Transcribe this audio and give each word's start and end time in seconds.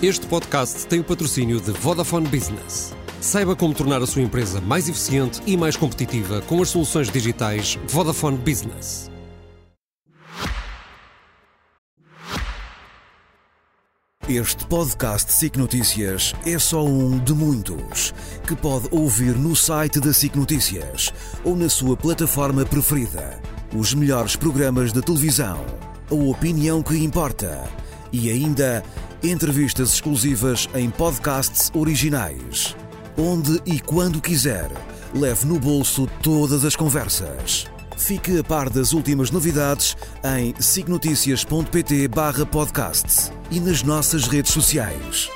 Este 0.00 0.28
podcast 0.28 0.86
tem 0.86 1.00
o 1.00 1.04
patrocínio 1.04 1.60
de 1.60 1.72
Vodafone 1.72 2.28
Business. 2.28 2.94
Saiba 3.20 3.56
como 3.56 3.74
tornar 3.74 4.00
a 4.00 4.06
sua 4.06 4.22
empresa 4.22 4.60
mais 4.60 4.88
eficiente 4.88 5.42
e 5.44 5.56
mais 5.56 5.76
competitiva 5.76 6.40
com 6.42 6.62
as 6.62 6.68
soluções 6.68 7.10
digitais 7.10 7.76
Vodafone 7.88 8.38
Business. 8.38 9.10
Este 14.28 14.64
podcast 14.66 15.32
SIC 15.32 15.56
Notícias 15.56 16.32
é 16.46 16.56
só 16.60 16.84
um 16.84 17.18
de 17.18 17.34
muitos 17.34 18.14
que 18.46 18.54
pode 18.54 18.86
ouvir 18.92 19.34
no 19.36 19.56
site 19.56 19.98
da 19.98 20.12
SIC 20.12 20.36
Notícias 20.36 21.12
ou 21.42 21.56
na 21.56 21.68
sua 21.68 21.96
plataforma 21.96 22.64
preferida. 22.64 23.42
Os 23.76 23.94
melhores 23.94 24.36
programas 24.36 24.92
de 24.92 25.02
televisão, 25.02 25.58
a 26.08 26.14
opinião 26.14 26.84
que 26.84 26.96
importa 26.96 27.68
e 28.12 28.30
ainda 28.30 28.84
entrevistas 29.22 29.94
exclusivas 29.94 30.68
em 30.74 30.90
podcasts 30.90 31.70
originais. 31.74 32.76
Onde 33.16 33.60
e 33.66 33.80
quando 33.80 34.20
quiser, 34.20 34.70
leve 35.14 35.46
no 35.46 35.58
bolso 35.58 36.08
todas 36.22 36.64
as 36.64 36.76
conversas. 36.76 37.66
Fique 37.96 38.38
a 38.38 38.44
par 38.44 38.70
das 38.70 38.92
últimas 38.92 39.30
novidades 39.30 39.96
em 40.38 40.54
signoticias.pt 40.60 42.08
barra 42.08 42.46
podcasts 42.46 43.32
e 43.50 43.58
nas 43.58 43.82
nossas 43.82 44.28
redes 44.28 44.52
sociais. 44.52 45.28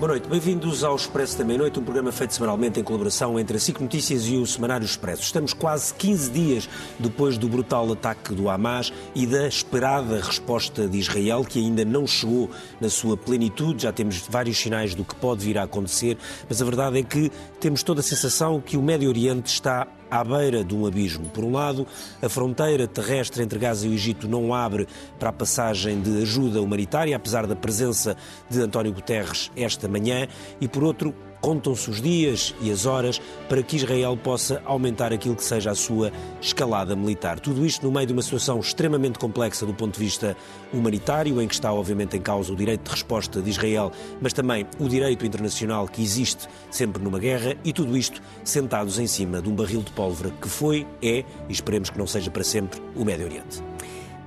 Boa 0.00 0.12
noite, 0.12 0.30
bem-vindos 0.30 0.82
ao 0.82 0.96
Expresso 0.96 1.36
da 1.36 1.44
Meia-Noite, 1.44 1.78
um 1.78 1.84
programa 1.84 2.10
feito 2.10 2.32
semanalmente 2.32 2.80
em 2.80 2.82
colaboração 2.82 3.38
entre 3.38 3.58
a 3.58 3.60
SIC 3.60 3.82
Notícias 3.82 4.26
e 4.28 4.36
o 4.36 4.46
Semanário 4.46 4.86
Expresso. 4.86 5.20
Estamos 5.20 5.52
quase 5.52 5.92
15 5.92 6.30
dias 6.30 6.68
depois 6.98 7.36
do 7.36 7.46
brutal 7.46 7.92
ataque 7.92 8.34
do 8.34 8.48
Hamas 8.48 8.90
e 9.14 9.26
da 9.26 9.46
esperada 9.46 10.18
resposta 10.18 10.88
de 10.88 10.96
Israel, 10.96 11.44
que 11.44 11.58
ainda 11.58 11.84
não 11.84 12.06
chegou 12.06 12.48
na 12.80 12.88
sua 12.88 13.14
plenitude. 13.14 13.82
Já 13.82 13.92
temos 13.92 14.26
vários 14.26 14.56
sinais 14.56 14.94
do 14.94 15.04
que 15.04 15.14
pode 15.14 15.44
vir 15.44 15.58
a 15.58 15.64
acontecer, 15.64 16.16
mas 16.48 16.62
a 16.62 16.64
verdade 16.64 16.98
é 16.98 17.02
que 17.02 17.30
temos 17.60 17.82
toda 17.82 18.00
a 18.00 18.02
sensação 18.02 18.58
que 18.58 18.78
o 18.78 18.82
Médio 18.82 19.10
Oriente 19.10 19.52
está 19.52 19.86
à 20.10 20.24
beira 20.24 20.64
de 20.64 20.74
um 20.74 20.86
abismo. 20.86 21.28
Por 21.30 21.44
um 21.44 21.52
lado, 21.52 21.86
a 22.20 22.28
fronteira 22.28 22.86
terrestre 22.86 23.42
entre 23.42 23.58
Gaza 23.58 23.86
e 23.86 23.90
o 23.90 23.94
Egito 23.94 24.28
não 24.28 24.54
abre 24.54 24.88
para 25.18 25.30
a 25.30 25.32
passagem 25.32 26.00
de 26.00 26.22
ajuda 26.22 26.60
humanitária, 26.60 27.14
apesar 27.14 27.46
da 27.46 27.54
presença 27.54 28.16
de 28.48 28.60
António 28.60 28.92
Guterres 28.92 29.50
esta 29.56 29.88
manhã, 29.88 30.26
e 30.60 30.66
por 30.66 30.82
outro, 30.82 31.14
Contam-se 31.40 31.88
os 31.88 32.02
dias 32.02 32.54
e 32.60 32.70
as 32.70 32.84
horas 32.84 33.20
para 33.48 33.62
que 33.62 33.76
Israel 33.76 34.16
possa 34.16 34.60
aumentar 34.64 35.12
aquilo 35.12 35.34
que 35.34 35.44
seja 35.44 35.70
a 35.70 35.74
sua 35.74 36.12
escalada 36.40 36.94
militar. 36.94 37.40
Tudo 37.40 37.64
isto 37.64 37.86
no 37.86 37.92
meio 37.92 38.06
de 38.06 38.12
uma 38.12 38.22
situação 38.22 38.60
extremamente 38.60 39.18
complexa 39.18 39.64
do 39.64 39.72
ponto 39.72 39.94
de 39.94 40.04
vista 40.04 40.36
humanitário, 40.72 41.40
em 41.40 41.48
que 41.48 41.54
está 41.54 41.72
obviamente 41.72 42.16
em 42.16 42.20
causa 42.20 42.52
o 42.52 42.56
direito 42.56 42.84
de 42.84 42.90
resposta 42.90 43.40
de 43.40 43.48
Israel, 43.48 43.90
mas 44.20 44.32
também 44.32 44.66
o 44.78 44.88
direito 44.88 45.24
internacional 45.24 45.88
que 45.88 46.02
existe 46.02 46.46
sempre 46.70 47.02
numa 47.02 47.18
guerra, 47.18 47.56
e 47.64 47.72
tudo 47.72 47.96
isto 47.96 48.20
sentados 48.44 48.98
em 48.98 49.06
cima 49.06 49.40
de 49.40 49.48
um 49.48 49.54
barril 49.54 49.82
de 49.82 49.90
pólvora 49.92 50.30
que 50.40 50.48
foi, 50.48 50.86
é 51.02 51.24
e 51.48 51.52
esperemos 51.52 51.88
que 51.88 51.98
não 51.98 52.06
seja 52.06 52.30
para 52.30 52.44
sempre 52.44 52.80
o 52.94 53.04
Médio 53.04 53.26
Oriente. 53.26 53.62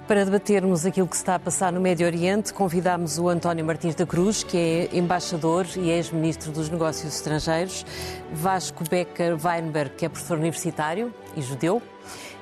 Para 0.07 0.25
debatermos 0.25 0.85
aquilo 0.85 1.07
que 1.07 1.15
se 1.15 1.21
está 1.21 1.35
a 1.35 1.39
passar 1.39 1.71
no 1.71 1.79
Médio 1.79 2.05
Oriente, 2.05 2.53
convidamos 2.53 3.17
o 3.17 3.29
António 3.29 3.63
Martins 3.63 3.95
da 3.95 4.05
Cruz, 4.05 4.43
que 4.43 4.57
é 4.57 4.97
embaixador 4.97 5.65
e 5.77 5.89
ex-ministro 5.89 6.51
dos 6.51 6.69
Negócios 6.69 7.15
Estrangeiros, 7.15 7.85
Vasco 8.33 8.83
Becker 8.89 9.37
Weinberg, 9.41 9.95
que 9.95 10.05
é 10.05 10.09
professor 10.09 10.37
universitário 10.37 11.13
e 11.37 11.42
judeu, 11.42 11.81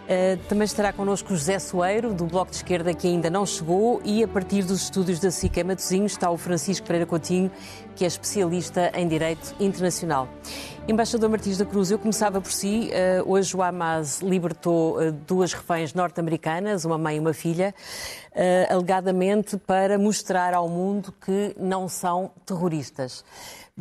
Uh, 0.01 0.35
também 0.49 0.65
estará 0.65 0.91
connosco 0.91 1.29
José 1.29 1.57
Soeiro, 1.57 2.13
do 2.13 2.25
Bloco 2.25 2.51
de 2.51 2.57
Esquerda, 2.57 2.93
que 2.93 3.07
ainda 3.07 3.29
não 3.29 3.45
chegou, 3.45 4.01
e 4.03 4.21
a 4.23 4.27
partir 4.27 4.63
dos 4.63 4.81
estúdios 4.81 5.19
da 5.19 5.31
SICA 5.31 5.63
Matosinhos 5.63 6.11
está 6.11 6.29
o 6.29 6.37
Francisco 6.37 6.85
Pereira 6.85 7.05
Coutinho, 7.05 7.49
que 8.01 8.05
é 8.05 8.07
especialista 8.07 8.91
em 8.95 9.07
Direito 9.07 9.53
Internacional. 9.59 10.27
Embaixador 10.87 11.29
Martins 11.29 11.59
da 11.59 11.65
Cruz, 11.65 11.91
eu 11.91 11.99
começava 11.99 12.41
por 12.41 12.51
si. 12.51 12.89
Uh, 12.89 13.31
hoje 13.31 13.55
o 13.55 13.61
Hamas 13.61 14.21
libertou 14.21 14.97
uh, 14.97 15.11
duas 15.11 15.53
reféns 15.53 15.93
norte-americanas, 15.93 16.83
uma 16.83 16.97
mãe 16.97 17.17
e 17.17 17.19
uma 17.19 17.31
filha, 17.31 17.75
alegadamente 18.71 19.55
para 19.55 19.99
mostrar 19.99 20.55
ao 20.55 20.67
mundo 20.67 21.13
que 21.23 21.55
não 21.59 21.87
são 21.87 22.31
terroristas. 22.43 23.23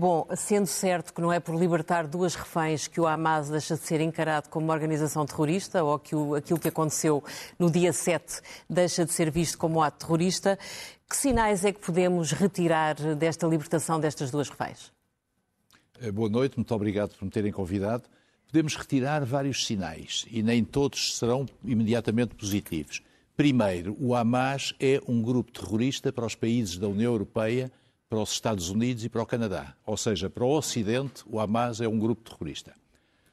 Bom, 0.01 0.27
sendo 0.35 0.67
certo 0.67 1.13
que 1.13 1.21
não 1.21 1.31
é 1.31 1.39
por 1.39 1.55
libertar 1.55 2.07
duas 2.07 2.35
reféns 2.35 2.89
que 2.89 2.99
o 2.99 3.07
Hamas 3.07 3.51
deixa 3.51 3.75
de 3.75 3.83
ser 3.83 4.01
encarado 4.01 4.49
como 4.49 4.65
uma 4.65 4.73
organização 4.73 5.27
terrorista 5.27 5.85
ou 5.85 5.99
que 5.99 6.17
o, 6.17 6.37
aquilo 6.37 6.59
que 6.59 6.69
aconteceu 6.69 7.23
no 7.59 7.71
dia 7.71 7.93
7 7.93 8.41
deixa 8.67 9.05
de 9.05 9.13
ser 9.13 9.31
visto 9.31 9.59
como 9.59 9.79
um 9.79 9.83
ato 9.83 10.07
terrorista, 10.07 10.59
que 11.07 11.15
sinais 11.15 11.67
é 11.67 11.73
que 11.75 11.81
podemos 11.81 12.33
retirar 12.33 12.95
desta 13.15 13.47
libertação 13.47 14.01
destas 14.01 14.31
duas 14.31 14.49
reféns? 14.49 14.91
Eh, 16.01 16.11
boa 16.11 16.31
noite, 16.31 16.57
muito 16.57 16.75
obrigado 16.75 17.15
por 17.15 17.27
me 17.27 17.31
terem 17.31 17.53
convidado. 17.53 18.05
Podemos 18.51 18.77
retirar 18.77 19.23
vários 19.27 19.67
sinais 19.67 20.25
e 20.31 20.43
nem 20.43 20.65
todos 20.65 21.19
serão 21.19 21.45
imediatamente 21.63 22.35
positivos. 22.35 23.03
Primeiro, 23.37 23.95
o 24.01 24.15
Hamas 24.15 24.75
é 24.81 24.99
um 25.07 25.21
grupo 25.21 25.53
terrorista 25.53 26.11
para 26.11 26.25
os 26.25 26.35
países 26.35 26.79
da 26.79 26.89
União 26.89 27.13
Europeia 27.13 27.71
para 28.11 28.19
os 28.19 28.33
Estados 28.33 28.71
Unidos 28.71 29.05
e 29.05 29.09
para 29.09 29.23
o 29.23 29.27
Canadá. 29.27 29.73
Ou 29.87 29.97
seja, 29.97 30.29
para 30.29 30.45
o 30.45 30.51
Ocidente, 30.51 31.23
o 31.27 31.39
Hamas 31.39 31.81
é 31.81 31.87
um 31.87 31.97
grupo 31.97 32.29
terrorista. 32.29 32.75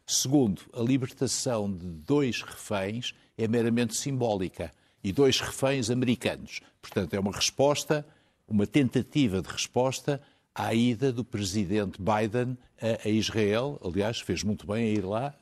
Segundo, 0.06 0.62
a 0.72 0.82
libertação 0.82 1.70
de 1.70 1.88
dois 1.88 2.44
reféns 2.44 3.16
é 3.36 3.48
meramente 3.48 3.96
simbólica 3.96 4.72
e 5.04 5.12
dois 5.12 5.42
reféns 5.42 5.90
americanos. 5.90 6.62
Portanto, 6.80 7.16
é 7.16 7.20
uma 7.20 7.32
resposta, 7.32 8.06
uma 8.48 8.68
tentativa 8.68 9.42
de 9.42 9.50
resposta 9.50 10.22
à 10.54 10.76
ida 10.76 11.12
do 11.12 11.26
presidente 11.26 12.00
Biden 12.00 12.56
a, 12.80 13.10
Israel. 13.10 13.82
Aliás, 13.84 14.20
fez 14.20 14.44
muito 14.44 14.68
bem 14.68 14.86
a 14.86 14.90
ir 14.92 15.04
lá 15.04 15.34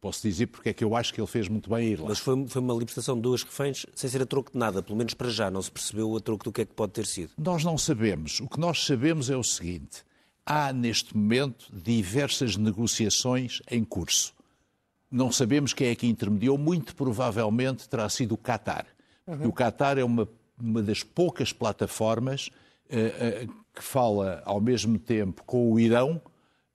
Posso 0.00 0.22
dizer 0.22 0.46
porque 0.46 0.68
é 0.68 0.72
que 0.72 0.84
eu 0.84 0.94
acho 0.94 1.12
que 1.12 1.20
ele 1.20 1.26
fez 1.26 1.48
muito 1.48 1.68
bem 1.68 1.78
a 1.78 1.90
ir 1.90 2.00
lá. 2.00 2.08
Mas 2.08 2.20
foi, 2.20 2.46
foi, 2.46 2.62
uma 2.62 2.74
libertação 2.74 3.16
de 3.16 3.22
duas 3.22 3.42
reféns 3.42 3.84
sem 3.96 4.08
ser 4.08 4.22
a 4.22 4.26
troco 4.26 4.52
de 4.52 4.58
nada, 4.58 4.80
pelo 4.80 4.96
menos 4.96 5.12
para 5.12 5.28
já. 5.28 5.50
Não 5.50 5.60
se 5.60 5.70
percebeu 5.70 6.16
a 6.16 6.20
troco 6.20 6.44
do 6.44 6.52
que 6.52 6.60
é 6.60 6.64
que 6.64 6.72
pode 6.72 6.92
ter 6.92 7.04
sido. 7.04 7.32
Nós 7.36 7.64
não 7.64 7.76
sabemos. 7.76 8.38
O 8.38 8.48
que 8.48 8.60
nós 8.60 8.84
sabemos 8.84 9.28
é 9.28 9.36
o 9.36 9.42
seguinte: 9.42 10.04
há 10.46 10.72
neste 10.72 11.16
momento 11.16 11.66
diversas 11.72 12.56
negociações 12.56 13.60
em 13.68 13.82
curso. 13.82 14.32
Não 15.10 15.32
sabemos 15.32 15.72
quem 15.72 15.88
é 15.88 15.94
que 15.96 16.06
intermediou, 16.06 16.56
muito 16.56 16.94
provavelmente 16.94 17.88
terá 17.88 18.08
sido 18.08 18.34
o 18.34 18.38
Qatar. 18.38 18.86
Uhum. 19.26 19.48
O 19.48 19.52
Qatar 19.52 19.98
é 19.98 20.04
uma, 20.04 20.28
uma 20.60 20.82
das 20.82 21.02
poucas 21.02 21.52
plataformas 21.52 22.50
uh, 22.90 23.46
uh, 23.46 23.54
que 23.74 23.82
fala 23.82 24.42
ao 24.44 24.60
mesmo 24.60 24.96
tempo 24.98 25.42
com 25.44 25.72
o 25.72 25.80
Irão, 25.80 26.20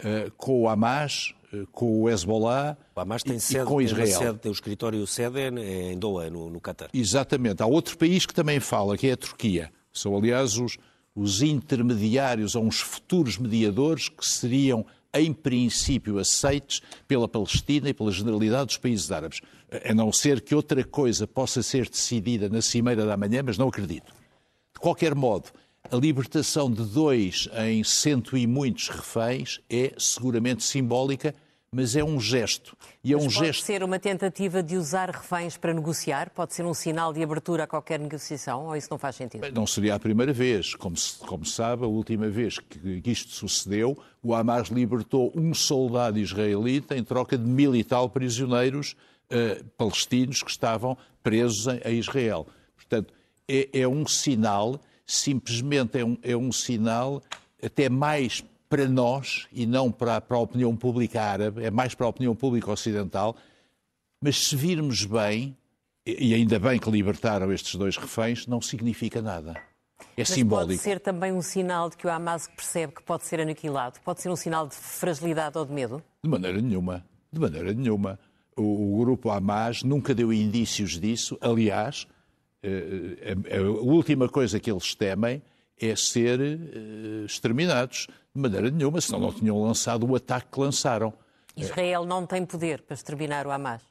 uh, 0.02 0.32
com 0.36 0.64
o 0.64 0.68
Hamas, 0.68 1.34
com 1.72 2.02
o 2.02 2.10
Hezbollah 2.10 2.76
o 2.96 3.00
Hamas 3.00 3.24
tem 3.24 3.40
sede, 3.40 3.64
e 3.64 3.66
com 3.66 3.82
Israel. 3.82 4.06
Tem, 4.06 4.18
sede, 4.18 4.40
tem 4.40 4.52
o 4.52 4.54
escritório 4.54 5.08
sede 5.08 5.40
em 5.40 5.98
Doha, 5.98 6.30
no, 6.30 6.50
no 6.50 6.62
Qatar. 6.62 6.90
Exatamente. 6.94 7.64
Há 7.64 7.66
outro 7.66 7.98
país 7.98 8.26
que 8.26 8.34
também 8.34 8.60
fala, 8.60 8.98
que 8.98 9.08
é 9.08 9.14
a 9.14 9.18
Turquia. 9.18 9.72
São, 9.92 10.16
aliás, 10.16 10.58
os, 10.58 10.78
os 11.16 11.42
intermediários 11.42 12.56
ou 12.56 12.64
uns 12.64 12.80
futuros 12.80 13.38
mediadores 13.38 14.10
que 14.10 14.26
seriam, 14.26 14.86
em 15.14 15.34
princípio, 15.34 16.20
aceites 16.20 16.82
pela 17.08 17.28
Palestina 17.28 17.90
e 17.90 17.94
pela 17.94 18.12
generalidade 18.12 18.68
dos 18.68 18.78
países 18.78 19.12
árabes. 19.12 19.42
A 19.86 19.94
não 19.94 20.12
ser 20.12 20.42
que 20.42 20.54
outra 20.54 20.84
coisa 20.84 21.26
possa 21.26 21.64
ser 21.64 21.90
decidida 21.90 22.48
na 22.48 22.62
cimeira 22.62 23.06
da 23.06 23.18
manhã, 23.18 23.42
mas 23.44 23.58
não 23.58 23.70
acredito. 23.70 24.14
De 24.74 24.80
qualquer 24.80 25.16
modo, 25.16 25.50
a 25.92 25.96
libertação 25.96 26.72
de 26.72 26.84
dois 26.84 27.50
em 27.68 27.84
cento 27.84 28.38
e 28.38 28.48
muitos 28.48 28.90
reféns 28.90 29.60
é 29.70 29.94
seguramente 29.98 30.64
simbólica 30.64 31.36
mas 31.74 31.96
é 31.96 32.04
um 32.04 32.20
gesto. 32.20 32.78
E 33.04 33.12
é 33.12 33.16
mas 33.16 33.26
um 33.26 33.28
pode 33.28 33.48
gesto... 33.48 33.66
ser 33.66 33.84
uma 33.84 33.98
tentativa 33.98 34.62
de 34.62 34.78
usar 34.78 35.10
reféns 35.10 35.58
para 35.58 35.74
negociar? 35.74 36.30
Pode 36.30 36.54
ser 36.54 36.64
um 36.64 36.74
sinal 36.74 37.12
de 37.12 37.24
abertura 37.24 37.64
a 37.64 37.68
qualquer 37.68 38.00
negociação? 38.00 38.68
Ou 38.68 38.76
isso 38.76 38.88
não 38.92 39.00
faz 39.00 39.16
sentido? 39.16 39.52
Não 39.52 39.66
seria 39.66 39.96
a 39.96 40.00
primeira 40.00 40.32
vez. 40.32 40.76
Como 40.76 40.96
se, 40.96 41.18
como 41.18 41.44
sabe, 41.44 41.84
a 41.84 41.88
última 41.88 42.30
vez 42.30 42.60
que 42.60 43.12
isto 43.12 43.32
sucedeu, 43.32 43.98
o 44.22 44.36
Hamas 44.36 44.68
libertou 44.68 45.34
um 45.36 45.54
soldado 45.54 46.20
israelita 46.20 46.96
em 46.96 47.04
troca 47.04 47.38
de 47.38 47.46
mil 47.46 47.76
e 47.76 47.84
tal 47.84 48.08
prisioneiros 48.08 48.96
uh, 49.32 49.64
palestinos 49.76 50.44
que 50.44 50.52
estavam 50.52 50.96
presos 51.24 51.68
em, 51.68 51.82
em 51.84 51.98
Israel. 51.98 52.48
Portanto, 52.76 53.12
é, 53.48 53.82
é, 53.82 53.88
um 53.88 54.06
sinal, 54.06 54.80
simplesmente 55.06 55.98
é 55.98 56.06
um, 56.06 56.18
é 56.22 56.38
um 56.38 56.52
sinal 56.52 57.24
até 57.62 57.90
mais 57.90 58.44
para 58.74 58.88
nós 58.90 59.48
e 59.52 59.68
não 59.68 59.92
para, 59.92 60.20
para 60.20 60.36
a 60.36 60.40
opinião 60.40 60.76
pública 60.76 61.22
árabe, 61.22 61.64
é 61.64 61.70
mais 61.70 61.94
para 61.94 62.08
a 62.08 62.10
opinião 62.10 62.36
pública 62.36 62.72
ocidental. 62.72 63.36
Mas 64.20 64.48
se 64.48 64.56
virmos 64.56 65.06
bem, 65.06 65.56
e 66.04 66.34
ainda 66.34 66.58
bem 66.58 66.80
que 66.80 66.90
libertaram 66.90 67.54
estes 67.54 67.76
dois 67.76 67.98
reféns, 67.98 68.48
não 68.48 68.60
significa 68.60 69.22
nada. 69.22 69.52
é 70.18 70.22
Mas 70.22 70.30
simbólico. 70.30 70.70
pode 70.70 70.78
ser 70.80 71.00
também 71.00 71.32
um 71.32 71.42
sinal 71.44 71.88
de 71.88 71.98
que 71.98 72.08
o 72.08 72.10
Hamas 72.10 72.48
percebe 72.48 72.94
que 72.96 73.04
pode 73.04 73.28
ser 73.28 73.40
aniquilado? 73.40 74.00
Pode 74.04 74.24
ser 74.24 74.30
um 74.30 74.36
sinal 74.36 74.68
de 74.68 74.74
fragilidade 74.74 75.56
ou 75.56 75.68
de 75.68 75.72
medo? 75.72 76.02
De 76.24 76.28
maneira 76.32 76.60
nenhuma. 76.60 77.06
De 77.32 77.40
maneira 77.40 77.72
nenhuma. 77.76 78.20
O, 78.58 78.96
o 78.96 79.06
grupo 79.06 79.30
Hamas 79.30 79.84
nunca 79.84 80.16
deu 80.16 80.34
indícios 80.34 81.00
disso. 81.00 81.38
Aliás, 81.40 82.08
eh, 82.64 83.36
a, 83.52 83.58
a 83.60 83.62
última 83.62 84.28
coisa 84.28 84.60
que 84.60 84.72
eles 84.72 84.96
temem 84.96 85.44
é 85.80 85.96
ser 85.96 86.42
eh, 86.42 87.26
exterminados. 87.26 88.08
De 88.36 88.42
maneira 88.42 88.72
nenhuma, 88.72 89.00
senão 89.00 89.20
não 89.20 89.32
tinham 89.32 89.62
lançado 89.62 90.10
o 90.10 90.16
ataque 90.16 90.48
que 90.52 90.60
lançaram. 90.60 91.14
Israel 91.56 92.04
não 92.06 92.26
tem 92.26 92.46
poder 92.46 92.82
para 92.82 92.96
exterminar 92.96 93.46
o 93.46 93.52
Hamas. 93.52 93.84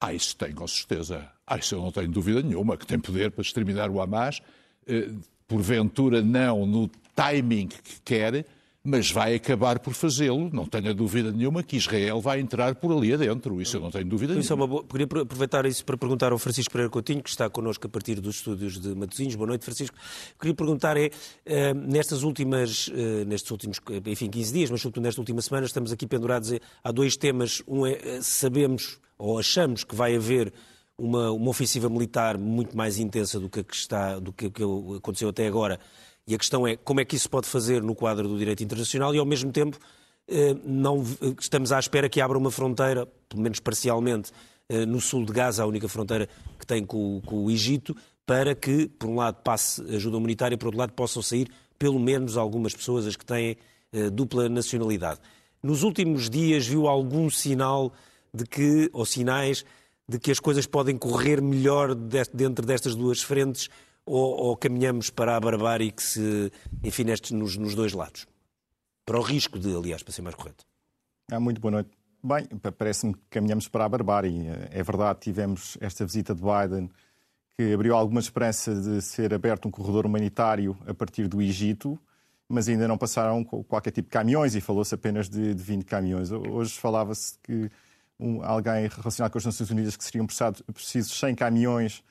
Ah, 0.00 0.14
isso 0.14 0.36
tem, 0.36 0.54
com 0.54 0.66
certeza. 0.66 1.28
Ah, 1.46 1.58
isso 1.58 1.74
eu 1.74 1.82
não 1.82 1.90
tenho 1.90 2.08
dúvida 2.08 2.42
nenhuma, 2.42 2.76
que 2.76 2.86
tem 2.86 2.98
poder 2.98 3.32
para 3.32 3.42
exterminar 3.42 3.90
o 3.90 4.00
Hamas. 4.00 4.40
Eh, 4.86 5.10
porventura 5.48 6.22
não 6.22 6.64
no 6.64 6.88
timing 7.14 7.66
que 7.66 8.00
quer, 8.02 8.46
mas 8.82 9.10
vai 9.10 9.34
acabar 9.34 9.78
por 9.78 9.92
fazê-lo. 9.92 10.48
Não 10.52 10.64
tenho 10.64 10.94
dúvida 10.94 11.30
nenhuma 11.30 11.62
que 11.62 11.76
Israel 11.76 12.20
vai 12.20 12.40
entrar 12.40 12.74
por 12.74 12.90
ali 12.96 13.12
adentro. 13.12 13.60
Isso 13.60 13.76
eu 13.76 13.80
não 13.80 13.90
tenho 13.90 14.06
dúvida 14.06 14.32
Isso 14.38 14.52
é 14.52 14.56
nenhuma. 14.56 14.64
uma 14.64 14.82
boa... 14.82 14.84
Queria 14.84 15.22
aproveitar 15.22 15.66
isso 15.66 15.84
para 15.84 15.98
perguntar 15.98 16.32
ao 16.32 16.38
Francisco 16.38 16.72
Pereira 16.72 16.90
Coutinho, 16.90 17.22
que 17.22 17.28
está 17.28 17.50
connosco 17.50 17.86
a 17.86 17.90
partir 17.90 18.20
dos 18.20 18.36
estúdios 18.36 18.80
de 18.80 18.94
Matosinhos. 18.94 19.34
Boa 19.34 19.48
noite, 19.48 19.64
Francisco. 19.64 19.96
Queria 20.38 20.54
perguntar 20.54 20.96
é, 20.96 21.10
eh, 21.44 21.74
nestas 21.74 22.22
últimas, 22.22 22.90
eh, 22.94 23.24
nestes 23.26 23.50
últimos, 23.50 23.80
enfim, 24.06 24.30
15 24.30 24.52
dias, 24.52 24.70
mas 24.70 24.80
sobretudo 24.80 25.04
nesta 25.04 25.20
última 25.20 25.42
semana, 25.42 25.66
estamos 25.66 25.92
aqui 25.92 26.06
pendurados 26.06 26.52
há 26.82 26.90
dois 26.90 27.16
temas. 27.16 27.62
Um 27.68 27.86
é, 27.86 27.92
eh, 27.92 28.18
sabemos 28.22 28.98
ou 29.18 29.38
achamos 29.38 29.84
que 29.84 29.94
vai 29.94 30.16
haver 30.16 30.50
uma, 30.96 31.30
uma 31.30 31.50
ofensiva 31.50 31.88
militar 31.88 32.38
muito 32.38 32.74
mais 32.74 32.98
intensa 32.98 33.38
do 33.38 33.50
que, 33.50 33.60
a 33.60 33.64
que 33.64 33.74
está, 33.74 34.18
do 34.18 34.32
que, 34.32 34.50
que 34.50 34.62
aconteceu 34.96 35.28
até 35.28 35.46
agora. 35.46 35.78
E 36.30 36.34
a 36.36 36.38
questão 36.38 36.64
é 36.64 36.76
como 36.76 37.00
é 37.00 37.04
que 37.04 37.16
isso 37.16 37.28
pode 37.28 37.48
fazer 37.48 37.82
no 37.82 37.92
quadro 37.92 38.28
do 38.28 38.38
direito 38.38 38.62
internacional 38.62 39.12
e, 39.12 39.18
ao 39.18 39.26
mesmo 39.26 39.50
tempo, 39.50 39.76
eh, 40.28 40.54
não, 40.64 41.04
estamos 41.40 41.72
à 41.72 41.78
espera 41.80 42.08
que 42.08 42.20
abra 42.20 42.38
uma 42.38 42.52
fronteira, 42.52 43.04
pelo 43.28 43.42
menos 43.42 43.58
parcialmente, 43.58 44.30
eh, 44.68 44.86
no 44.86 45.00
sul 45.00 45.26
de 45.26 45.32
Gaza, 45.32 45.64
a 45.64 45.66
única 45.66 45.88
fronteira 45.88 46.28
que 46.56 46.64
tem 46.64 46.84
com, 46.84 47.20
com 47.26 47.46
o 47.46 47.50
Egito, 47.50 47.96
para 48.24 48.54
que, 48.54 48.86
por 48.86 49.08
um 49.10 49.16
lado, 49.16 49.42
passe 49.42 49.82
ajuda 49.92 50.18
humanitária, 50.18 50.56
por 50.56 50.66
outro 50.66 50.78
lado, 50.78 50.92
possam 50.92 51.20
sair 51.20 51.50
pelo 51.76 51.98
menos 51.98 52.36
algumas 52.36 52.76
pessoas, 52.76 53.08
as 53.08 53.16
que 53.16 53.26
têm 53.26 53.56
eh, 53.92 54.08
dupla 54.08 54.48
nacionalidade. 54.48 55.18
Nos 55.60 55.82
últimos 55.82 56.30
dias 56.30 56.64
viu 56.64 56.86
algum 56.86 57.28
sinal 57.28 57.92
de 58.32 58.44
que, 58.44 58.88
ou 58.92 59.04
sinais, 59.04 59.64
de 60.08 60.16
que 60.16 60.30
as 60.30 60.38
coisas 60.38 60.64
podem 60.64 60.96
correr 60.96 61.42
melhor 61.42 61.92
dentro 62.32 62.64
destas 62.64 62.94
duas 62.94 63.20
frentes 63.20 63.68
ou, 64.10 64.36
ou 64.36 64.56
caminhamos 64.56 65.08
para 65.08 65.36
a 65.36 65.40
barbárie 65.40 65.92
que 65.92 66.02
se, 66.02 66.52
enfim, 66.82 67.04
nestes, 67.04 67.30
nos, 67.30 67.56
nos 67.56 67.76
dois 67.76 67.92
lados? 67.92 68.26
Para 69.04 69.18
o 69.18 69.22
risco 69.22 69.58
de, 69.58 69.74
aliás, 69.74 70.02
para 70.02 70.12
ser 70.12 70.22
mais 70.22 70.34
correto. 70.34 70.64
Ah, 71.30 71.38
muito 71.38 71.60
boa 71.60 71.70
noite. 71.70 71.90
Bem, 72.22 72.46
parece-me 72.76 73.14
que 73.14 73.20
caminhamos 73.30 73.68
para 73.68 73.84
a 73.84 73.88
barbárie. 73.88 74.48
É 74.72 74.82
verdade, 74.82 75.20
tivemos 75.20 75.78
esta 75.80 76.04
visita 76.04 76.34
de 76.34 76.42
Biden 76.42 76.90
que 77.56 77.72
abriu 77.72 77.94
alguma 77.94 78.20
esperança 78.20 78.74
de 78.74 79.00
ser 79.00 79.32
aberto 79.32 79.68
um 79.68 79.70
corredor 79.70 80.06
humanitário 80.06 80.76
a 80.86 80.92
partir 80.92 81.28
do 81.28 81.40
Egito, 81.40 81.98
mas 82.48 82.68
ainda 82.68 82.88
não 82.88 82.98
passaram 82.98 83.44
qualquer 83.44 83.92
tipo 83.92 84.08
de 84.08 84.12
caminhões 84.12 84.56
e 84.56 84.60
falou-se 84.60 84.92
apenas 84.92 85.28
de, 85.28 85.54
de 85.54 85.62
20 85.62 85.84
caminhões. 85.84 86.32
Hoje 86.32 86.72
falava-se 86.72 87.38
que 87.42 87.70
um, 88.18 88.42
alguém 88.42 88.88
relacionado 88.88 89.30
com 89.30 89.38
as 89.38 89.44
Nações 89.44 89.70
Unidas 89.70 89.96
que 89.96 90.02
seriam 90.02 90.26
precisos 90.26 91.16
100 91.18 91.36
caminhões 91.36 92.02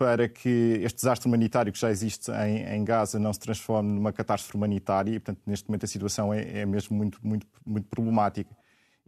para 0.00 0.26
que 0.30 0.80
este 0.82 0.96
desastre 0.96 1.28
humanitário 1.28 1.70
que 1.70 1.78
já 1.78 1.90
existe 1.90 2.30
em, 2.30 2.74
em, 2.74 2.82
Gaza 2.82 3.18
não 3.18 3.34
se 3.34 3.38
transforme 3.38 3.92
numa 3.92 4.10
catástrofe 4.10 4.56
humanitária 4.56 5.10
e, 5.10 5.20
portanto, 5.20 5.42
neste 5.46 5.68
momento 5.68 5.84
a 5.84 5.86
situação 5.86 6.32
é, 6.32 6.60
é 6.60 6.64
mesmo 6.64 6.96
muito, 6.96 7.18
muito, 7.22 7.46
muito 7.66 7.86
problemática. 7.86 8.50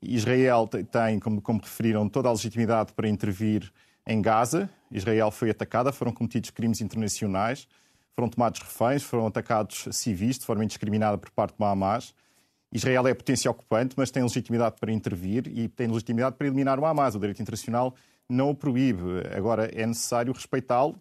Israel 0.03 0.69
tem, 0.69 1.19
como, 1.19 1.41
como 1.41 1.63
referiram, 1.63 2.07
toda 2.11 2.29
a 2.29 2.33
legitimidade 2.33 2.93
para 2.93 3.09
intervir 3.09 3.73
em 4.07 4.21
Gaza. 4.21 4.69
Israel 4.91 5.31
foi 5.31 5.49
atacada, 5.49 5.93
foram 5.93 6.13
cometidos 6.13 6.51
crimes 6.51 6.83
internacionais, 6.83 7.67
foram 8.15 8.29
tomados 8.29 8.61
reféns, 8.61 9.03
foram 9.03 9.27
atacados 9.27 9.89
civis 9.93 10.39
de 10.39 10.45
forma 10.45 10.63
indiscriminada 10.63 11.17
por 11.17 11.31
parte 11.31 11.57
do 11.57 11.65
Hamas. 11.65 12.15
Israel 12.71 13.07
é 13.07 13.15
potência 13.15 13.51
ocupante, 13.51 13.95
mas 13.97 14.11
tem 14.11 14.23
legitimidade 14.23 14.77
para 14.79 14.93
intervir 14.93 15.47
e 15.47 15.69
tem 15.69 15.87
legitimidade 15.87 16.37
para 16.37 16.47
eliminar 16.47 16.79
o 16.79 16.85
Hamas. 16.85 17.15
O 17.15 17.19
direito 17.19 17.41
internacional 17.41 17.95
não 18.29 18.51
o 18.51 18.55
proíbe. 18.55 19.03
Agora, 19.37 19.67
é 19.67 19.87
necessário 19.87 20.33
respeitá-lo 20.33 20.99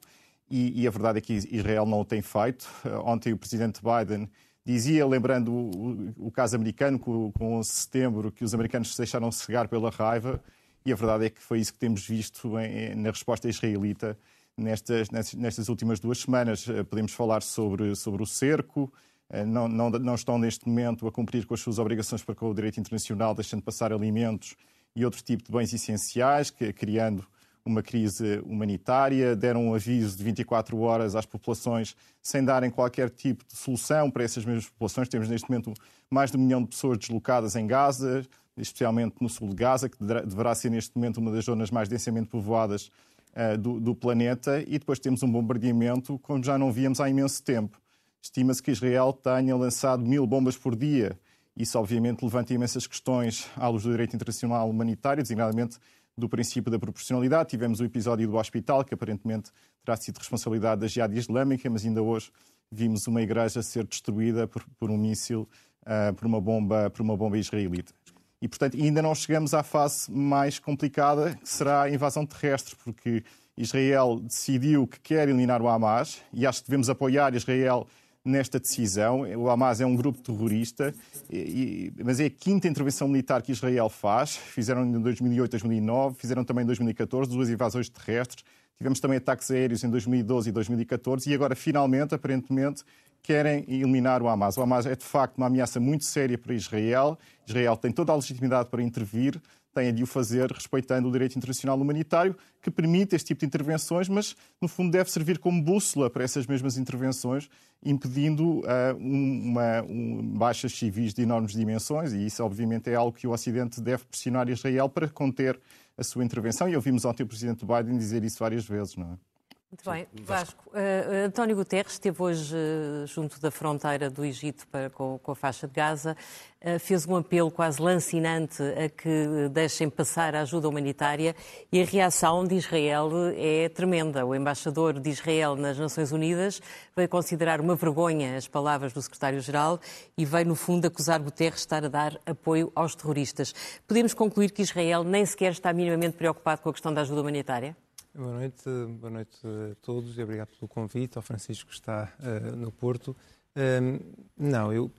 e, 0.49 0.81
e, 0.81 0.87
a 0.87 0.91
verdade 0.91 1.19
é 1.19 1.21
que 1.21 1.33
Israel 1.33 1.85
não 1.85 2.01
o 2.01 2.05
tem 2.05 2.21
feito. 2.21 2.67
Ontem 3.05 3.31
o 3.31 3.37
presidente 3.37 3.81
Biden 3.81 4.29
dizia, 4.65 5.05
lembrando 5.07 5.51
o, 5.51 6.27
o, 6.27 6.31
caso 6.31 6.55
americano, 6.55 6.99
com, 6.99 7.31
com 7.31 7.55
11 7.55 7.69
de 7.69 7.75
setembro, 7.75 8.31
que 8.31 8.43
os 8.43 8.53
americanos 8.53 8.91
se 8.91 8.97
deixaram 8.97 9.31
cegar 9.31 9.67
pela 9.67 9.89
raiva 9.89 10.41
e 10.85 10.91
a 10.91 10.95
verdade 10.95 11.25
é 11.25 11.29
que 11.29 11.41
foi 11.41 11.59
isso 11.59 11.73
que 11.73 11.79
temos 11.79 12.05
visto 12.05 12.57
em, 12.59 12.95
na 12.95 13.09
resposta 13.09 13.47
israelita 13.47 14.17
nestas, 14.57 15.09
nestas 15.09 15.69
últimas 15.69 15.99
duas 15.99 16.19
semanas. 16.19 16.65
Podemos 16.89 17.13
falar 17.13 17.41
sobre, 17.41 17.95
sobre 17.95 18.23
o 18.23 18.25
cerco, 18.25 18.91
eh, 19.29 19.45
não, 19.45 19.67
não, 19.67 19.89
não, 19.89 20.15
estão 20.15 20.37
neste 20.37 20.67
momento 20.67 21.07
a 21.07 21.11
cumprir 21.11 21.45
com 21.45 21.53
as 21.53 21.61
suas 21.61 21.79
obrigações 21.79 22.23
para 22.23 22.35
com 22.35 22.49
o 22.49 22.53
direito 22.53 22.79
internacional, 22.79 23.33
deixando 23.35 23.61
passar 23.61 23.93
alimentos 23.93 24.55
e 24.95 25.05
outro 25.05 25.21
tipo 25.23 25.43
de 25.43 25.51
bens 25.51 25.73
essenciais, 25.73 26.49
que, 26.49 26.71
criando 26.73 27.25
uma 27.63 27.81
crise 27.81 28.41
humanitária, 28.45 29.35
deram 29.35 29.67
um 29.67 29.73
aviso 29.73 30.17
de 30.17 30.23
24 30.23 30.79
horas 30.79 31.15
às 31.15 31.25
populações 31.25 31.95
sem 32.21 32.43
darem 32.43 32.69
qualquer 32.69 33.09
tipo 33.09 33.45
de 33.45 33.55
solução 33.55 34.09
para 34.09 34.23
essas 34.23 34.43
mesmas 34.43 34.67
populações. 34.67 35.07
Temos 35.07 35.29
neste 35.29 35.49
momento 35.49 35.73
mais 36.09 36.31
de 36.31 36.37
um 36.37 36.41
milhão 36.41 36.61
de 36.61 36.69
pessoas 36.69 36.97
deslocadas 36.97 37.55
em 37.55 37.67
Gaza, 37.67 38.25
especialmente 38.57 39.15
no 39.21 39.29
sul 39.29 39.49
de 39.49 39.55
Gaza, 39.55 39.89
que 39.89 39.97
deverá 40.03 40.53
ser 40.55 40.69
neste 40.69 40.95
momento 40.95 41.17
uma 41.17 41.31
das 41.31 41.45
zonas 41.45 41.71
mais 41.71 41.87
densamente 41.87 42.29
povoadas 42.29 42.91
uh, 43.35 43.57
do, 43.57 43.79
do 43.79 43.95
planeta, 43.95 44.61
e 44.61 44.77
depois 44.77 44.99
temos 44.99 45.23
um 45.23 45.31
bombardeamento 45.31 46.19
como 46.19 46.43
já 46.43 46.57
não 46.57 46.71
víamos 46.71 46.99
há 46.99 47.09
imenso 47.09 47.41
tempo. 47.43 47.79
Estima-se 48.21 48.61
que 48.61 48.71
Israel 48.71 49.13
tenha 49.13 49.55
lançado 49.55 50.05
mil 50.05 50.27
bombas 50.27 50.55
por 50.55 50.75
dia. 50.75 51.17
Isso, 51.55 51.77
obviamente, 51.77 52.23
levanta 52.23 52.53
imensas 52.53 52.87
questões 52.87 53.49
à 53.57 53.67
luz 53.67 53.83
do 53.83 53.91
direito 53.91 54.15
internacional 54.15 54.69
humanitário, 54.69 55.21
designadamente 55.21 55.77
do 56.17 56.29
princípio 56.29 56.71
da 56.71 56.79
proporcionalidade. 56.79 57.49
Tivemos 57.49 57.79
o 57.79 57.85
episódio 57.85 58.27
do 58.27 58.37
hospital, 58.37 58.83
que 58.83 58.93
aparentemente 58.93 59.51
terá 59.83 59.97
sido 59.97 60.17
responsabilidade 60.17 60.81
da 60.81 60.87
Jihad 60.87 61.13
Islâmica, 61.13 61.69
mas 61.69 61.85
ainda 61.85 62.01
hoje 62.01 62.31
vimos 62.71 63.05
uma 63.07 63.21
igreja 63.21 63.61
ser 63.61 63.85
destruída 63.85 64.47
por, 64.47 64.63
por 64.79 64.89
um 64.89 64.97
míssil, 64.97 65.47
uh, 65.81 66.13
por, 66.13 66.25
uma 66.25 66.39
bomba, 66.39 66.89
por 66.89 67.01
uma 67.01 67.17
bomba 67.17 67.37
israelita. 67.37 67.93
E, 68.41 68.47
portanto, 68.47 68.75
ainda 68.75 69.01
não 69.01 69.13
chegamos 69.13 69.53
à 69.53 69.61
fase 69.61 70.11
mais 70.11 70.57
complicada, 70.57 71.35
que 71.35 71.49
será 71.49 71.83
a 71.83 71.89
invasão 71.89 72.25
terrestre, 72.25 72.75
porque 72.83 73.23
Israel 73.55 74.19
decidiu 74.19 74.87
que 74.87 74.99
quer 74.99 75.27
eliminar 75.27 75.61
o 75.61 75.67
Hamas, 75.67 76.21
e 76.33 76.47
acho 76.47 76.61
que 76.61 76.69
devemos 76.69 76.89
apoiar 76.89 77.35
Israel 77.35 77.85
nesta 78.23 78.59
decisão. 78.59 79.21
O 79.37 79.49
Hamas 79.49 79.81
é 79.81 79.85
um 79.85 79.95
grupo 79.95 80.21
terrorista, 80.21 80.93
e, 81.29 81.91
mas 82.03 82.19
é 82.19 82.25
a 82.25 82.29
quinta 82.29 82.67
intervenção 82.67 83.07
militar 83.07 83.41
que 83.41 83.51
Israel 83.51 83.89
faz. 83.89 84.35
Fizeram 84.35 84.85
em 84.85 84.99
2008, 84.99 85.51
2009, 85.51 86.17
fizeram 86.17 86.43
também 86.43 86.63
em 86.63 86.67
2014 86.67 87.29
duas 87.29 87.49
invasões 87.49 87.89
terrestres. 87.89 88.43
Tivemos 88.77 88.99
também 88.99 89.17
ataques 89.17 89.51
aéreos 89.51 89.83
em 89.83 89.89
2012 89.89 90.49
e 90.49 90.51
2014 90.51 91.29
e 91.29 91.33
agora, 91.33 91.55
finalmente, 91.55 92.15
aparentemente, 92.15 92.83
querem 93.21 93.63
eliminar 93.67 94.21
o 94.23 94.27
Hamas. 94.27 94.57
O 94.57 94.61
Hamas 94.61 94.85
é, 94.85 94.95
de 94.95 95.03
facto, 95.03 95.37
uma 95.37 95.47
ameaça 95.47 95.79
muito 95.79 96.03
séria 96.03 96.37
para 96.37 96.53
Israel. 96.53 97.17
Israel 97.45 97.77
tem 97.77 97.91
toda 97.91 98.11
a 98.11 98.15
legitimidade 98.15 98.69
para 98.69 98.81
intervir, 98.81 99.39
tem 99.73 99.93
de 99.93 100.03
o 100.03 100.07
fazer 100.07 100.51
respeitando 100.51 101.07
o 101.07 101.11
direito 101.11 101.37
internacional 101.37 101.79
humanitário, 101.79 102.35
que 102.61 102.69
permite 102.69 103.15
este 103.15 103.27
tipo 103.27 103.39
de 103.39 103.45
intervenções, 103.45 104.09
mas, 104.09 104.35
no 104.61 104.67
fundo, 104.67 104.91
deve 104.91 105.09
servir 105.09 105.39
como 105.39 105.61
bússola 105.61 106.09
para 106.09 106.23
essas 106.23 106.45
mesmas 106.45 106.77
intervenções, 106.77 107.49
impedindo 107.83 108.59
uh, 108.59 108.97
uma, 108.99 109.81
um, 109.83 110.21
baixas 110.37 110.73
civis 110.73 111.13
de 111.13 111.21
enormes 111.23 111.53
dimensões, 111.53 112.13
e 112.13 112.25
isso, 112.25 112.43
obviamente, 112.43 112.89
é 112.89 112.95
algo 112.95 113.15
que 113.15 113.25
o 113.25 113.31
Ocidente 113.31 113.81
deve 113.81 114.03
pressionar 114.05 114.49
Israel 114.49 114.89
para 114.89 115.07
conter 115.07 115.59
a 115.97 116.03
sua 116.03 116.23
intervenção, 116.23 116.67
e 116.69 116.75
ouvimos 116.75 117.05
ontem 117.05 117.23
o 117.23 117.27
Presidente 117.27 117.65
Biden 117.65 117.97
dizer 117.97 118.23
isso 118.23 118.39
várias 118.39 118.65
vezes, 118.65 118.95
não 118.95 119.13
é? 119.13 119.30
Muito 119.71 119.89
bem, 119.89 120.05
Vasco. 120.25 120.69
Uh, 120.71 121.27
António 121.27 121.55
Guterres 121.55 121.93
esteve 121.93 122.21
hoje 122.21 122.53
uh, 122.53 123.07
junto 123.07 123.39
da 123.39 123.49
fronteira 123.49 124.09
do 124.09 124.25
Egito 124.25 124.67
para, 124.67 124.89
com, 124.89 125.17
com, 125.17 125.31
a 125.31 125.35
faixa 125.35 125.65
de 125.65 125.73
Gaza, 125.73 126.17
uh, 126.61 126.77
fez 126.77 127.07
um 127.07 127.15
apelo 127.15 127.49
quase 127.49 127.81
lancinante 127.81 128.61
a 128.61 128.89
que 128.89 129.47
deixem 129.49 129.89
passar 129.89 130.35
a 130.35 130.41
ajuda 130.41 130.67
humanitária 130.67 131.33
e 131.71 131.81
a 131.81 131.85
reação 131.85 132.43
de 132.43 132.55
Israel 132.55 133.09
é 133.37 133.69
tremenda. 133.69 134.25
O 134.25 134.35
embaixador 134.35 134.99
de 134.99 135.09
Israel 135.09 135.55
nas 135.55 135.79
Nações 135.79 136.11
Unidas 136.11 136.61
veio 136.93 137.07
considerar 137.07 137.61
uma 137.61 137.75
vergonha 137.75 138.35
as 138.35 138.49
palavras 138.49 138.91
do 138.91 139.01
secretário-geral 139.01 139.79
e 140.17 140.25
veio, 140.25 140.47
no 140.47 140.55
fundo, 140.55 140.85
acusar 140.85 141.21
Guterres 141.21 141.55
de 141.55 141.59
estar 141.61 141.85
a 141.85 141.87
dar 141.87 142.19
apoio 142.25 142.69
aos 142.75 142.93
terroristas. 142.93 143.55
Podemos 143.87 144.13
concluir 144.13 144.51
que 144.51 144.63
Israel 144.63 145.05
nem 145.05 145.25
sequer 145.25 145.53
está 145.53 145.71
minimamente 145.71 146.17
preocupado 146.17 146.61
com 146.61 146.67
a 146.67 146.73
questão 146.73 146.93
da 146.93 146.99
ajuda 146.99 147.21
humanitária? 147.21 147.73
Boa 148.13 148.33
noite, 148.33 148.69
boa 148.99 149.09
noite 149.09 149.39
a 149.71 149.75
todos 149.81 150.17
e 150.17 150.21
obrigado 150.21 150.49
pelo 150.49 150.67
convite 150.67 151.17
ao 151.17 151.21
Francisco 151.21 151.69
que 151.69 151.75
está 151.75 152.11
uh, 152.19 152.55
no 152.57 152.69
Porto. 152.69 153.15
Um, 153.55 153.99
não, 154.37 154.73
eu, 154.73 154.91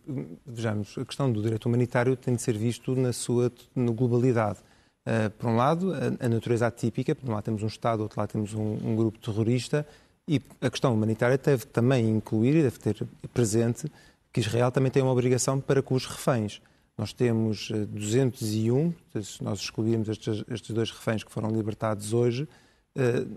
vejamos, 0.47 0.97
a 0.97 1.05
questão 1.05 1.31
do 1.31 1.43
direito 1.43 1.67
humanitário 1.67 2.17
tem 2.17 2.35
de 2.35 2.41
ser 2.41 2.57
visto 2.57 2.97
na 2.97 3.13
sua 3.13 3.53
na 3.77 3.93
globalidade. 3.93 4.61
Uh, 5.07 5.29
por 5.33 5.51
um 5.51 5.57
lado, 5.57 5.93
a, 5.93 6.25
a, 6.25 6.29
natureza 6.29 6.67
atípica, 6.67 7.15
por 7.15 7.29
um 7.29 7.35
lado 7.35 7.45
temos 7.45 7.63
um 7.63 7.67
Estado, 7.67 7.99
do 7.99 8.05
outro 8.05 8.19
lado 8.19 8.31
temos 8.31 8.55
um, 8.55 8.79
um, 8.83 8.97
grupo 8.97 9.19
terrorista, 9.19 9.87
e 10.27 10.41
a 10.63 10.71
questão 10.71 10.95
humanitária 10.95 11.37
deve 11.37 11.67
também 11.67 12.09
incluir 12.09 12.57
e 12.57 12.63
deve 12.63 12.79
ter 12.79 13.07
presente 13.35 13.93
que 14.33 14.41
Israel 14.41 14.73
também 14.73 14.91
tem 14.91 15.03
uma 15.03 15.13
obrigação 15.13 15.61
para 15.61 15.83
com 15.83 15.95
os 15.95 16.07
reféns. 16.07 16.63
Nós 16.97 17.13
temos 17.13 17.71
201, 17.71 18.95
se 19.21 19.45
nós 19.45 19.59
excluirmos 19.59 20.09
estes, 20.09 20.45
estes 20.49 20.71
dois 20.71 20.91
reféns 20.91 21.23
que 21.23 21.31
foram 21.31 21.51
libertados 21.51 22.15
hoje, 22.15 22.49
eh, 22.49 22.53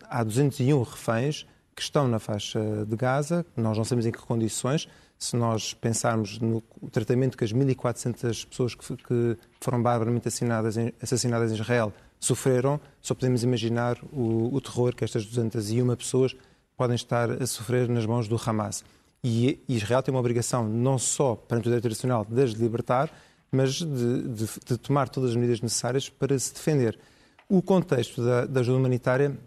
há 0.09 0.23
201 0.23 0.81
reféns 0.83 1.45
que 1.75 1.81
estão 1.81 2.07
na 2.07 2.19
faixa 2.19 2.85
de 2.85 2.95
Gaza, 2.95 3.45
nós 3.55 3.77
não 3.77 3.83
sabemos 3.83 4.05
em 4.05 4.11
que 4.11 4.19
condições. 4.19 4.87
Se 5.17 5.35
nós 5.35 5.73
pensarmos 5.73 6.39
no 6.39 6.61
tratamento 6.91 7.37
que 7.37 7.43
as 7.43 7.53
1.400 7.53 8.47
pessoas 8.47 8.75
que, 8.75 8.97
que 8.97 9.37
foram 9.61 9.81
barbaramente 9.81 10.27
assassinadas 10.27 10.77
em, 10.77 10.93
assassinadas 11.01 11.51
em 11.51 11.55
Israel 11.55 11.93
sofreram, 12.19 12.79
só 13.01 13.13
podemos 13.13 13.43
imaginar 13.43 13.97
o, 14.11 14.53
o, 14.53 14.61
terror 14.61 14.93
que 14.95 15.03
estas 15.03 15.25
201 15.25 15.95
pessoas 15.95 16.35
podem 16.75 16.95
estar 16.95 17.29
a 17.31 17.45
sofrer 17.45 17.87
nas 17.87 18.05
mãos 18.05 18.27
do 18.27 18.39
Hamas. 18.43 18.83
E 19.23 19.63
Israel 19.67 20.03
tem 20.03 20.13
uma 20.13 20.19
obrigação, 20.19 20.67
não 20.67 20.97
só 20.97 21.35
perante 21.35 21.63
o 21.63 21.69
direito 21.69 21.81
internacional, 21.81 22.25
de 22.29 22.41
as 22.41 22.51
libertar, 22.51 23.09
mas 23.51 23.75
de, 23.75 24.21
de, 24.27 24.45
de 24.65 24.77
tomar 24.77 25.09
todas 25.09 25.31
as 25.31 25.35
medidas 25.35 25.61
necessárias 25.61 26.09
para 26.09 26.37
se 26.37 26.53
defender. 26.53 26.99
O 27.47 27.61
contexto 27.61 28.23
da, 28.23 28.45
da 28.45 28.59
ajuda 28.61 28.77
humanitária 28.77 29.37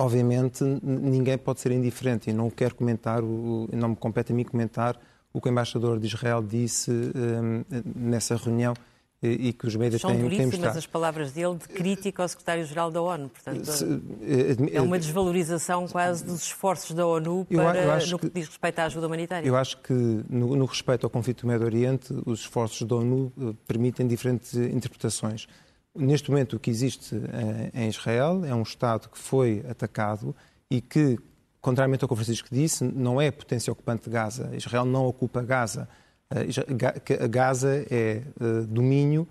obviamente 0.00 0.64
ninguém 0.82 1.36
pode 1.36 1.60
ser 1.60 1.72
indiferente 1.72 2.30
e 2.30 2.32
não 2.32 2.48
quero 2.50 2.74
comentar, 2.74 3.20
não 3.22 3.90
me 3.90 3.96
compete 3.96 4.32
a 4.32 4.34
mim 4.34 4.44
comentar 4.44 4.98
o 5.32 5.40
que 5.40 5.48
o 5.48 5.50
embaixador 5.50 5.98
de 5.98 6.06
Israel 6.06 6.42
disse 6.42 6.90
um, 6.90 7.64
nessa 7.94 8.34
reunião 8.36 8.74
e 9.22 9.52
que 9.52 9.66
os 9.66 9.76
médias 9.76 10.00
São 10.00 10.10
têm, 10.10 10.30
têm 10.30 10.46
mostrado. 10.46 10.78
as 10.78 10.86
palavras 10.86 11.32
dele 11.32 11.54
de 11.54 11.68
crítica 11.68 12.22
ao 12.22 12.28
secretário-geral 12.28 12.90
da 12.90 13.02
ONU. 13.02 13.28
Portanto, 13.28 13.70
eh, 14.22 14.74
é 14.74 14.80
uma 14.80 14.98
desvalorização 14.98 15.86
quase 15.86 16.24
dos 16.24 16.44
esforços 16.44 16.96
da 16.96 17.06
ONU 17.06 17.46
para, 17.54 17.98
no 18.06 18.18
que, 18.18 18.30
que 18.30 18.40
diz 18.40 18.48
respeito 18.48 18.78
à 18.78 18.84
ajuda 18.84 19.06
humanitária. 19.06 19.46
Eu 19.46 19.56
acho 19.56 19.76
que, 19.82 19.92
no, 19.92 20.56
no 20.56 20.64
respeito 20.64 21.04
ao 21.04 21.10
conflito 21.10 21.42
do 21.42 21.48
Médio 21.48 21.66
Oriente, 21.66 22.14
os 22.24 22.40
esforços 22.40 22.86
da 22.88 22.96
ONU 22.96 23.30
eh, 23.38 23.52
permitem 23.68 24.06
diferentes 24.06 24.54
interpretações. 24.54 25.46
Neste 25.94 26.30
momento, 26.30 26.56
o 26.56 26.60
que 26.60 26.70
existe 26.70 27.16
eh, 27.16 27.70
em 27.74 27.88
Israel 27.88 28.44
é 28.44 28.54
um 28.54 28.62
Estado 28.62 29.08
que 29.08 29.18
foi 29.18 29.64
atacado 29.68 30.34
e 30.70 30.80
que, 30.80 31.18
contrariamente 31.60 32.04
ao 32.04 32.08
que 32.08 32.12
o 32.12 32.16
Francisco 32.16 32.48
disse, 32.50 32.84
não 32.84 33.20
é 33.20 33.30
potência 33.30 33.72
ocupante 33.72 34.04
de 34.04 34.10
Gaza. 34.10 34.50
Israel 34.54 34.84
não 34.84 35.06
ocupa 35.06 35.42
Gaza. 35.42 35.88
Eh, 36.30 37.26
Gaza 37.28 37.84
é 37.90 38.22
eh, 38.22 38.22
domínio 38.68 39.26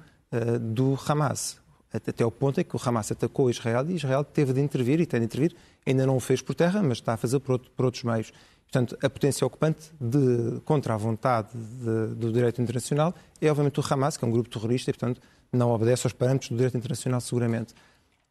do 0.61 0.95
Hamas. 1.07 1.59
Até 1.91 2.23
o 2.23 2.29
ponto 2.29 2.61
em 2.61 2.63
que 2.63 2.75
o 2.75 2.79
Hamas 2.85 3.11
atacou 3.11 3.49
Israel 3.49 3.83
e 3.89 3.95
Israel 3.95 4.23
teve 4.23 4.53
de 4.53 4.61
intervir 4.61 4.99
e 4.99 5.07
tem 5.07 5.19
de 5.19 5.25
intervir. 5.25 5.55
Ainda 5.87 6.05
não 6.05 6.17
o 6.17 6.19
fez 6.19 6.39
por 6.39 6.53
terra, 6.53 6.83
mas 6.83 6.99
está 6.99 7.13
a 7.13 7.17
fazer 7.17 7.39
por, 7.39 7.53
outro, 7.53 7.71
por 7.71 7.85
outros 7.85 8.03
meios. 8.03 8.31
Portanto, 8.71 8.95
a 9.01 9.09
potência 9.09 9.47
ocupante 9.47 9.89
de, 9.99 10.61
contra 10.65 10.93
a 10.93 10.97
vontade 10.97 11.49
de, 11.53 12.13
do 12.13 12.31
direito 12.31 12.61
internacional 12.61 13.15
é, 13.41 13.49
obviamente, 13.49 13.79
o 13.79 13.83
Hamas, 13.89 14.15
que 14.15 14.23
é 14.23 14.27
um 14.27 14.31
grupo 14.31 14.47
terrorista 14.47 14.91
e, 14.91 14.93
portanto, 14.93 15.19
não 15.51 15.71
obedece 15.71 16.05
aos 16.05 16.13
parâmetros 16.13 16.49
do 16.49 16.55
direito 16.55 16.77
internacional, 16.77 17.21
seguramente. 17.21 17.73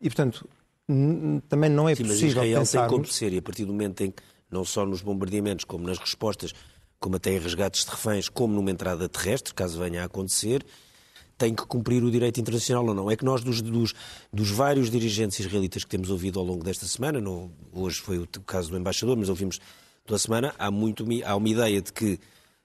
E, 0.00 0.08
portanto, 0.08 0.48
também 1.48 1.70
não 1.70 1.88
é 1.88 1.94
Sim, 1.94 2.04
possível 2.04 2.26
mas 2.26 2.30
Israel 2.30 2.58
pensarmos... 2.60 2.70
tem 2.70 2.88
que 2.88 2.94
obedecer 2.94 3.32
e 3.32 3.38
a 3.38 3.42
partir 3.42 3.64
do 3.64 3.72
momento 3.72 4.00
em 4.02 4.10
que, 4.10 4.22
não 4.50 4.64
só 4.64 4.86
nos 4.86 5.02
bombardeamentos, 5.02 5.64
como 5.64 5.86
nas 5.86 5.98
respostas, 5.98 6.54
como 6.98 7.16
até 7.16 7.32
em 7.32 7.38
resgates 7.38 7.84
de 7.84 7.90
reféns, 7.90 8.28
como 8.28 8.54
numa 8.54 8.70
entrada 8.70 9.08
terrestre, 9.08 9.52
caso 9.54 9.78
venha 9.78 10.02
a 10.02 10.06
acontecer, 10.06 10.64
tem 11.36 11.54
que 11.54 11.64
cumprir 11.66 12.02
o 12.02 12.10
direito 12.10 12.40
internacional 12.40 12.84
ou 12.86 12.94
não. 12.94 13.10
É 13.10 13.16
que 13.16 13.24
nós, 13.24 13.42
dos, 13.44 13.62
dos, 13.62 13.94
dos 14.32 14.50
vários 14.50 14.90
dirigentes 14.90 15.38
israelitas 15.38 15.84
que 15.84 15.90
temos 15.90 16.10
ouvido 16.10 16.40
ao 16.40 16.44
longo 16.44 16.64
desta 16.64 16.86
semana, 16.86 17.20
não, 17.20 17.52
hoje 17.72 18.00
foi 18.00 18.18
o 18.18 18.26
caso 18.44 18.70
do 18.70 18.76
embaixador, 18.76 19.16
mas 19.16 19.28
ouvimos 19.28 19.60
toda 20.04 20.16
a 20.16 20.18
semana, 20.18 20.54
há, 20.58 20.70
muito, 20.70 21.06
há 21.24 21.36
uma 21.36 21.48
ideia 21.48 21.80
de 21.80 21.92
que 21.92 22.18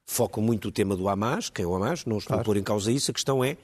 focam 0.05 0.41
muito 0.41 0.69
o 0.69 0.72
tema 0.72 0.95
do 0.95 1.07
Hamas, 1.07 1.50
quem 1.50 1.65
é 1.65 1.67
o 1.67 1.75
Hamas, 1.75 2.05
não 2.05 2.17
estou 2.17 2.29
claro. 2.29 2.41
a 2.41 2.45
pôr 2.45 2.57
em 2.57 2.63
causa 2.63 2.91
isso, 2.91 3.12
a 3.12 3.13
questão 3.13 3.43
é 3.43 3.57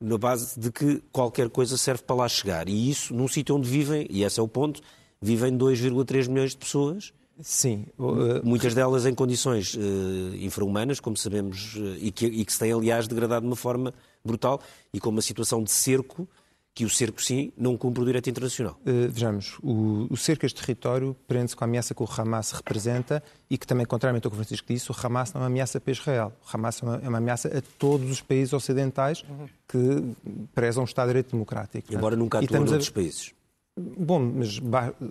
na 0.00 0.16
base 0.16 0.58
de 0.58 0.72
que 0.72 1.02
qualquer 1.12 1.50
coisa 1.50 1.76
serve 1.76 2.02
para 2.02 2.16
lá 2.16 2.28
chegar. 2.28 2.68
E 2.68 2.90
isso 2.90 3.14
num 3.14 3.28
sítio 3.28 3.56
onde 3.56 3.68
vivem, 3.68 4.06
e 4.08 4.24
esse 4.24 4.40
é 4.40 4.42
o 4.42 4.48
ponto, 4.48 4.80
vivem 5.20 5.56
2,3 5.56 6.28
milhões 6.28 6.52
de 6.52 6.56
pessoas. 6.56 7.12
Sim. 7.42 7.86
Uh, 7.98 8.44
Muitas 8.44 8.74
delas 8.74 9.06
em 9.06 9.14
condições 9.14 9.74
uh, 9.74 10.34
infra-humanas, 10.36 11.00
como 11.00 11.16
sabemos, 11.16 11.74
uh, 11.76 11.96
e, 11.98 12.10
que, 12.10 12.26
e 12.26 12.44
que 12.44 12.52
se 12.52 12.58
tem, 12.58 12.72
aliás, 12.72 13.06
degradado 13.06 13.42
de 13.42 13.46
uma 13.46 13.56
forma 13.56 13.94
brutal, 14.24 14.60
e 14.92 15.00
com 15.00 15.10
uma 15.10 15.22
situação 15.22 15.62
de 15.62 15.70
cerco 15.70 16.28
que 16.74 16.84
o 16.84 16.90
cerco, 16.90 17.22
sim, 17.22 17.52
não 17.56 17.76
cumpre 17.76 18.02
o 18.02 18.06
direito 18.06 18.30
internacional. 18.30 18.78
Uh, 18.86 19.10
vejamos, 19.10 19.58
o, 19.62 20.06
o 20.08 20.16
cerco 20.16 20.44
a 20.44 20.46
este 20.46 20.60
território 20.60 21.16
prende-se 21.26 21.56
com 21.56 21.64
a 21.64 21.66
ameaça 21.66 21.94
que 21.94 22.02
o 22.02 22.08
Hamas 22.08 22.52
representa 22.52 23.22
e 23.50 23.58
que 23.58 23.66
também, 23.66 23.84
contrariamente 23.84 24.26
ao 24.26 24.30
que 24.30 24.36
o 24.36 24.38
Francisco 24.38 24.72
disse, 24.72 24.90
o 24.90 24.94
Hamas 25.02 25.32
não 25.32 25.40
é 25.40 25.44
uma 25.44 25.48
ameaça 25.48 25.80
para 25.80 25.92
Israel. 25.92 26.32
O 26.40 26.56
Hamas 26.56 26.82
é 26.82 26.86
uma, 26.86 26.96
é 26.96 27.08
uma 27.08 27.18
ameaça 27.18 27.48
a 27.48 27.60
todos 27.78 28.10
os 28.10 28.20
países 28.20 28.52
ocidentais 28.52 29.24
que 29.68 30.14
prezam 30.54 30.82
o 30.82 30.86
Estado 30.86 31.08
de 31.08 31.10
Direito 31.14 31.32
Democrático. 31.32 31.92
Embora 31.92 32.16
nunca 32.16 32.40
noutros 32.40 32.88
a... 32.88 32.92
países. 32.92 33.34
Bom, 33.78 34.18
mas 34.18 34.60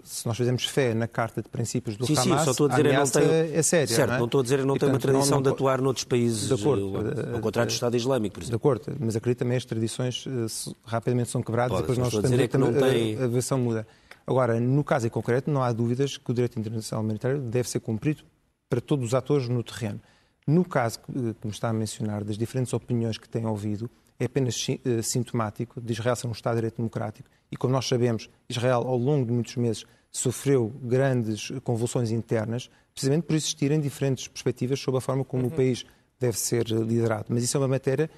se 0.03 0.27
nós 0.27 0.37
fizermos 0.37 0.65
fé 0.65 0.93
na 0.93 1.07
Carta 1.07 1.41
de 1.41 1.49
Princípios 1.49 1.95
do 1.97 2.05
sim, 2.05 2.13
Hamas, 2.13 2.39
sim, 2.39 2.45
só 2.45 2.51
estou 2.51 2.67
a 2.67 2.69
dizer, 2.69 2.85
a 2.85 2.89
ameaça 2.89 3.21
não 3.21 3.33
é 3.33 3.63
séria. 3.63 3.87
Certo, 3.87 4.09
não, 4.09 4.15
é? 4.15 4.19
não 4.19 4.25
estou 4.25 4.39
a 4.39 4.43
dizer 4.43 4.59
que 4.59 4.65
não 4.65 4.75
e, 4.75 4.79
tem 4.79 4.89
portanto, 4.89 5.05
uma 5.05 5.13
tradição 5.13 5.37
não, 5.37 5.43
não... 5.43 5.51
de 5.51 5.55
atuar 5.55 5.81
noutros 5.81 6.03
países, 6.03 6.47
de 6.47 6.53
acordo, 6.53 6.97
ao 6.97 7.37
eh, 7.37 7.41
contrário 7.41 7.71
do 7.71 7.73
Estado 7.73 7.97
Islâmico, 7.97 8.35
por 8.35 8.41
exemplo. 8.41 8.51
De 8.51 8.55
acordo, 8.55 8.97
mas 8.99 9.15
acredito 9.15 9.39
também 9.39 9.57
as 9.57 9.65
tradições 9.65 10.25
uh, 10.25 10.75
rapidamente 10.83 11.29
são 11.29 11.41
quebradas 11.41 11.71
Pode, 11.71 11.83
e 11.83 11.87
depois 11.87 11.97
nós 11.97 12.13
estamos 12.13 12.39
é 12.39 12.47
que 12.47 12.57
não 12.57 12.73
tem... 12.73 13.17
a, 13.17 13.23
a 13.23 13.27
versão 13.27 13.57
muda. 13.57 13.87
Agora, 14.27 14.59
no 14.59 14.83
caso 14.83 15.07
em 15.07 15.09
concreto, 15.09 15.49
não 15.49 15.63
há 15.63 15.71
dúvidas 15.71 16.17
que 16.17 16.29
o 16.29 16.33
direito 16.33 16.59
internacional 16.59 17.03
humanitário 17.03 17.39
deve 17.39 17.67
ser 17.67 17.79
cumprido 17.79 18.23
para 18.69 18.79
todos 18.79 19.07
os 19.07 19.13
atores 19.15 19.49
no 19.49 19.63
terreno. 19.63 19.99
No 20.45 20.63
caso 20.63 20.99
que, 20.99 21.13
que 21.13 21.47
me 21.47 21.51
está 21.51 21.69
a 21.69 21.73
mencionar, 21.73 22.23
das 22.23 22.37
diferentes 22.37 22.73
opiniões 22.73 23.17
que 23.17 23.27
tem 23.27 23.45
ouvido, 23.45 23.89
é 24.19 24.25
apenas 24.25 24.67
uh, 24.67 25.01
sintomático 25.01 25.79
de 25.79 25.93
Israel 25.93 26.15
ser 26.15 26.27
um 26.27 26.31
Estado 26.31 26.55
de 26.55 26.61
Direito 26.61 26.77
Democrático. 26.77 27.29
E 27.51 27.57
como 27.57 27.73
nós 27.73 27.88
sabemos, 27.88 28.29
Israel, 28.47 28.83
ao 28.85 28.97
longo 28.97 29.25
de 29.25 29.31
muitos 29.31 29.55
meses, 29.55 29.85
sofreu 30.11 30.73
grandes 30.81 31.51
convulsões 31.63 32.11
internas, 32.11 32.69
precisamente 32.93 33.23
por 33.23 33.35
existirem 33.35 33.79
diferentes 33.79 34.27
perspectivas 34.27 34.79
sobre 34.79 34.97
a 34.97 35.01
forma 35.01 35.23
como 35.23 35.43
uhum. 35.43 35.49
o 35.49 35.51
país 35.51 35.85
deve 36.19 36.38
ser 36.38 36.67
liderado. 36.67 37.25
Mas 37.29 37.43
isso 37.43 37.57
é 37.57 37.59
uma 37.59 37.67
matéria 37.67 38.09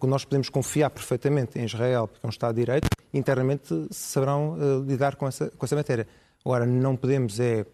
que 0.00 0.06
nós 0.06 0.24
podemos 0.24 0.48
confiar 0.48 0.90
perfeitamente 0.90 1.58
em 1.58 1.64
Israel, 1.64 2.06
porque 2.06 2.24
é 2.24 2.26
um 2.26 2.30
Estado 2.30 2.54
de 2.54 2.60
Direito, 2.60 2.88
e 3.12 3.18
internamente 3.18 3.88
saberão 3.90 4.54
uh, 4.54 4.82
lidar 4.82 5.16
com 5.16 5.26
essa, 5.26 5.50
com 5.50 5.64
essa 5.64 5.74
matéria. 5.74 6.06
Agora, 6.44 6.66
não 6.66 6.96
podemos 6.96 7.38
é 7.40 7.64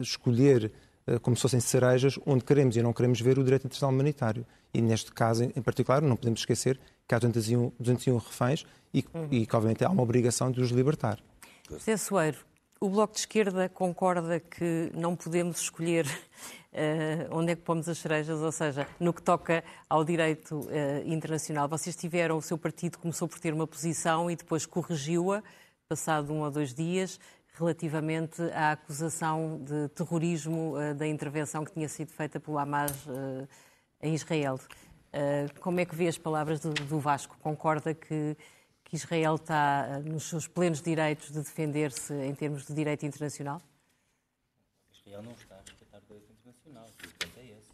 escolher 0.00 0.72
uh, 1.06 1.20
como 1.20 1.36
se 1.36 1.42
fossem 1.42 1.60
cerejas 1.60 2.18
onde 2.26 2.44
queremos 2.44 2.76
e 2.76 2.82
não 2.82 2.92
queremos 2.92 3.20
ver 3.20 3.38
o 3.38 3.44
direito 3.44 3.66
internacional 3.66 3.94
humanitário. 3.94 4.46
E 4.72 4.80
neste 4.80 5.12
caso, 5.12 5.44
em 5.44 5.62
particular, 5.62 6.02
não 6.02 6.16
podemos 6.16 6.40
esquecer 6.40 6.78
que 7.08 7.14
há 7.14 7.18
201, 7.18 7.72
201 7.80 8.18
reféns 8.18 8.66
e, 8.92 9.04
uhum. 9.14 9.28
e 9.30 9.46
que, 9.46 9.56
obviamente, 9.56 9.84
há 9.84 9.90
uma 9.90 10.02
obrigação 10.02 10.50
de 10.50 10.60
os 10.60 10.70
libertar. 10.70 11.18
José 11.70 11.96
Soeiro, 11.96 12.38
o 12.80 12.88
Bloco 12.88 13.14
de 13.14 13.20
Esquerda 13.20 13.68
concorda 13.68 14.38
que 14.38 14.90
não 14.94 15.16
podemos 15.16 15.60
escolher 15.60 16.06
uh, 16.06 17.28
onde 17.36 17.52
é 17.52 17.56
que 17.56 17.62
pomos 17.62 17.88
as 17.88 17.98
cerejas, 17.98 18.40
ou 18.40 18.52
seja, 18.52 18.86
no 19.00 19.12
que 19.12 19.22
toca 19.22 19.64
ao 19.88 20.04
direito 20.04 20.60
uh, 20.60 20.68
internacional. 21.06 21.66
Vocês 21.66 21.96
tiveram, 21.96 22.36
o 22.36 22.42
seu 22.42 22.58
partido 22.58 22.98
começou 22.98 23.26
por 23.26 23.40
ter 23.40 23.54
uma 23.54 23.66
posição 23.66 24.30
e 24.30 24.36
depois 24.36 24.66
corrigiu-a, 24.66 25.42
passado 25.88 26.32
um 26.32 26.42
ou 26.42 26.50
dois 26.50 26.74
dias, 26.74 27.18
relativamente 27.54 28.42
à 28.52 28.72
acusação 28.72 29.60
de 29.64 29.88
terrorismo 29.88 30.74
uh, 30.76 30.94
da 30.94 31.06
intervenção 31.06 31.64
que 31.64 31.72
tinha 31.72 31.88
sido 31.88 32.12
feita 32.12 32.38
pelo 32.38 32.58
Hamas 32.58 32.92
em 34.00 34.14
Israel. 34.14 34.60
Como 35.60 35.80
é 35.80 35.84
que 35.84 35.94
vê 35.94 36.08
as 36.08 36.18
palavras 36.18 36.60
do, 36.60 36.72
do 36.72 36.98
Vasco? 36.98 37.36
Concorda 37.40 37.94
que 37.94 38.36
que 38.88 38.96
Israel 38.96 39.34
está 39.34 39.86
eh, 39.86 39.98
nos 40.00 40.24
seus 40.24 40.46
plenos 40.48 40.80
direitos 40.80 41.30
de 41.30 41.38
defender-se 41.40 42.12
em 42.14 42.34
termos 42.34 42.66
de 42.66 42.72
direito 42.72 43.04
internacional? 43.04 43.60
Israel 44.90 45.22
não 45.22 45.32
está 45.32 45.56
a 45.56 45.58
respeitar 45.58 45.98
o 45.98 46.06
direito 46.06 46.32
internacional. 46.32 46.86
O 46.86 47.26
ponto 47.26 47.38
é 47.38 47.44
esse. 47.44 47.70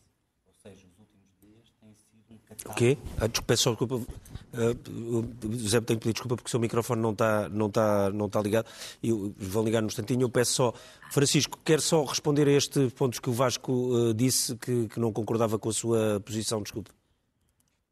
Ou 0.47 0.53
seja, 0.61 0.87
os 0.93 0.99
últimos 0.99 1.31
dias 1.41 1.73
têm 1.81 1.95
sido 1.95 2.35
um 2.35 2.39
catálogo. 2.39 2.73
O 2.73 2.75
quê? 2.75 2.99
Ah, 3.21 3.29
desculpa, 3.29 3.57
só 3.57 3.71
desculpa. 3.71 3.95
Uh, 3.95 5.57
José, 5.57 5.81
tenho 5.81 6.01
que 6.01 6.05
pedir 6.05 6.15
desculpa 6.15 6.37
porque 6.37 6.49
o 6.49 6.51
seu 6.51 6.59
microfone 6.59 7.01
não 7.01 7.13
está, 7.13 7.49
não 7.49 7.67
está, 7.69 8.11
não 8.11 8.27
está 8.27 8.43
ligado. 8.43 8.67
Eu 9.01 9.33
vou 9.39 9.65
ligar 9.65 9.81
num 9.83 9.87
instantinho. 9.87 10.23
Eu 10.23 10.31
peço 10.31 10.53
só. 10.53 10.75
Francisco, 11.13 11.61
quer 11.65 11.81
só 11.81 12.03
responder 12.03 12.49
a 12.49 12.53
este 12.53 12.91
ponto 12.91 13.23
que 13.23 13.31
o 13.31 13.33
Vasco 13.33 13.73
uh, 13.73 14.13
disse 14.13 14.57
que, 14.57 14.89
que 14.89 14.99
não 14.99 15.13
concordava 15.13 15.61
com 15.61 15.69
a 15.69 15.73
sua 15.73 16.21
posição. 16.25 16.61
Desculpe. 16.61 16.91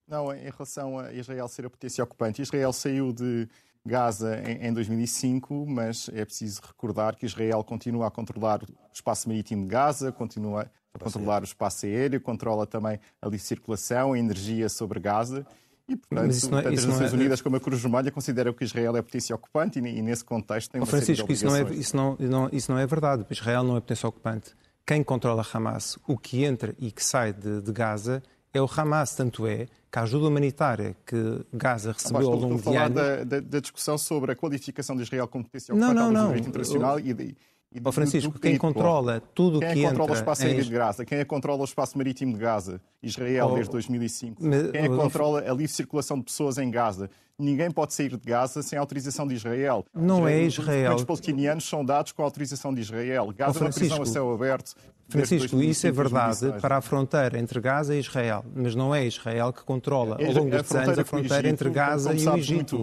Não, 0.09 0.33
em 0.35 0.51
relação 0.51 0.99
a 0.99 1.13
Israel 1.13 1.49
ser 1.49 1.65
a 1.67 1.71
potência 1.71 2.03
ocupante, 2.03 2.43
Israel 2.43 2.73
saiu 2.73 3.13
de 3.13 3.49
Gaza 3.85 4.41
em, 4.47 4.69
em 4.69 4.73
2005, 4.73 5.65
mas 5.67 6.09
é 6.13 6.25
preciso 6.25 6.61
recordar 6.67 7.17
que 7.17 7.27
Israel 7.27 7.63
continua 7.65 8.07
a 8.09 8.11
controlar 8.11 8.63
o 8.63 8.67
espaço 8.93 9.29
marítimo 9.29 9.63
de 9.63 9.69
Gaza, 9.69 10.13
continua 10.13 10.71
a 10.95 10.99
controlar 10.99 11.43
o 11.43 11.45
espaço 11.45 11.87
aéreo, 11.87 12.21
controla 12.21 12.67
também 12.67 12.99
a 13.21 13.27
livre 13.27 13.39
circulação, 13.41 14.13
a 14.13 14.19
energia 14.19 14.69
sobre 14.69 15.01
Gaza. 15.01 15.47
E, 15.89 15.97
portanto, 15.97 16.27
Mas 16.27 16.37
isso 16.37 16.51
não 16.51 16.59
é- 16.59 16.63
tanto 16.63 16.75
as 16.75 16.85
não 16.85 16.91
é- 16.91 16.95
Nações 16.95 17.13
Unidas 17.13 17.41
como 17.43 17.57
a 17.57 17.61
Cruz 17.61 17.81
Vermelha 17.81 18.11
consideram 18.13 18.53
que 18.53 18.63
Israel 18.65 18.97
é 18.97 19.03
potência 19.03 19.35
ocupante 19.35 19.81
e, 19.81 19.83
e 19.99 20.03
nesse 20.03 20.25
contexto 20.25 20.71
tem 20.71 20.81
Ó, 20.81 20.85
uma 20.85 20.91
série 20.91 21.01
de 21.01 21.07
Francisco, 21.23 21.33
isso 21.33 21.47
não, 21.47 21.57
é, 21.57 21.75
isso, 21.75 21.97
não- 21.97 22.49
isso 22.53 22.71
não 22.71 22.79
é 22.79 22.87
verdade. 22.87 23.27
Israel 23.31 23.65
não 23.65 23.77
é 23.77 23.81
potência 23.81 24.09
ocupante. 24.09 24.55
Quem 24.87 25.03
controla 25.03 25.45
Hamas, 25.53 25.99
o 26.07 26.17
que 26.17 26.45
entra 26.45 26.75
e 26.79 26.91
que 26.93 27.05
sai 27.05 27.33
de, 27.33 27.61
de 27.63 27.73
Gaza, 27.73 28.23
é 28.55 28.61
o 28.63 28.69
Hamas. 28.77 29.15
Tanto 29.17 29.47
é 29.47 29.67
que 29.93 29.99
a 29.99 30.03
ajuda 30.03 30.27
humanitária 30.27 30.97
que 31.07 31.45
Gaza 31.53 31.91
Ah, 31.91 31.93
recebeu 31.93 32.29
ao 32.31 32.37
longo 32.37 32.55
a 32.55 32.57
de 32.57 32.63
falar 32.63 32.85
anos. 32.87 32.95
da, 32.97 33.25
da- 33.25 33.41
da 33.41 33.61
discussão 33.61 33.99
sobre 33.99 34.33
a 34.33 34.35
qualificação 34.37 34.97
de 34.97 35.03
Israel 35.03 35.29
como 35.29 35.45
potência 35.45 35.75
Não, 35.75 35.93
não, 35.93 36.11
não. 36.11 36.29
direito 36.29 36.49
internacional 36.49 36.99
e, 36.99 37.13
de, 37.13 37.37
e 37.71 37.93
Francisco, 37.93 38.33
do 38.33 38.39
quem 38.41 38.57
controla 38.57 39.23
tudo 39.35 39.59
o 39.59 39.61
Quem 39.61 39.69
é 39.69 39.75
que 39.75 39.81
que 39.83 39.87
controla 39.87 40.11
o 40.13 40.15
espaço 40.15 40.43
em- 40.45 40.47
aéreo 40.47 40.65
de 40.65 40.71
Gaza? 40.71 41.05
Quem 41.05 41.19
é 41.19 41.25
controla 41.27 41.61
o 41.61 41.65
espaço 41.65 41.99
marítimo 41.99 42.33
de 42.33 42.39
Gaza? 42.39 42.81
Israel, 43.03 43.49
Oh, 43.51 43.55
desde 43.55 43.71
2005. 43.71 44.43
mas- 44.43 44.71
Quem 44.71 44.81
é 44.81 44.89
que 44.89 44.97
controla 44.97 45.41
a 45.41 45.51
livre 45.53 45.69
circulação 45.69 46.17
de 46.19 46.25
pessoas 46.25 46.57
em 46.57 46.71
Gaza? 46.71 47.11
Ninguém 47.39 47.71
pode 47.71 47.93
sair 47.93 48.09
de 48.11 48.17
Gaza 48.25 48.63
sem 48.63 48.79
autorização 48.79 49.27
de 49.27 49.35
Israel. 49.35 49.85
Não 49.95 50.27
é 50.29 50.41
Os 50.47 50.55
Israel. 50.59 50.83
documentos 50.85 51.05
palestinianos 51.05 51.69
são 51.69 51.85
dados 51.85 52.13
com 52.13 52.23
autorização 52.23 52.73
de 52.73 52.81
Israel. 52.81 53.33
Gaza 53.37 53.59
Oh, 53.59 53.65
é 53.65 53.67
uma 53.67 53.73
prisão 53.75 54.03
a 54.03 54.07
céu 54.07 54.33
aberto. 54.33 54.75
Francisco, 55.13 55.63
isso 55.63 55.87
é 55.87 55.93
2005, 55.93 55.95
verdade 55.95 56.27
2016. 56.41 56.61
para 56.63 56.77
a 56.77 56.81
fronteira 56.81 57.39
entre 57.39 57.61
Gaza 57.61 57.95
e 57.95 58.01
Israel, 58.01 58.45
mas 58.55 58.75
não 58.75 58.95
é 58.95 59.07
Israel 59.07 59.53
que 59.53 59.63
controla 59.65 60.17
ao 60.17 60.33
longo 60.33 60.51
destes 60.51 60.75
anos 60.75 60.99
a 60.99 61.05
fronteira 61.05 61.49
entre 61.49 61.71
Gaza 61.71 62.13
e 62.15 62.27
o 62.27 62.37
Egito. 62.37 62.79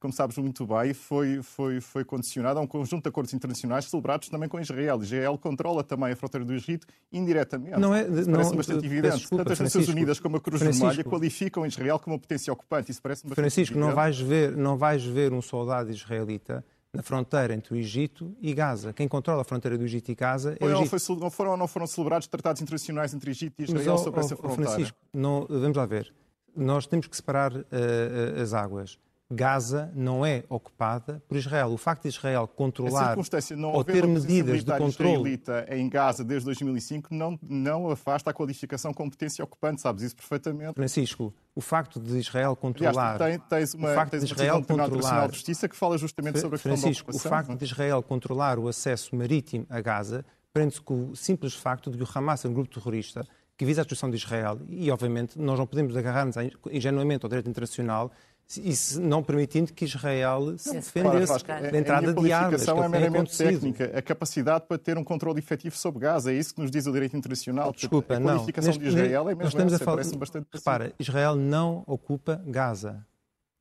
Como 0.00 0.12
sabes 0.12 0.36
muito 0.36 0.66
bem, 0.66 0.92
foi, 0.92 1.40
foi, 1.42 1.80
foi 1.80 2.04
condicionado 2.04 2.58
a 2.58 2.62
um 2.62 2.66
conjunto 2.66 3.04
de 3.04 3.08
acordos 3.08 3.32
internacionais 3.32 3.86
celebrados 3.86 4.28
também 4.28 4.50
com 4.50 4.60
Israel. 4.60 5.02
Israel 5.02 5.38
controla 5.38 5.82
também 5.82 6.12
a 6.12 6.16
fronteira 6.16 6.44
do 6.44 6.52
Egito 6.52 6.86
indiretamente. 7.10 7.80
Não 7.80 7.94
é- 7.94 8.02
Isso 8.02 8.26
não- 8.28 8.32
parece 8.34 8.54
bastante 8.54 8.84
evidente. 8.84 9.16
desculpa, 9.16 9.44
Tanto 9.44 9.52
as 9.54 9.60
Nações. 9.60 9.88
Unidas 9.88 10.20
como 10.20 10.36
a 10.36 10.40
Cruz 10.42 10.60
Francisco. 10.60 10.86
Vermelha 10.88 11.04
qualificam 11.04 11.64
Israel 11.64 11.98
como 11.98 12.16
uma 12.16 12.20
potência 12.20 12.52
ocupante. 12.52 12.90
Isso 12.90 13.00
parece 13.00 13.26
Francisco, 13.26 13.78
não 13.78 13.94
vais, 13.94 14.20
ver, 14.20 14.54
não 14.54 14.76
vais 14.76 15.02
ver 15.02 15.32
um 15.32 15.40
soldado 15.40 15.90
israelita 15.90 16.62
na 16.94 17.02
fronteira 17.02 17.52
entre 17.54 17.74
o 17.74 17.76
Egito 17.76 18.34
e 18.40 18.54
Gaza. 18.54 18.92
Quem 18.92 19.08
controla 19.08 19.42
a 19.42 19.44
fronteira 19.44 19.76
do 19.76 19.84
Egito 19.84 20.10
e 20.10 20.14
Gaza 20.14 20.56
é 20.60 20.64
o 20.64 20.70
Egito. 20.70 20.98
foi 20.98 21.16
não 21.16 21.30
foram 21.30 21.50
ou 21.52 21.56
não 21.56 21.66
foram 21.66 21.86
celebrados 21.86 22.26
tratados 22.28 22.62
internacionais 22.62 23.12
entre 23.12 23.30
Egito 23.32 23.54
e 23.58 23.62
Mas, 23.62 23.80
Israel 23.80 23.94
ó, 23.94 23.98
sobre 23.98 24.20
essa 24.20 24.36
fronteira? 24.36 24.70
Francisco, 24.70 24.96
não- 25.12 25.46
vamos 25.48 25.76
lá 25.76 25.84
ver. 25.86 26.14
Nós 26.56 26.86
temos 26.86 27.06
que 27.08 27.16
separar 27.16 27.52
eh, 27.72 28.40
as 28.40 28.54
águas. 28.54 28.98
Gaza 29.30 29.90
não 29.94 30.24
é 30.24 30.44
ocupada 30.48 31.22
por 31.26 31.36
Israel. 31.36 31.72
O 31.72 31.78
facto 31.78 32.02
de 32.02 32.08
Israel 32.08 32.46
controlar 32.46 33.16
de 33.16 33.64
ou 33.64 33.82
ter 33.82 34.06
medidas 34.06 34.62
de 34.62 34.76
controle 34.76 35.40
em 35.70 35.88
Gaza 35.88 36.22
desde 36.24 36.44
2005 36.46 37.14
não, 37.14 37.38
não 37.42 37.90
afasta 37.90 38.30
a 38.30 38.34
qualificação 38.34 38.92
como 38.92 39.10
potência 39.10 39.44
ocupante, 39.44 39.80
sabes 39.80 40.02
isso 40.02 40.16
perfeitamente. 40.16 40.74
Francisco, 40.74 41.34
o 41.54 41.60
facto 41.60 41.98
de 41.98 42.18
Israel 42.18 42.50
Aliás, 42.50 42.58
controlar. 42.60 43.14
tu 43.14 43.18
tens, 43.18 43.40
tens 43.48 43.74
uma, 43.74 43.92
o 43.92 43.94
facto 43.94 44.18
de 44.18 44.24
Israel 44.24 44.62
controlar. 44.62 45.28
de 45.28 45.34
Justiça 45.34 45.68
que 45.68 45.76
fala 45.76 45.96
justamente 45.96 46.40
sobre 46.40 46.56
a 46.56 46.58
questão 46.58 46.76
Francisco, 46.76 47.10
da 47.10 47.16
o 47.16 47.20
facto 47.20 47.52
é? 47.52 47.56
de 47.56 47.64
Israel 47.64 48.02
controlar 48.02 48.58
o 48.58 48.68
acesso 48.68 49.16
marítimo 49.16 49.66
a 49.70 49.80
Gaza 49.80 50.24
prende-se 50.52 50.80
com 50.80 51.10
o 51.10 51.16
simples 51.16 51.54
facto 51.54 51.90
de 51.90 51.98
que 51.98 52.04
o 52.04 52.08
Hamas 52.14 52.44
é 52.44 52.48
um 52.48 52.52
grupo 52.52 52.72
terrorista 52.72 53.26
que 53.56 53.64
visa 53.64 53.80
a 53.80 53.84
destruição 53.84 54.10
de 54.10 54.16
Israel 54.16 54.60
e, 54.68 54.90
obviamente, 54.90 55.38
nós 55.38 55.58
não 55.58 55.66
podemos 55.66 55.96
agarrar-nos 55.96 56.36
ingenuamente 56.70 57.24
ao 57.24 57.28
direito 57.28 57.48
internacional 57.48 58.10
e 58.56 58.76
se 58.76 59.00
não 59.00 59.22
permitindo 59.22 59.72
que 59.72 59.84
Israel 59.84 60.54
se 60.58 60.68
Não, 60.68 60.74
defendesse 60.76 61.32
a- 61.32 61.60
da 61.70 61.78
entrada 61.78 62.10
a 62.10 62.12
minha 62.14 62.22
de 62.26 62.32
armas, 62.32 62.64
qualificação 62.64 62.76
é 62.76 62.78
é 62.78 62.82
tem 62.82 62.90
meramente 62.90 63.16
acontecido. 63.42 63.50
técnica, 63.74 63.98
a 63.98 64.02
capacidade 64.02 64.64
para 64.68 64.78
ter 64.78 64.98
um 64.98 65.04
controle 65.04 65.38
efetivo 65.38 65.76
sobre 65.76 66.00
Gaza, 66.00 66.30
é 66.30 66.34
isso 66.36 66.54
que 66.54 66.60
nos 66.60 66.70
diz 66.70 66.86
o 66.86 66.92
direito 66.92 67.16
internacional. 67.16 67.72
Desculpa, 67.72 68.14
a 68.14 68.20
não. 68.20 68.26
qualificação 68.26 68.68
Neste- 68.68 68.82
de 68.82 68.88
Israel 68.88 69.22
é 69.22 69.34
nós 69.34 69.38
mesmo 69.38 69.48
estamos 69.48 69.72
a 69.72 69.76
essa, 69.76 69.84
falar- 69.84 69.96
parece-me 69.96 70.18
bastante. 70.18 70.46
Repara, 70.52 70.92
Israel 70.98 71.34
não 71.36 71.82
ocupa 71.86 72.42
Gaza. 72.46 73.04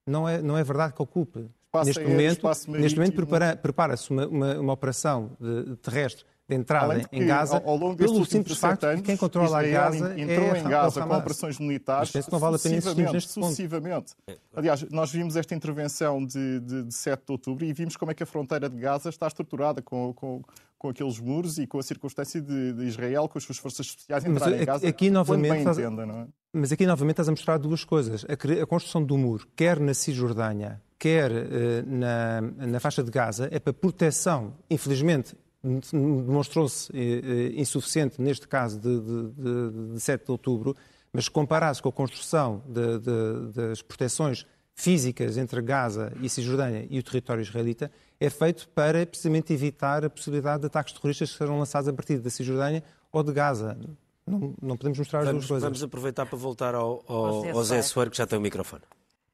Não 0.06 0.28
é, 0.28 0.41
não 0.41 0.58
é 0.58 0.63
verdade 0.63 0.93
que 0.93 1.02
ocupe. 1.02 1.50
Espaço 1.65 1.86
neste 1.88 2.00
aéreo, 2.02 2.13
momento, 2.13 2.43
neste 2.46 2.69
momento 2.69 2.98
marítimo. 2.98 3.15
prepara- 3.15 3.56
prepara-se 3.56 4.12
uma, 4.12 4.28
uma, 4.28 4.60
uma 4.60 4.74
operação 4.74 5.32
de- 5.39 5.76
terrestre 5.78 6.24
de 6.49 6.56
entrada 6.56 6.99
de 6.99 7.08
que, 7.08 7.15
em 7.15 7.25
Gaza 7.25 7.56
ao, 7.58 7.69
ao 7.69 7.77
longo 7.77 7.95
pelo 7.95 8.25
simples 8.25 8.58
17 8.58 8.60
facto 8.60 8.82
de 8.82 8.88
anos, 8.88 8.99
que 9.01 9.06
quem 9.08 9.17
controla 9.17 9.65
Israel 9.65 9.91
Gaza 9.91 10.19
entrou 10.19 10.56
é 10.56 10.60
em 10.60 10.63
Gaza 10.63 11.01
com 11.01 11.13
operações 11.15 11.58
militares 11.60 12.12
Mas 12.13 12.27
não 12.27 12.38
vale 12.39 12.56
a 12.58 12.60
pena 12.60 12.75
insistirmos 12.75 13.13
neste 13.13 13.34
ponto. 13.34 13.45
sucessivamente. 13.47 14.13
Aliás, 14.56 14.84
nós 14.89 15.12
vimos 15.12 15.36
esta 15.38 15.56
intervenção 15.56 16.25
de, 16.25 16.60
de, 16.60 16.84
de 16.84 16.93
7 16.93 17.23
de 17.25 17.32
outubro 17.32 17.65
e 17.65 17.71
vimos 17.71 17.95
como 17.95 18.12
é 18.12 18.13
que 18.13 18.23
a 18.23 18.25
fronteira 18.25 18.69
de 18.69 18.75
Gaza 18.77 19.10
está 19.10 19.27
estruturada 19.27 19.82
com, 19.82 20.13
com, 20.13 20.41
com 20.77 20.89
aqueles 20.89 21.17
muros 21.19 21.58
e 21.58 21.65
com 21.65 21.79
a 21.79 21.84
circunstância 21.84 22.41
de, 22.41 22.73
de 22.73 22.84
Israel, 22.86 23.29
com 23.29 23.38
as 23.38 23.43
suas 23.45 23.58
forças 23.58 23.86
especiais 23.86 24.25
entrarem 24.25 24.62
em 24.62 24.65
Gaza 24.65 24.86
aqui 24.88 25.10
novamente 25.10 25.63
faz- 25.63 25.77
entenda, 25.77 26.06
não 26.06 26.19
é? 26.21 26.27
Mas 26.56 26.71
aqui 26.71 26.86
novamente 26.86 27.13
estás 27.13 27.29
a 27.29 27.32
mostrar 27.32 27.58
duas 27.58 27.84
coisas. 27.84 28.25
A, 28.25 28.62
a 28.62 28.65
construção 28.67 29.03
do 29.03 29.17
muro, 29.17 29.47
quer 29.56 29.79
na 29.79 29.93
Cisjordânia, 29.93 30.79
quer 30.99 31.32
eh, 31.32 31.84
na, 31.88 32.41
na 32.41 32.79
faixa 32.79 33.01
de 33.03 33.10
Gaza, 33.10 33.47
é 33.51 33.58
para 33.60 33.73
proteção, 33.73 34.53
infelizmente, 34.69 35.36
demonstrou-se 35.63 36.91
eh, 36.93 37.21
eh, 37.56 37.60
insuficiente 37.62 38.21
neste 38.21 38.47
caso 38.47 38.80
de, 38.80 38.99
de, 38.99 39.30
de, 39.32 39.93
de 39.93 39.99
7 39.99 40.26
de 40.26 40.32
outubro, 40.32 40.76
mas 41.12 41.26
se 41.26 41.32
comparasse 41.32 41.82
com 41.82 41.89
a 41.89 41.91
construção 41.91 42.63
de- 42.67 42.99
de- 42.99 43.52
das 43.54 43.82
proteções 43.82 44.45
físicas 44.76 45.38
entre 45.38 45.62
Gaza 45.62 46.12
e 46.19 46.28
Cisjordânia 46.28 46.88
e 46.89 46.97
o 46.99 47.04
território 47.04 47.41
israelita, 47.41 47.91
é 48.19 48.30
feito 48.30 48.67
para 48.69 49.06
precisamente 49.06 49.54
evitar 49.54 50.04
a 50.04 50.10
possibilidade 50.10 50.62
de 50.62 50.67
ataques 50.67 50.93
terroristas 50.93 51.32
que 51.32 51.38
serão 51.38 51.60
lançados 51.60 51.88
a 51.88 51.93
partir 51.93 52.17
da 52.19 52.30
Cisjordânia 52.30 52.84
ou 53.12 53.21
de 53.23 53.32
Gaza. 53.32 53.78
Não, 54.26 54.56
não 54.62 54.76
podemos 54.78 54.97
mostrar 54.97 55.19
as 55.19 55.26
Vamos, 55.28 55.41
duas 55.43 55.49
coisas. 55.49 55.63
vamos 55.63 55.84
aproveitar 55.84 56.26
para 56.26 56.38
voltar 56.38 56.73
ao, 56.73 57.04
ao, 57.08 57.45
Ao 57.56 57.63
Zé. 57.63 57.82
Soares, 57.84 58.12
que 58.12 58.17
já 58.17 58.26
tem 58.26 58.39
o 58.39 58.41
microfone. 58.41 58.82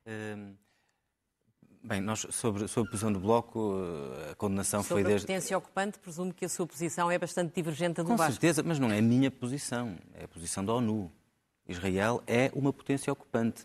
Hum, 0.05 0.53
Bem, 1.81 2.01
nós, 2.01 2.27
sobre, 2.31 2.67
sobre 2.67 2.89
a 2.89 2.91
posição 2.91 3.11
do 3.11 3.19
Bloco, 3.19 3.73
eh, 4.27 4.31
a 4.31 4.35
condenação 4.35 4.83
Sobre 4.83 5.03
foi 5.03 5.03
a 5.03 5.07
desde. 5.13 5.25
potência 5.27 5.57
ocupante, 5.57 5.97
presumo 5.97 6.33
que 6.33 6.43
a 6.43 6.49
sua 6.49 6.67
posição 6.67 7.09
é 7.09 7.17
bastante 7.17 7.55
divergente 7.55 7.95
da 7.95 8.03
do 8.03 8.09
Com 8.09 8.17
Vasco. 8.17 8.33
certeza, 8.33 8.61
mas 8.61 8.77
não 8.79 8.91
é 8.91 8.99
a 8.99 9.01
minha 9.01 9.31
posição, 9.31 9.95
é 10.13 10.25
a 10.25 10.27
posição 10.27 10.63
da 10.63 10.73
ONU. 10.73 11.09
Israel 11.67 12.21
é 12.27 12.51
uma 12.53 12.73
potência 12.73 13.11
ocupante. 13.13 13.63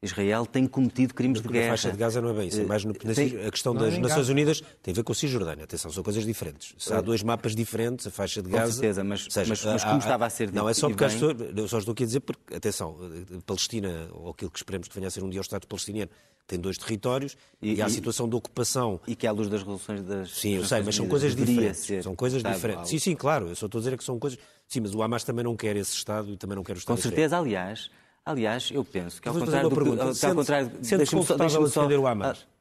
Israel 0.00 0.46
tem 0.46 0.66
cometido 0.66 1.12
crimes 1.12 1.38
de 1.38 1.44
Porque 1.44 1.58
a 1.58 1.60
guerra. 1.62 1.72
faixa 1.72 1.90
de 1.90 1.96
Gaza 1.96 2.20
não 2.20 2.28
é 2.28 2.32
bem 2.34 2.48
isso. 2.48 2.60
É 2.60 2.62
Eh, 2.62 2.66
mais 2.66 2.84
no, 2.84 2.92
na 2.92 3.14
tem- 3.14 3.46
a 3.46 3.50
questão 3.50 3.74
das 3.74 3.94
é 3.94 3.98
Nações. 3.98 4.28
Unidas 4.28 4.60
tem 4.82 4.92
a 4.92 4.94
ver 4.94 5.02
com 5.02 5.10
a 5.10 5.14
Cisjordânia. 5.14 5.64
Atenção, 5.64 5.90
são 5.90 6.04
coisas 6.04 6.24
diferentes. 6.24 6.74
Se 6.78 6.92
há 6.94 7.00
dois 7.00 7.22
mapas 7.22 7.56
diferentes, 7.56 8.06
a 8.06 8.10
faixa 8.12 8.40
de 8.42 8.48
Com 8.48 8.56
Gaza. 8.56 8.72
certeza, 8.74 9.02
mas- 9.02 9.24
seja, 9.28 9.48
mas- 9.48 9.64
mas 9.64 9.82
como 9.82 9.96
há- 9.96 9.98
estava 9.98 10.26
a 10.26 10.30
ser 10.30 10.52
Não, 10.52 10.68
é 10.68 10.72
dito 10.72 10.80
só 10.82 10.88
porque 10.88 11.04
bem-. 11.04 11.52
Eu 11.56 11.66
só 11.66 11.78
estou 11.78 11.92
aqui 11.92 12.04
a 12.04 12.06
dizer 12.06 12.20
porque, 12.20 12.54
atenção, 12.54 12.96
eh, 13.32 13.38
Palestina, 13.44 14.08
ou 14.12 14.30
aquilo 14.30 14.50
que 14.50 14.58
esperemos 14.58 14.86
que 14.86 14.94
venha 14.94 15.08
a 15.08 15.10
ser 15.10 15.24
um 15.24 15.30
dia 15.30 15.40
o 15.40 15.42
Estado 15.42 15.66
palestiniano, 15.66 16.10
tem 16.46 16.58
dois 16.58 16.78
territórios 16.78 17.36
e, 17.60 17.74
E- 17.74 17.82
há 17.82 17.86
a 17.86 17.88
situação 17.88 18.28
de 18.28 18.36
ocupação. 18.36 19.00
E 19.06 19.16
que 19.16 19.26
à 19.26 19.32
luz 19.32 19.48
das 19.48 19.60
resoluções 19.60 20.02
das. 20.02 20.30
Sim, 20.30 20.54
eu 20.56 20.64
sei, 20.64 20.82
mas 20.82 20.94
são 20.94 21.08
coisas 21.08 21.34
diferentes. 21.34 21.80
ser 21.80 22.02
São 22.02 22.14
coisas 22.14 22.38
Estado 22.38 22.54
diferentes. 22.54 22.78
algo. 22.80 22.90
Sim, 22.90 22.98
sim, 22.98 23.14
claro. 23.16 23.48
Eu 23.48 23.56
só 23.56 23.66
estou 23.66 23.78
a 23.78 23.82
dizer 23.82 23.96
que 23.98 24.04
são 24.04 24.18
coisas. 24.18 24.38
Sim, 24.68 24.80
mas 24.80 24.94
o 24.94 25.02
Hamas 25.02 25.24
também 25.24 25.44
não 25.44 25.56
quer 25.56 25.76
esse 25.76 25.94
Estado 25.94 26.30
e 26.30 26.36
também 26.36 26.56
não 26.56 26.62
quer 26.64 26.76
o 26.76 26.78
Estado 26.78 26.96
Com 26.96 27.02
certeza, 27.02 27.38
aliás, 27.38 27.90
aliás, 28.24 28.70
eu 28.72 28.84
penso 28.84 29.20
que 29.20 29.28
ao 29.28 29.34
contrário 29.34 29.68
uma 29.68 29.70
do 29.70 29.76
que, 29.76 29.82
pergunta. 29.82 30.02
ao- 30.04 30.08
que 30.10 30.14
Sente- 30.16 30.30
ao 30.30 30.36
contrário, 30.36 30.66
sente 30.82 30.96
deixa-me 30.98 31.06
só- 31.06 31.34
confortável 31.34 31.62
a 31.62 31.64
defender 31.66 31.98
o 31.98 32.06
Hamas? 32.06 32.46
Ah, 32.48 32.56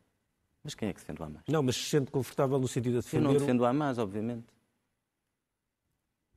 Mas 0.63 0.73
quem 0.73 0.89
é 0.89 0.93
que 0.93 0.99
defende 0.99 1.21
o 1.21 1.25
Hamas? 1.25 1.41
Não, 1.47 1.61
mas 1.61 1.75
se 1.75 1.83
sente 1.83 2.09
confortável 2.11 2.59
no 2.59 2.67
sentido 2.67 2.93
de 2.93 2.97
Eu 2.97 3.01
defender. 3.03 3.23
não 3.23 3.31
o- 3.31 3.39
defendo 3.39 3.59
o 3.61 3.65
Hamas, 3.65 3.97
obviamente. 3.99 4.45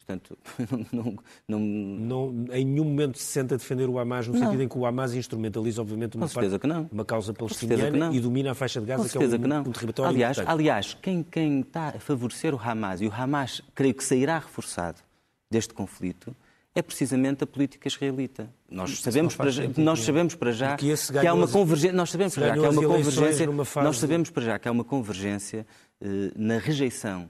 Portanto, 0.09 0.39
não, 0.91 1.19
não, 1.47 1.61
não- 1.61 2.47
em 2.55 2.65
nenhum 2.65 2.85
momento 2.85 3.19
se 3.19 3.25
sente 3.25 3.53
a 3.53 3.59
defender 3.59 3.91
o 3.91 3.99
Hamas, 3.99 4.27
no 4.27 4.33
Não. 4.33 4.41
sentido 4.41 4.63
em 4.63 4.69
que 4.69 4.79
o 4.79 4.87
Hamas 4.87 5.13
instrumentaliza, 5.15 5.83
obviamente, 5.83 6.17
uma, 6.17 6.27
parte- 6.27 6.59
que 6.59 6.67
não. 6.67 6.89
uma 6.91 7.05
causa 7.05 7.35
palestiniana 7.35 8.11
e 8.15 8.19
domina 8.19 8.53
a 8.53 8.55
faixa 8.55 8.81
de 8.81 8.87
Gaza, 8.87 9.07
que 9.07 9.19
é 9.23 9.27
um, 9.27 9.31
que 9.31 9.39
não. 9.39 9.61
um 9.61 9.65
território 9.65 10.11
aliás, 10.11 10.39
importante. 10.39 10.55
aliás 10.61 10.97
quem, 11.03 11.23
quem 11.23 11.61
está 11.61 11.89
a 11.89 12.01
favorecer 12.01 12.55
o 12.55 12.59
Hamas, 12.59 13.03
e 13.03 13.07
o 13.07 13.13
Hamas 13.13 13.61
creio 13.75 13.93
que 13.93 14.03
sairá 14.03 14.39
reforçado 14.39 14.99
deste 15.51 15.75
conflito, 15.75 16.35
é 16.75 16.81
precisamente 16.81 17.45
a 17.45 17.47
política 17.47 17.87
israelita. 17.87 18.49
Nós 18.71 19.01
sabemos, 19.01 19.37
para 19.37 19.51
já, 19.51 19.65
nós 19.77 20.01
sabemos 20.01 20.35
para 20.35 20.53
já 20.53 20.75
que 20.77 21.27
há 21.27 21.35
uma 21.35 21.49
convergência. 21.49 21.93
Nós 21.93 22.11
sabemos 22.11 22.35
para 22.35 22.47
já 22.47 22.55
que 22.55 22.65
há 22.65 22.71
uma 22.71 22.83
convergência. 22.87 23.83
Nós 23.83 23.99
sabemos 23.99 24.31
para 24.31 24.43
já 24.45 24.59
que 24.59 24.69
há 24.69 24.73
uma 24.73 24.85
convergência 24.85 25.67
na 26.35 26.57
rejeição 26.59 27.29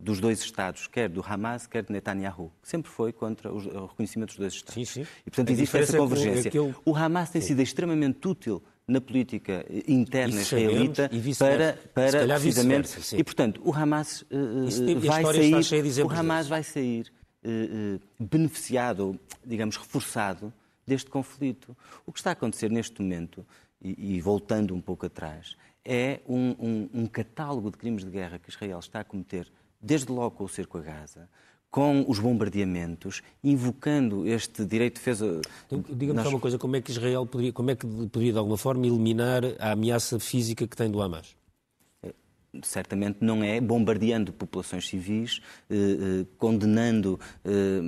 dos 0.00 0.18
dois 0.20 0.40
Estados, 0.40 0.86
quer 0.86 1.08
do 1.08 1.22
Hamas, 1.26 1.66
quer 1.66 1.82
de 1.84 1.92
Netanyahu, 1.92 2.50
que 2.62 2.68
sempre 2.68 2.90
foi 2.90 3.12
contra 3.12 3.52
o 3.52 3.86
reconhecimento 3.86 4.28
dos 4.30 4.38
dois 4.38 4.52
Estados. 4.54 4.74
Sim, 4.74 4.84
sim. 5.04 5.06
E, 5.26 5.30
portanto, 5.30 5.50
existe 5.50 5.76
essa 5.76 5.96
é 5.96 6.00
o- 6.00 6.02
convergência. 6.02 6.48
aquele- 6.48 6.74
O 6.84 6.96
Hamas 6.96 7.30
tem 7.30 7.42
sido 7.42 7.60
extremamente 7.60 8.26
útil 8.26 8.62
na 8.88 9.00
política 9.00 9.64
interna 9.86 10.40
Isso 10.40 10.50
sabemos, 10.50 10.98
israelita 10.98 11.10
para, 11.38 11.78
para 11.94 12.26
precisamente. 12.40 12.88
sim. 12.88 13.18
E, 13.18 13.22
portanto, 13.24 13.60
o 13.64 13.72
Hamas 13.74 14.24
eh, 14.30 14.36
Isso 14.68 14.82
eh, 14.88 14.92
a 14.92 14.98
vai 15.22 15.24
sair, 15.62 16.02
o 16.04 16.10
Hamas 16.10 16.48
vai 16.48 16.62
sair 16.64 17.12
eh, 17.44 17.48
eh, 17.48 18.00
beneficiado, 18.18 19.18
digamos, 19.44 19.76
reforçado 19.76 20.52
deste 20.86 21.08
conflito. 21.10 21.76
O 22.06 22.12
que 22.12 22.18
está 22.18 22.30
a 22.30 22.32
acontecer 22.32 22.70
neste 22.70 23.00
momento, 23.00 23.46
e, 23.80 24.16
e 24.16 24.20
voltando 24.20 24.74
um 24.74 24.80
pouco 24.80 25.06
atrás, 25.06 25.56
é 25.84 26.20
um, 26.28 26.50
um, 26.58 26.90
um 27.02 27.06
catálogo 27.06 27.70
de 27.70 27.76
crimes 27.76 28.04
de 28.04 28.10
guerra 28.10 28.38
que 28.38 28.50
Israel 28.50 28.78
está 28.80 29.00
a 29.00 29.04
cometer, 29.04 29.50
desde 29.80 30.10
logo 30.12 30.32
com 30.36 30.44
o 30.44 30.48
cerco 30.48 30.78
a 30.78 30.80
Gaza, 30.82 31.28
com 31.70 32.04
os 32.08 32.18
bombardeamentos, 32.18 33.22
invocando 33.44 34.26
este 34.26 34.64
direito 34.64 34.94
de 34.94 34.98
defesa. 35.00 35.40
Então, 35.66 35.84
Diga-me 35.88 36.16
Nós- 36.16 36.24
só 36.24 36.30
uma 36.30 36.40
coisa, 36.40 36.58
como 36.58 36.74
é 36.76 36.80
que 36.80 36.90
Israel 36.90 37.24
poderia, 37.26 37.52
como 37.52 37.70
é 37.70 37.76
que 37.76 37.86
poderia 37.86 38.32
de 38.32 38.38
alguma 38.38 38.56
forma 38.58 38.86
eliminar 38.86 39.42
a 39.58 39.72
ameaça 39.72 40.18
física 40.18 40.66
que 40.66 40.76
tem 40.76 40.90
do 40.90 41.00
Hamas? 41.00 41.36
Certamente 42.62 43.18
não 43.20 43.44
é 43.44 43.60
bombardeando 43.60 44.32
populações 44.32 44.88
civis, 44.88 45.40
eh, 45.70 45.74
eh, 46.22 46.26
condenando 46.36 47.18
eh, 47.44 47.80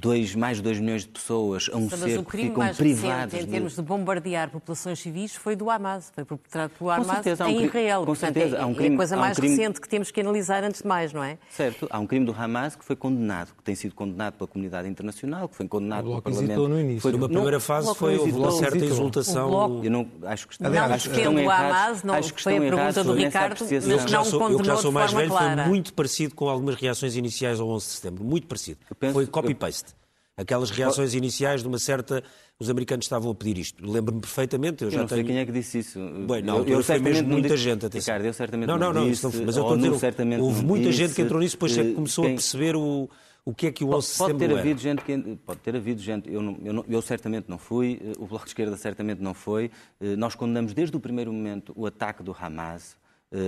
dois, 0.00 0.34
mais 0.34 0.56
de 0.56 0.64
2 0.64 0.80
milhões 0.80 1.02
de 1.02 1.08
pessoas 1.08 1.70
a 1.72 1.76
um 1.76 1.88
Mas 1.88 1.92
o 2.02 2.04
cerco, 2.04 2.24
crime 2.24 2.48
ficam 2.48 2.58
mais 2.64 2.76
privados 2.76 3.32
recente 3.34 3.48
em 3.48 3.52
termos 3.52 3.76
de 3.76 3.82
bombardear 3.82 4.50
populações 4.50 4.98
civis 4.98 5.34
foi 5.36 5.54
do 5.54 5.70
Hamas. 5.70 6.10
Foi 6.14 6.24
perpetrado 6.24 6.72
pelo 6.76 6.90
Hamas 6.90 7.06
certeza, 7.06 7.44
um 7.44 7.48
em 7.48 7.52
crime- 7.54 7.66
Israel. 7.68 8.00
com 8.00 8.06
Portanto, 8.06 8.34
certeza, 8.34 8.56
é, 8.56 8.60
há 8.60 8.66
um 8.66 8.72
é 8.72 8.74
crime- 8.74 8.94
a 8.94 8.98
coisa 8.98 9.14
há 9.14 9.18
um 9.18 9.20
mais 9.20 9.36
crime- 9.36 9.56
recente 9.56 9.80
que 9.80 9.88
temos 9.88 10.10
que 10.10 10.20
analisar 10.20 10.64
antes 10.64 10.82
de 10.82 10.88
mais, 10.88 11.12
não 11.12 11.22
é? 11.22 11.38
Certo, 11.50 11.86
há 11.88 11.98
um 12.00 12.06
crime 12.06 12.26
do 12.26 12.32
Hamas 12.36 12.74
que 12.74 12.84
foi 12.84 12.96
condenado, 12.96 13.54
que 13.56 13.62
tem 13.62 13.74
sido 13.76 13.94
condenado 13.94 14.34
pela 14.34 14.48
comunidade 14.48 14.88
internacional, 14.88 15.48
que 15.48 15.54
foi 15.56 15.68
condenado 15.68 16.06
O 16.06 16.20
pelo 16.20 16.22
Parlamento. 16.22 16.68
no 16.68 16.80
início. 16.80 17.00
Foi 17.00 17.12
Numa 17.12 17.22
não- 17.22 17.28
primeira 17.34 17.58
o 17.58 17.60
fase 17.60 17.94
foi, 17.94 18.16
houve 18.18 18.32
uma 18.32 18.50
certa 18.52 18.84
exultação. 18.84 19.50
O 19.50 19.84
Eu 19.84 19.90
não, 19.90 20.06
acho 20.24 20.48
que, 20.48 20.56
Aliás, 20.64 20.88
não 20.88 20.94
acho 20.96 21.08
que 21.10 21.16
defendo 21.16 21.28
estão 21.30 21.34
o 21.34 21.40
errados, 21.52 21.76
Hamas, 21.76 22.02
não 22.02 22.14
acho 22.14 22.34
que 22.34 22.42
foi 22.42 22.56
a 22.56 22.60
pergunta 22.60 23.04
do 23.04 23.12
Ricardo, 23.14 23.64
que 24.04 24.10
já 24.10 24.18
não 24.18 24.24
sou, 24.24 24.50
eu 24.50 24.58
que 24.58 24.64
já 24.64 24.76
sou 24.76 24.90
de 24.90 24.94
mais 24.94 25.12
velho, 25.12 25.28
clara. 25.30 25.62
foi 25.62 25.68
muito 25.70 25.92
parecido 25.94 26.34
com 26.34 26.48
algumas 26.48 26.74
reações 26.76 27.16
iniciais 27.16 27.60
ao 27.60 27.68
11 27.68 27.86
de 27.86 27.92
setembro. 27.92 28.24
Muito 28.24 28.46
parecido. 28.46 28.78
penso- 28.98 29.14
foi 29.14 29.26
copy-paste. 29.26 29.94
Aquelas 30.36 30.70
reações 30.70 31.12
iniciais 31.14 31.60
de 31.62 31.68
uma 31.68 31.78
certa... 31.78 32.22
Os 32.58 32.68
americanos 32.70 33.04
estavam 33.06 33.30
a 33.30 33.34
pedir 33.34 33.58
isto. 33.58 33.84
Lembro-me 33.84 34.20
perfeitamente, 34.20 34.82
eu, 34.84 34.88
Eu 34.88 34.92
já 34.92 35.00
não 35.00 35.08
sei 35.08 35.16
tenho... 35.18 35.28
quem 35.28 35.38
é 35.38 35.46
que 35.46 35.52
disse 35.52 35.78
isso. 35.78 35.98
Bem, 36.28 36.42
na 36.42 36.56
Eu- 36.56 36.66
eu 36.66 36.82
foi 36.82 36.98
mesmo 36.98 37.22
não 37.22 37.32
muita 37.32 37.48
disse- 37.48 37.62
gente. 37.62 37.86
atenção. 37.86 38.14
Ricardo, 38.14 38.26
eu 38.26 38.32
certamente 38.34 38.68
não, 38.68 38.78
não, 38.78 38.92
não, 38.92 39.02
disse, 39.08 39.26
isso 39.26 39.38
não- 39.38 39.46
mas 39.46 39.56
eu 39.56 39.62
ou 39.64 39.68
estou 39.68 39.72
a 39.72 39.76
não, 39.76 39.88
dizer, 39.94 39.98
certamente 40.00 40.40
houve 40.42 40.60
não 40.60 40.68
muita 40.68 40.86
disse, 40.90 40.98
gente 40.98 41.14
que 41.14 41.22
entrou 41.22 41.40
nisso, 41.40 41.56
depois 41.56 41.76
é 41.78 41.82
que 41.84 41.92
começou 41.94 42.24
a 42.24 42.26
quem- 42.26 42.36
perceber 42.36 42.76
o, 42.76 43.08
o 43.46 43.54
que 43.54 43.66
é 43.66 43.72
que 43.72 43.82
o 43.82 43.88
11 43.94 44.12
de 44.12 44.18
Pode, 44.18 44.18
pode 44.18 44.32
setembro 44.32 44.38
ter 44.38 44.52
era. 44.52 44.60
havido 44.60 44.80
gente 44.80 45.02
que 45.02 45.36
pode 45.46 45.60
ter 45.60 45.76
havido 45.76 46.02
gente 46.02 46.30
eu, 46.32 46.42
não- 46.42 46.58
eu, 46.62 46.72
não- 46.74 46.84
eu 46.86 47.00
certamente 47.02 47.46
não 47.48 47.56
fui 47.58 47.98
eh, 48.04 48.12
o 48.18 48.26
bloco 48.26 48.44
de 48.44 48.50
esquerda 48.50 48.76
certamente 48.76 49.22
não 49.22 49.32
foi 49.32 49.70
Eh, 49.98 50.16
nós 50.16 50.34
condenamos 50.34 50.74
desde 50.74 50.94
o 50.94 51.00
primeiro 51.00 51.32
momento 51.32 51.72
o 51.74 51.86
ataque 51.86 52.22
do 52.22 52.36
Hamas 52.38 52.94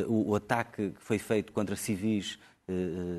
o, 0.06 0.30
o 0.30 0.34
ataque 0.34 0.90
que 0.90 1.02
foi 1.02 1.18
feito 1.18 1.52
contra 1.52 1.76
civis 1.76 2.38
eh, 2.68 2.72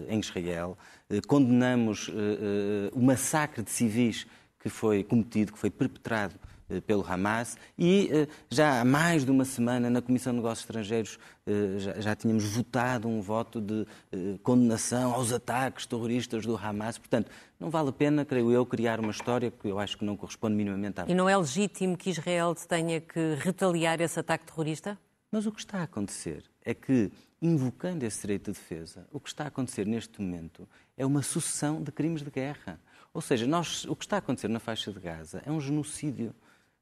eh, 0.10 0.14
em 0.14 0.20
Israel 0.20 0.78
Eh, 1.14 1.22
condenamos 1.28 2.10
eh, 2.10 2.14
eh, 2.14 2.92
o 2.94 3.02
massacre 3.02 3.62
de 3.62 3.70
civis 3.70 4.26
que 4.60 4.70
foi 4.70 5.04
cometido 5.04 5.52
que 5.54 5.60
foi 5.60 5.70
perpetrado 5.70 6.34
eh, 6.70 6.82
pelo 6.82 7.06
Hamas 7.06 7.56
e 7.78 8.10
eh, 8.12 8.28
já 8.50 8.82
há 8.82 8.86
mais 8.86 9.24
de 9.24 9.30
uma 9.30 9.46
semana 9.46 9.90
na 9.92 10.02
Comissão 10.02 10.34
de 10.34 10.38
Negócios 10.38 10.62
Estrangeiros 10.62 11.20
eh, 11.46 12.00
já, 12.00 12.16
tínhamos 12.16 12.46
votado 12.46 13.08
um 13.08 13.22
voto 13.22 13.62
de 13.62 13.86
eh, 14.12 14.40
condenação 14.42 15.14
aos 15.14 15.32
ataques 15.32 15.86
terroristas 15.86 16.46
do 16.46 16.58
Hamas. 16.58 16.98
Portanto, 16.98 17.30
não 17.60 17.70
vale 17.70 17.90
a 17.90 17.94
pena, 17.94 18.26
creio 18.26 18.52
eu, 18.52 18.66
criar 18.66 19.00
uma 19.00 19.12
história 19.12 19.52
que 19.52 19.68
eu 19.68 19.78
acho 19.78 19.98
que 19.98 20.06
não 20.06 20.18
corresponde 20.18 20.56
minimamente 20.56 21.02
à 21.02 21.06
E 21.08 21.14
não 21.14 21.30
é 21.30 21.38
legítimo 21.38 21.96
que 21.96 22.10
Israel 22.10 22.56
tenha 22.56 23.00
que 23.00 23.36
retaliar 23.36 24.02
esse 24.02 24.20
ataque 24.20 24.46
terrorista? 24.46 24.98
Mas 25.32 25.46
o 25.46 25.52
que 25.52 25.60
está 25.60 25.80
a 25.80 25.84
acontecer 25.84 26.53
é 26.66 26.74
que, 26.74 27.12
invocando 27.42 28.04
esse 28.06 28.22
direito 28.22 28.52
de 28.52 28.58
defesa, 28.58 29.06
o 29.12 29.20
que 29.20 29.30
está 29.30 29.44
a 29.44 29.48
acontecer 29.48 29.86
neste 29.86 30.22
momento 30.22 30.68
é 30.98 31.06
uma 31.06 31.22
sucessão 31.22 31.82
de 31.82 31.92
crimes 31.92 32.22
de 32.22 32.30
guerra. 32.32 32.80
Ou 33.14 33.22
seja, 33.22 33.46
nós, 33.46 33.86
o 33.86 33.96
que 33.96 34.06
está 34.06 34.16
a 34.18 34.20
acontecer 34.20 34.48
na 34.48 34.60
faixa 34.60 34.92
de 34.92 35.00
Gaza 35.00 35.42
é 35.46 35.52
um 35.52 35.60
genocídio 35.62 36.34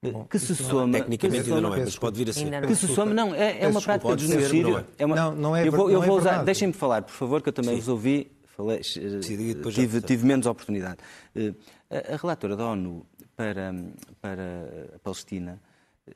eh, 0.03 0.11
que 0.29 0.39
se 0.39 0.55
soma... 0.55 0.99
Tecnicamente 0.99 1.41
que 1.43 1.45
se 1.47 1.53
ainda 1.53 1.61
não 1.61 1.69
soma- 1.71 1.81
é, 1.81 1.85
mas 1.85 1.97
pode 1.99 2.17
vir 2.17 2.29
a 2.29 2.33
ser. 2.33 2.45
Não. 2.49 2.61
que 2.67 2.75
se 2.75 2.87
soma, 2.87 3.13
não, 3.13 3.35
é, 3.35 3.61
é 3.63 3.67
uma 3.67 3.81
prática 3.81 4.15
de 4.15 4.27
ser, 4.27 4.37
genocídio. 4.39 4.69
não 4.71 4.77
é? 4.79 4.85
É 4.97 5.05
uma- 5.05 5.15
Não, 5.15 5.35
não 5.35 5.55
é 5.55 5.67
eu 5.67 5.71
vou, 5.71 5.89
eu 5.91 6.01
é 6.03 6.05
vou 6.05 6.17
usar, 6.17 6.29
verdade. 6.29 6.45
deixem-me 6.45 6.73
falar, 6.73 7.01
por 7.01 7.11
favor, 7.13 7.41
que 7.41 7.49
eu 7.49 7.53
também 7.53 7.75
vos 7.75 7.87
ouvi, 7.87 8.31
falei, 8.55 8.77
eh, 8.79 8.81
Sim, 8.83 9.33
e 9.49 9.53
depois 9.55 9.75
já 9.75 9.81
tive, 9.81 10.01
tive 10.01 10.25
menos 10.25 10.45
oportunidade. 10.45 10.97
Eh, 11.35 11.53
A, 11.89 12.13
a 12.13 12.17
relatora 12.17 12.55
da 12.55 12.65
ONU 12.67 13.05
para, 13.35 13.73
para 14.21 14.91
a 14.95 14.99
Palestina 14.99 15.59
eh, 16.07 16.13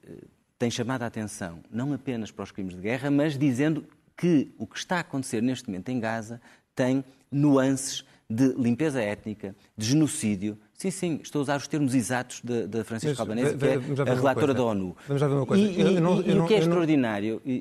tem 0.57 0.69
chamado 0.71 1.03
a 1.03 1.07
atenção 1.07 1.59
não 1.69 1.93
apenas 1.93 2.31
para 2.31 2.43
os 2.43 2.51
crimes 2.51 2.75
de 2.75 2.81
guerra, 2.81 3.11
mas 3.11 3.37
dizendo 3.37 3.85
que 4.17 4.53
o 4.57 4.65
que 4.65 4.77
está 4.77 4.97
a 4.97 4.99
acontecer 5.01 5.41
neste 5.41 5.67
momento 5.67 5.89
em 5.89 5.99
Gaza 5.99 6.41
tem 6.73 7.03
nuances 7.31 8.03
de 8.29 8.47
limpeza 8.53 9.01
étnica, 9.01 9.55
de 9.77 9.85
genocídio. 9.87 10.57
Sim, 10.73 10.89
sim, 10.91 11.19
estou 11.21 11.39
a 11.39 11.43
usar 11.43 11.57
os 11.57 11.67
termos 11.67 11.93
exatos 11.93 12.41
da, 12.41 12.65
da 12.65 12.83
Francisca 12.83 13.21
Albanese, 13.21 13.55
que 13.57 13.65
é 13.65 13.75
a 13.75 14.13
relatora 14.15 14.53
da 14.53 14.63
ONU. 14.63 14.95
Vamos 15.07 15.19
já 15.21 15.27
ver 15.27 15.35
uma 15.35 15.45
coisa. 15.45 15.63
E, 15.63 15.79
e- 15.81 15.99
não- 15.99 16.21
e 16.21 16.21
o 16.21 16.23
que 16.23 16.29
é 16.31 16.33
eu 16.33 16.37
não- 16.37 16.49
extraordinário, 16.57 17.41
e, 17.45 17.51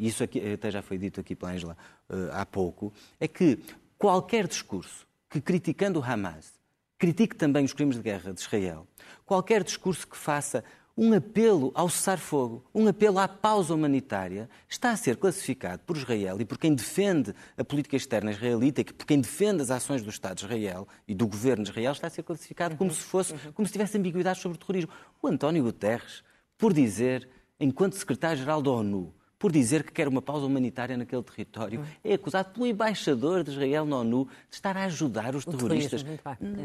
e- 0.00 0.06
isso 0.06 0.22
aqui 0.22 0.52
até 0.52 0.70
já 0.70 0.82
foi 0.82 0.98
dito 0.98 1.20
aqui 1.20 1.34
pela 1.34 1.52
Ângela 1.52 1.76
eh, 2.08 2.14
há 2.32 2.46
pouco, 2.46 2.92
é 3.18 3.26
que 3.26 3.58
qualquer 3.98 4.46
discurso 4.46 5.06
que 5.28 5.40
criticando 5.40 5.98
o 5.98 6.04
Hamas 6.04 6.52
critique 6.98 7.34
também 7.34 7.64
os 7.64 7.72
crimes 7.72 7.96
de 7.96 8.02
guerra 8.02 8.32
de 8.32 8.40
Israel, 8.40 8.86
qualquer 9.24 9.64
discurso 9.64 10.06
que 10.06 10.16
faça 10.16 10.62
um 10.96 11.12
apelo 11.12 11.70
ao 11.74 11.90
cessar-fogo, 11.90 12.64
um 12.74 12.88
apelo 12.88 13.18
à 13.18 13.28
pausa 13.28 13.74
humanitária, 13.74 14.48
está 14.66 14.90
a 14.90 14.96
ser 14.96 15.16
classificado 15.16 15.82
por 15.84 15.96
Israel 15.96 16.40
e 16.40 16.44
por 16.44 16.58
quem 16.58 16.74
defende 16.74 17.34
a 17.56 17.62
política 17.62 17.96
externa 17.96 18.30
israelita, 18.30 18.80
e 18.80 18.84
por 18.84 19.04
quem 19.04 19.20
defende 19.20 19.62
as 19.62 19.70
ações 19.70 20.02
do 20.02 20.08
Estado 20.08 20.38
de 20.38 20.44
Israel 20.46 20.88
e 21.06 21.14
do 21.14 21.26
governo 21.26 21.64
de 21.64 21.70
Israel, 21.70 21.92
está 21.92 22.06
a 22.06 22.10
ser 22.10 22.22
classificado 22.22 22.76
como 22.76 22.90
se 22.90 23.02
fosse, 23.02 23.34
como 23.52 23.66
se 23.66 23.72
tivesse 23.72 23.98
ambiguidade 23.98 24.40
sobre 24.40 24.56
o 24.56 24.58
terrorismo. 24.58 24.90
O 25.20 25.28
António 25.28 25.62
Guterres, 25.62 26.24
por 26.56 26.72
dizer, 26.72 27.28
enquanto 27.60 27.94
secretário-geral 27.94 28.62
da 28.62 28.70
ONU, 28.70 29.12
por 29.38 29.52
dizer 29.52 29.82
que 29.84 29.92
quer 29.92 30.08
uma 30.08 30.22
pausa 30.22 30.46
humanitária 30.46 30.96
naquele 30.96 31.22
território, 31.22 31.84
é 32.02 32.14
acusado 32.14 32.50
pelo 32.54 32.66
embaixador 32.66 33.44
de 33.44 33.50
Israel 33.50 33.84
na 33.84 33.98
ONU 33.98 34.24
de 34.48 34.54
estar 34.56 34.76
a 34.76 34.84
ajudar 34.84 35.34
os 35.34 35.44
terroristas. 35.44 36.02
bem. 36.02 36.18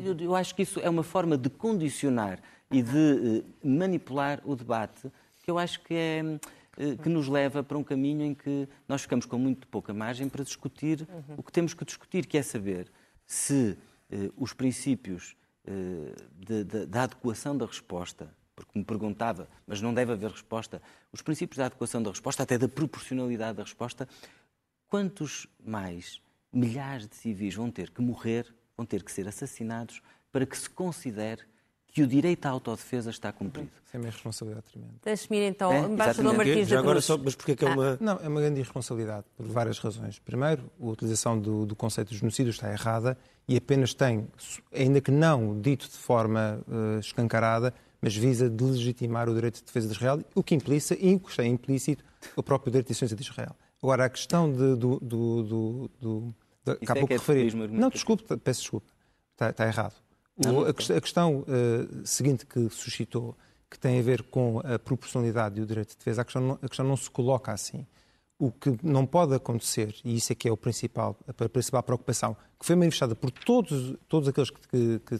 Eu, 0.05 0.17
eu 0.19 0.35
acho 0.35 0.55
que 0.55 0.61
isso 0.61 0.79
é 0.79 0.89
uma 0.89 1.03
forma 1.03 1.37
de 1.37 1.49
condicionar 1.49 2.39
e 2.71 2.81
de 2.81 3.43
eh, 3.63 3.67
manipular 3.67 4.41
o 4.45 4.55
debate 4.55 5.11
que 5.43 5.51
eu 5.51 5.57
acho 5.59 5.81
que 5.81 5.93
é 5.93 6.39
eh, 6.77 6.95
que 7.01 7.09
nos 7.09 7.27
leva 7.27 7.61
para 7.61 7.77
um 7.77 7.83
caminho 7.83 8.23
em 8.23 8.33
que 8.33 8.67
nós 8.87 9.01
ficamos 9.01 9.25
com 9.25 9.37
muito 9.37 9.67
pouca 9.67 9.93
margem 9.93 10.29
para 10.29 10.43
discutir 10.43 11.05
o 11.37 11.43
que 11.43 11.51
temos 11.51 11.73
que 11.73 11.83
discutir, 11.83 12.25
que 12.25 12.37
é 12.37 12.41
saber 12.41 12.89
se 13.25 13.77
eh, 14.09 14.29
os 14.37 14.53
princípios 14.53 15.35
eh, 15.67 16.13
de- 16.39 16.63
de- 16.63 16.85
da 16.85 17.03
adequação 17.03 17.57
da 17.57 17.65
resposta, 17.65 18.33
porque 18.65 18.79
me 18.79 18.85
perguntava, 18.85 19.47
mas 19.65 19.81
não 19.81 19.93
deve 19.93 20.11
haver 20.13 20.31
resposta, 20.31 20.81
os 21.11 21.21
princípios 21.21 21.57
da 21.57 21.65
adequação 21.65 22.01
da 22.01 22.09
resposta, 22.09 22.43
até 22.43 22.57
da 22.57 22.67
proporcionalidade 22.67 23.57
da 23.57 23.63
resposta, 23.63 24.07
quantos 24.87 25.47
mais 25.63 26.21
milhares 26.51 27.07
de 27.07 27.15
civis 27.15 27.55
vão 27.55 27.71
ter 27.71 27.89
que 27.89 28.01
morrer, 28.01 28.45
vão 28.75 28.85
ter 28.85 29.03
que 29.03 29.11
ser 29.11 29.27
assassinados 29.27 30.01
para 30.31 30.45
que 30.45 30.57
se 30.57 30.69
considere 30.69 31.43
que 31.93 32.01
o 32.01 32.07
direito 32.07 32.45
à 32.45 32.49
autodefesa 32.49 33.09
está 33.09 33.33
cumprido? 33.33 33.69
Isso 33.85 33.97
é 33.97 33.99
uma 33.99 34.09
responsabilidade 34.09 34.65
tremenda. 34.67 34.93
Deixe-me 35.03 35.37
ir 35.39 35.47
então, 35.49 35.71
É, 35.73 35.79
embaixador. 35.79 36.33
Martins 36.37 36.69
da 36.69 36.81
Cruz. 36.81 37.03
só, 37.03 37.17
mas 37.17 37.35
porquê 37.35 37.51
é 37.51 37.55
que 37.55 37.65
é 37.65 37.69
uma... 37.69 37.97
Não, 37.99 38.17
é 38.23 38.27
uma 38.29 38.39
grande 38.39 38.59
irresponsabilidade, 38.61 39.25
por 39.35 39.45
várias 39.45 39.77
razões. 39.77 40.17
Primeiro, 40.19 40.71
a 40.79 40.85
utilização 40.85 41.37
do, 41.37 41.65
do 41.65 41.75
conceito 41.75 42.09
de 42.11 42.17
genocídio 42.17 42.51
está 42.51 42.71
errada 42.71 43.17
e 43.45 43.57
apenas 43.57 43.93
tem, 43.93 44.25
ainda 44.73 45.01
que 45.01 45.11
não 45.11 45.59
dito 45.59 45.89
de 45.89 45.97
forma 45.97 46.63
eh, 46.69 46.99
escancarada, 46.99 47.73
mas 48.01 48.15
visa 48.15 48.49
delegitimar 48.49 49.29
o 49.29 49.33
direito 49.35 49.59
de 49.59 49.63
defesa 49.65 49.87
de 49.87 49.93
Israel, 49.93 50.23
o 50.35 50.41
que 50.43 50.55
implica, 50.55 50.93
e 50.95 51.19
que 51.19 51.29
está 51.29 51.45
implícito, 51.45 52.03
o 52.35 52.41
próprio 52.43 52.71
direito 52.71 52.87
de 52.87 52.91
existência 52.93 53.15
de 53.15 53.21
Israel. 53.23 53.55
Agora, 53.81 54.05
a 54.05 54.09
questão 54.09 54.51
de, 54.51 54.75
do... 54.75 54.99
do, 54.99 55.43
do, 55.43 55.89
do 55.99 56.33
há 56.67 56.71
é 56.71 56.75
que 56.75 56.91
é 56.91 56.95
referi. 57.17 57.17
populismo 57.51 57.67
Não, 57.67 57.89
desculpe, 57.89 58.23
peço 58.37 58.61
desculpa. 58.61 58.87
Está, 59.33 59.49
está 59.49 59.65
errado. 59.67 59.95
O- 60.37 60.45
Não, 60.45 60.53
não, 60.53 60.65
a, 60.65 60.73
quest- 60.73 60.91
a 60.91 61.01
questão 61.01 61.43
eh, 61.47 61.87
seguinte 62.05 62.45
que 62.45 62.69
suscitou, 62.69 63.35
que 63.69 63.77
tem 63.79 63.99
a 63.99 64.01
ver 64.01 64.23
com 64.23 64.59
a 64.63 64.77
proporcionalidade 64.77 65.59
e 65.59 65.63
o 65.63 65.65
direito 65.65 65.91
de 65.91 65.97
defesa, 65.97 66.21
a 66.21 66.25
questão 66.25 66.41
não, 66.41 66.59
a 66.61 66.67
questão 66.67 66.85
não 66.85 66.97
se 66.97 67.09
coloca 67.09 67.51
assim. 67.51 67.85
O 68.37 68.51
que 68.51 68.75
não 68.83 69.05
pode 69.05 69.35
acontecer, 69.35 69.95
e 70.03 70.15
isso 70.15 70.31
é 70.31 70.35
que 70.35 70.47
é 70.47 70.51
o 70.51 70.57
principal, 70.57 71.15
a 71.27 71.49
principal 71.49 71.83
preocupação, 71.83 72.35
que 72.59 72.65
foi 72.65 72.75
manifestada 72.75 73.15
por 73.15 73.29
todos, 73.31 73.95
todos 74.07 74.27
aqueles 74.27 74.49
que, 74.49 74.59
que, 74.99 75.19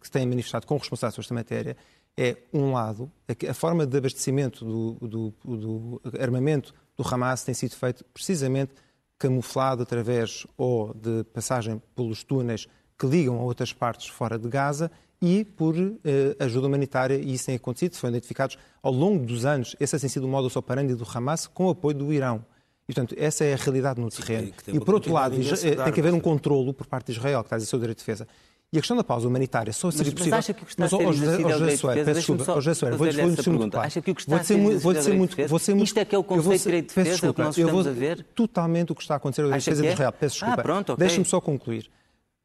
que, 0.00 0.10
têm 0.10 0.26
manifestado 0.26 0.66
com 0.66 0.76
responsabilidade 0.76 1.14
sobre 1.14 1.24
esta 1.24 1.34
matéria, 1.34 1.76
é, 2.20 2.36
um 2.52 2.72
lado, 2.72 3.08
a 3.28 3.34
que- 3.34 3.46
a 3.46 3.54
forma 3.54 3.86
de 3.86 3.96
abastecimento 3.96 4.64
do, 4.64 5.08
do, 5.08 5.34
do 5.56 6.02
armamento 6.20 6.74
do 6.96 7.04
Hamas 7.06 7.44
tem 7.44 7.54
sido 7.54 7.76
feito 7.76 8.04
precisamente 8.12 8.72
camuflado 9.16 9.82
através 9.84 10.44
ou 10.56 10.92
de 10.94 11.22
passagem 11.32 11.80
pelos 11.94 12.24
túneis 12.24 12.66
que 12.98 13.06
ligam 13.06 13.38
a 13.38 13.42
outras 13.42 13.72
partes 13.72 14.08
fora 14.08 14.36
de 14.36 14.48
Gaza 14.48 14.90
e 15.22 15.44
por 15.44 15.74
eh, 15.76 16.36
ajuda 16.40 16.66
humanitária, 16.66 17.14
e 17.16 17.34
isso 17.34 17.46
tem 17.46 17.54
acontecido, 17.56 17.94
foram 17.96 18.14
identificados 18.14 18.58
ao 18.82 18.92
longo 18.92 19.24
dos 19.24 19.44
anos, 19.44 19.74
esse 19.80 19.98
tem 19.98 20.08
sido 20.08 20.24
o 20.24 20.28
modus 20.28 20.54
operandi 20.56 20.94
do 20.94 21.06
Hamas 21.12 21.46
com 21.46 21.66
o 21.66 21.70
apoio 21.70 21.96
do 21.96 22.12
Irão. 22.12 22.44
E, 22.88 22.94
portanto, 22.94 23.14
essa 23.18 23.44
é 23.44 23.52
a 23.52 23.56
realidade 23.56 24.00
no 24.00 24.08
terreno. 24.08 24.48
E, 24.76 24.80
por 24.80 24.94
outro 24.94 25.12
lado, 25.12 25.34
eh, 25.36 25.74
tem 25.84 25.92
que 25.92 26.00
haver 26.00 26.14
um 26.14 26.20
controlo 26.20 26.72
por 26.72 26.86
parte 26.86 27.06
de 27.06 27.18
Israel, 27.18 27.40
que 27.42 27.46
está 27.46 27.56
a 27.56 27.58
dizer 27.58 27.68
seu 27.70 27.78
direito 27.78 27.98
de 27.98 28.04
defesa. 28.04 28.26
E 28.70 28.76
a 28.76 28.80
questão 28.82 28.96
da 28.98 29.04
pausa 29.04 29.26
humanitária 29.26 29.72
só 29.72 29.90
seria 29.90 30.12
mas, 30.12 30.14
possível... 30.14 30.36
Mas 30.36 30.44
acha 30.44 30.52
que 30.52 30.62
o 30.62 30.66
que 30.66 30.72
está 30.72 30.82
mas, 30.82 30.92
a 30.92 30.96
ser 30.98 31.08
exercido 31.08 31.48
é 31.50 31.56
o 31.56 31.58
direito 31.58 31.76
de 31.76 33.70
claro. 33.70 33.86
Acha 33.86 34.02
que 34.02 34.10
o 34.10 34.14
que 34.14 34.20
está 34.20 34.36
a 34.36 34.44
ser 34.44 34.58
exercido 34.58 35.80
é? 35.80 35.82
Isto 35.82 35.98
é 35.98 36.04
que 36.04 36.14
é 36.14 36.18
o 36.18 36.24
conceito 36.24 36.58
de 36.58 36.64
direito 36.64 36.88
de 36.88 36.94
defesa, 36.94 37.26
é 37.26 37.30
o 37.30 37.34
que 37.34 37.40
nós 37.40 37.56
estamos 37.56 37.86
a 37.86 37.92
ver? 37.92 38.26
Totalmente 38.34 38.92
o 38.92 38.94
que 38.94 39.00
está 39.00 39.14
a 39.14 39.16
acontecer 39.16 39.40
é 39.40 39.44
o 39.44 39.46
direito 39.46 39.64
de 39.64 39.70
defesa 39.70 39.82
de 39.82 39.92
Israel. 39.94 40.12
Peço 40.12 40.34
desculpa. 40.34 40.60
Ah, 40.60 40.62
pronto, 40.62 40.92
ok. 40.92 41.06
Deixe-me 41.06 41.24
só 41.24 41.40
concluir. 41.40 41.90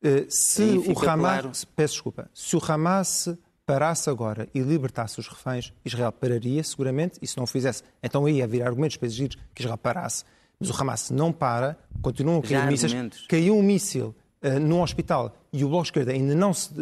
Uh, 0.01 0.25
se 0.29 0.63
o 0.63 0.97
Hamas... 0.97 1.41
Claro. 1.41 1.51
Peço 1.75 1.93
desculpa. 1.95 2.29
Se 2.33 2.55
o 2.55 2.62
Hamas 2.65 3.38
parasse 3.65 4.09
agora 4.09 4.47
e 4.55 4.62
libertasse 4.62 5.19
os 5.19 5.27
reféns, 5.27 5.73
Israel 5.83 6.13
pararia 6.13 6.63
seguramente, 6.63 7.19
e 7.21 7.27
se 7.27 7.36
não 7.36 7.43
o 7.43 7.47
fizesse, 7.47 7.83
então 8.01 8.25
aí 8.25 8.41
havia 8.41 8.65
argumentos 8.65 8.95
para 8.95 9.07
exigir 9.07 9.38
que 9.53 9.62
Israel 9.62 9.77
parasse. 9.77 10.23
Mas 10.57 10.69
o 10.69 10.81
Hamas 10.81 11.12
não 11.12 11.33
para, 11.33 11.77
continuam 12.01 12.39
a 12.39 12.41
cair 12.41 12.65
mísseis. 12.67 12.93
Caiu 13.27 13.57
um 13.57 13.62
míssil 13.62 14.15
uh, 14.41 14.57
num 14.57 14.81
hospital 14.81 15.36
e 15.54 15.63
o 15.63 15.70
Bloco 15.70 15.84
de 15.84 15.89
Esquerda 15.89 16.12
ainda 16.12 16.34
não 16.34 16.52
se 16.52 16.74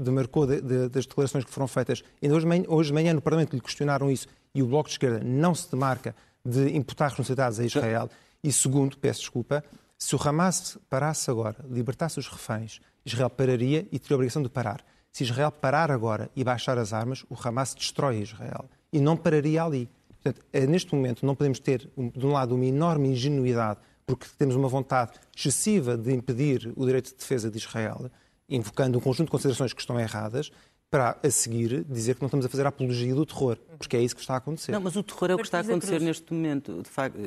demarcou 0.00 0.46
de, 0.46 0.60
de, 0.60 0.88
das 0.88 1.06
declarações 1.06 1.44
que 1.44 1.50
foram 1.50 1.68
feitas. 1.68 2.02
Ainda 2.20 2.34
hoje, 2.34 2.46
hoje 2.66 2.88
de 2.88 2.94
manhã 2.94 3.14
no 3.14 3.22
Parlamento 3.22 3.54
lhe 3.54 3.60
questionaram 3.60 4.10
isso 4.10 4.26
e 4.52 4.62
o 4.62 4.66
Bloco 4.66 4.88
de 4.88 4.94
Esquerda 4.94 5.22
não 5.22 5.54
se 5.54 5.70
demarca 5.70 6.14
de 6.44 6.76
imputar 6.76 7.08
responsabilidades 7.08 7.60
a 7.60 7.64
Israel. 7.64 8.10
E 8.42 8.52
segundo, 8.52 8.98
peço 8.98 9.20
desculpa, 9.20 9.62
se 9.96 10.16
o 10.16 10.18
Hamas 10.22 10.76
parasse 10.90 11.30
agora, 11.30 11.56
libertasse 11.70 12.18
os 12.18 12.26
reféns, 12.26 12.80
Israel 13.04 13.30
pararia 13.30 13.86
e 13.92 13.98
teria 13.98 14.14
a 14.14 14.16
obrigação 14.16 14.42
de 14.42 14.48
parar. 14.48 14.84
Se 15.12 15.22
Israel 15.22 15.52
parar 15.52 15.92
agora 15.92 16.28
e 16.34 16.42
baixar 16.42 16.76
as 16.78 16.92
armas, 16.92 17.24
o 17.30 17.36
Hamas 17.40 17.74
destrói 17.74 18.20
Israel. 18.20 18.68
E 18.92 19.00
não 19.00 19.16
pararia 19.16 19.62
ali. 19.62 19.88
Portanto, 20.08 20.44
é, 20.52 20.66
neste 20.66 20.92
momento 20.94 21.24
não 21.24 21.36
podemos 21.36 21.60
ter, 21.60 21.88
de 21.96 22.26
um 22.26 22.32
lado, 22.32 22.56
uma 22.56 22.66
enorme 22.66 23.08
ingenuidade 23.08 23.78
porque 24.06 24.26
temos 24.38 24.54
uma 24.54 24.68
vontade 24.68 25.12
excessiva 25.36 25.96
de 25.96 26.12
impedir 26.12 26.72
o 26.76 26.86
direito 26.86 27.10
de 27.10 27.16
defesa 27.16 27.50
de 27.50 27.58
Israel, 27.58 28.10
invocando 28.48 28.96
um 28.96 29.00
conjunto 29.00 29.26
de 29.26 29.32
considerações 29.32 29.72
que 29.72 29.80
estão 29.80 29.98
erradas, 29.98 30.50
para 30.88 31.18
a 31.20 31.30
seguir 31.30 31.84
dizer 31.84 32.14
que 32.14 32.22
não 32.22 32.26
estamos 32.26 32.46
a 32.46 32.48
fazer 32.48 32.64
a 32.64 32.68
apologia 32.68 33.12
do 33.12 33.26
terror, 33.26 33.58
porque 33.76 33.96
é 33.96 34.00
isso 34.00 34.14
que 34.14 34.20
está 34.20 34.34
a 34.34 34.36
acontecer. 34.36 34.70
Não, 34.70 34.80
mas 34.80 34.94
o 34.94 35.02
terror 35.02 35.30
é 35.32 35.34
o 35.34 35.38
que 35.38 35.44
está 35.44 35.58
a 35.58 35.60
acontecer 35.62 36.00
neste 36.00 36.32
momento. 36.32 36.80
De 36.80 36.88
facto, 36.88 37.18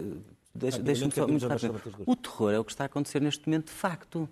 deixa, 0.56 0.80
deixa 0.80 1.12
só 1.12 1.28
muito 1.28 1.46
rápido. 1.46 1.76
O 2.06 2.16
terror 2.16 2.54
é 2.54 2.60
o 2.60 2.64
que 2.64 2.72
está 2.72 2.86
a 2.86 2.88
acontecer 2.88 3.22
neste 3.22 3.46
momento 3.46 3.66
de 3.66 3.74
facto. 3.74 4.30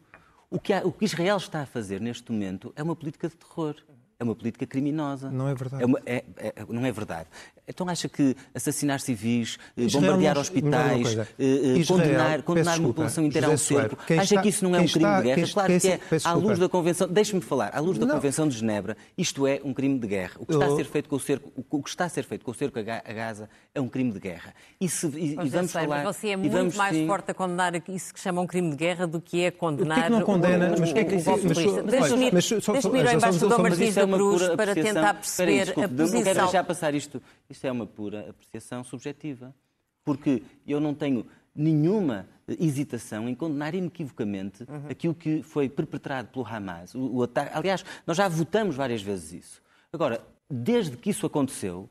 O 0.50 0.60
que, 0.60 0.72
há, 0.72 0.82
o 0.86 0.94
que 0.94 1.04
Israel 1.04 1.36
está 1.36 1.62
a 1.62 1.66
fazer 1.66 2.00
neste 2.00 2.32
momento 2.32 2.72
é 2.78 2.82
uma 2.82 2.96
política 2.96 3.28
de 3.28 3.36
terror 3.36 3.76
é 4.20 4.24
uma 4.24 4.36
política 4.36 4.66
criminosa. 4.66 5.30
Não 5.30 5.48
é 5.48 5.54
verdade. 5.54 5.84
É 5.84 5.86
uma, 5.86 6.00
é, 6.06 6.24
é, 6.38 6.54
não 6.68 6.86
é 6.86 6.92
verdade. 6.92 7.30
Então 7.68 7.90
acha 7.90 8.08
que 8.08 8.34
assassinar 8.56 9.02
civis, 9.02 9.58
eh, 9.76 9.84
Israel 9.84 10.04
bombardear 10.04 10.36
não, 10.36 10.42
hospitais, 10.42 11.16
não 11.16 11.24
eh, 11.24 11.28
eh, 11.38 11.86
condenar, 11.86 12.42
condenar 12.42 12.80
uma 12.80 12.88
população 12.88 13.26
inteira 13.26 13.48
ao 13.48 13.58
cerco, 13.58 13.98
acha 14.04 14.24
está, 14.24 14.42
que 14.42 14.48
isso 14.48 14.64
não 14.64 14.74
é 14.74 14.80
um 14.80 14.88
crime 14.88 15.06
está, 15.06 15.18
de 15.18 15.24
guerra? 15.24 15.42
Quem, 15.42 15.54
claro 15.54 15.80
que 15.80 15.88
é. 15.88 16.00
À 16.24 16.34
luz 16.34 16.60
da 16.60 16.70
Convenção, 16.70 17.08
deixe-me 17.10 17.42
falar, 17.42 17.76
à 17.76 17.80
luz 17.82 17.98
da 17.98 18.06
não. 18.06 18.16
Convenção 18.16 18.48
de 18.48 18.58
Genebra, 18.58 18.96
isto 19.18 19.46
é 19.46 19.60
um 19.66 19.74
crime 19.74 20.00
de 20.00 20.08
guerra. 20.08 20.36
O 20.40 20.46
que 20.46 20.54
está 20.54 20.66
a 20.66 20.76
ser 20.78 20.86
feito 20.86 21.10
com 21.10 21.18
o 21.18 21.20
cerco, 21.20 21.52
o 21.70 21.84
que 21.84 21.90
está 21.90 22.06
a 22.06 22.10
ser 22.10 22.24
feito 22.24 22.46
com 22.46 22.52
o 22.52 22.54
cerco 22.54 22.80
a 22.80 23.14
Gaza 23.14 23.50
é 23.76 23.82
um 23.82 23.90
crime 23.90 24.14
de 24.14 24.20
guerra. 24.20 24.54
E, 24.80 24.88
se, 24.88 25.08
e, 25.08 25.34
e 25.34 25.50
vamos 25.50 25.72
sei, 25.72 25.82
falar, 25.82 26.04
você 26.04 26.30
é 26.30 26.38
muito 26.38 26.54
vamos, 26.54 26.76
mais 26.76 26.96
sim, 26.96 27.06
forte 27.06 27.32
a 27.32 27.34
condenar 27.34 27.74
isso 27.90 28.14
que 28.14 28.20
chama 28.20 28.42
um 28.42 28.48
crime 28.48 28.70
de 28.70 28.78
guerra 28.78 29.06
do 29.06 29.20
que 29.20 29.44
é 29.44 29.52
condenar. 29.52 29.98
O 29.98 30.00
que, 30.00 30.06
é 30.06 30.06
que 30.06 30.12
não 30.12 30.22
condena? 30.22 30.68
O, 30.68 30.80
mas 30.80 30.90
o 30.90 30.94
que 30.94 31.00
é 31.00 31.04
que 31.04 31.16
Deixe-me 31.18 33.00
ir 33.00 33.08
ao 33.08 33.14
embaixador 33.14 33.62
Martins 33.62 33.96
da 33.96 34.08
Cruz 34.08 34.48
para 34.56 34.74
tentar 34.74 35.14
perceber 35.16 35.72
a 35.72 35.88
posição. 35.88 36.18
Não 36.18 36.24
quero 36.24 36.40
deixar 36.40 36.64
passar 36.64 36.94
isto. 36.96 37.22
Isto 37.58 37.66
é 37.66 37.72
uma 37.72 37.88
pura 37.88 38.30
apreciação 38.30 38.84
subjetiva. 38.84 39.54
Porque 40.06 40.44
eu 40.66 40.80
não 40.80 40.94
tenho 40.94 41.26
nenhuma 41.56 42.28
hesitação 42.48 43.28
em 43.28 43.34
condenar 43.34 43.74
inequivocamente 43.74 44.64
uhum. 44.64 44.88
aquilo 44.88 45.16
que 45.16 45.42
foi 45.42 45.68
perpetrado 45.68 46.28
pelo 46.28 46.46
Hamas. 46.46 46.94
O, 46.94 47.16
o 47.16 47.24
ataque, 47.24 47.52
aliás, 47.58 47.84
nós 48.06 48.16
já 48.16 48.28
votamos 48.28 48.76
várias 48.76 49.02
vezes 49.02 49.34
isso. 49.34 49.62
Agora, 49.92 50.24
desde 50.48 50.96
que 50.96 51.10
isso 51.10 51.26
aconteceu, 51.26 51.90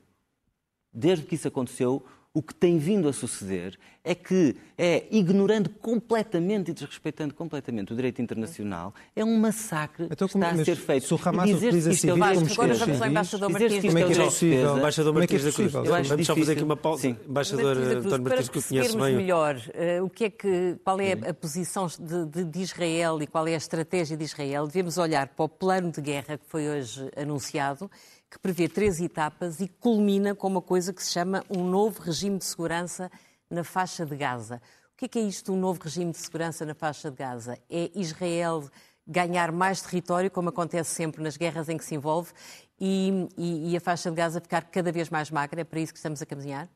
desde 0.93 1.27
que 1.27 1.35
isso 1.35 1.49
aconteceu, 1.49 2.07
o 2.37 2.43
que 2.43 2.55
tem 2.55 2.77
vindo 2.77 3.09
a 3.09 3.15
suceder 3.15 3.79
é 4.05 4.15
que 4.15 4.55
é, 4.77 5.07
ignorando 5.11 5.71
completamente 5.71 6.71
e 6.71 6.75
desrespeitando 6.75 7.33
completamente 7.33 7.95
o 7.95 7.97
direito 7.97 8.21
internacional, 8.21 8.93
é 9.17 9.25
um 9.25 9.39
massacre 9.39 10.05
então, 10.11 10.29
que 10.29 10.37
está 10.37 10.51
a 10.51 10.63
ser 10.63 10.77
feito. 10.77 11.07
Se 11.07 11.15
o 11.15 11.21
Hamas 11.25 11.51
utiliza 11.51 11.95
civis 11.95 12.11
como 12.11 12.25
Agora 12.25 12.75
vamos 12.75 13.01
ao 13.01 13.09
embaixador 13.09 13.51
Martins 13.51 13.85
Como 13.87 13.99
é 13.99 14.05
que 14.05 14.13
é 14.13 14.25
possível? 14.25 14.77
Embaixador 14.77 15.15
Martins 15.15 15.45
da 15.45 15.53
Cruz. 15.53 15.73
Vamos 15.73 16.27
só 16.27 16.37
fazer 16.37 16.53
aqui 16.53 16.63
uma 16.63 16.77
pausa. 16.77 17.03
Sim. 17.03 17.17
Embaixador 17.27 17.77
António 17.79 18.23
Martins, 18.23 18.49
que 18.51 18.63
conhece 18.63 18.97
bem. 18.99 19.17
melhor 19.17 19.57
uh, 19.57 20.05
o 20.05 20.11
que 20.11 20.25
é 20.25 20.31
que, 20.31 20.77
qual 20.85 21.01
é 21.01 21.13
a 21.13 21.33
posição 21.33 21.87
de, 21.87 22.27
de, 22.27 22.45
de 22.45 22.61
Israel 22.61 23.23
e 23.23 23.27
qual 23.27 23.49
é 23.49 23.55
a 23.55 23.57
estratégia 23.57 24.15
de 24.15 24.25
Israel, 24.25 24.67
devemos 24.67 24.99
olhar 24.99 25.29
para 25.29 25.47
o 25.47 25.49
plano 25.49 25.91
de 25.91 26.03
guerra 26.03 26.37
que 26.37 26.45
foi 26.47 26.69
hoje 26.69 27.11
anunciado 27.17 27.91
que 28.37 28.41
prevê 28.41 28.69
três 28.69 29.01
etapas 29.01 29.61
e 29.61 29.67
culmina 29.67 30.35
com 30.35 30.47
uma 30.47 30.61
coisa 30.61 30.93
que 30.93 31.03
se 31.03 31.11
chama 31.11 31.43
um 31.49 31.65
novo 31.65 32.03
regime 32.03 32.39
de 32.39 32.45
segurança 32.45 33.11
na 33.49 33.65
faixa 33.65 34.05
de 34.05 34.15
Gaza. 34.15 34.61
O 34.93 34.97
que 34.97 35.07
é, 35.07 35.09
que 35.09 35.19
é 35.19 35.23
isto, 35.23 35.53
um 35.55 35.59
novo 35.59 35.83
regime 35.83 36.13
de 36.13 36.19
segurança 36.19 36.65
na 36.67 36.75
faixa 36.75 37.11
de 37.11 37.17
Gaza? 37.17 37.59
É 37.71 37.91
Israel 37.95 38.69
ganhar 39.07 39.51
mais 39.53 39.81
território, 39.81 40.31
como 40.31 40.51
acontece 40.51 40.95
sempre 40.95 41.23
nas 41.23 41.37
guerras 41.37 41.71
em 41.71 41.79
que 41.79 41.85
se 41.85 41.95
envolve, 41.95 42.31
e, 42.79 43.27
e, 43.39 43.73
e 43.73 43.77
a 43.77 43.81
faixa 43.81 44.11
de 44.11 44.17
Gaza 44.17 44.39
ficar 44.39 44.65
cada 44.65 44.93
vez 44.93 45.09
mais 45.09 45.31
magra? 45.31 45.63
É 45.63 45.65
para 45.65 45.81
isso 45.81 45.95
que 45.95 45.99
estamos 45.99 46.21
a 46.21 46.27
caminhar? 46.27 46.69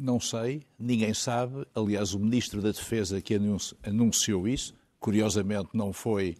Não 0.00 0.18
sei, 0.18 0.66
ninguém 0.78 1.12
sabe. 1.12 1.66
Aliás, 1.74 2.14
o 2.14 2.18
Ministro 2.18 2.62
da 2.62 2.70
Defesa 2.70 3.20
que 3.20 3.38
anunciou 3.82 4.48
isso, 4.48 4.74
curiosamente 4.98 5.68
não 5.74 5.92
foi 5.92 6.36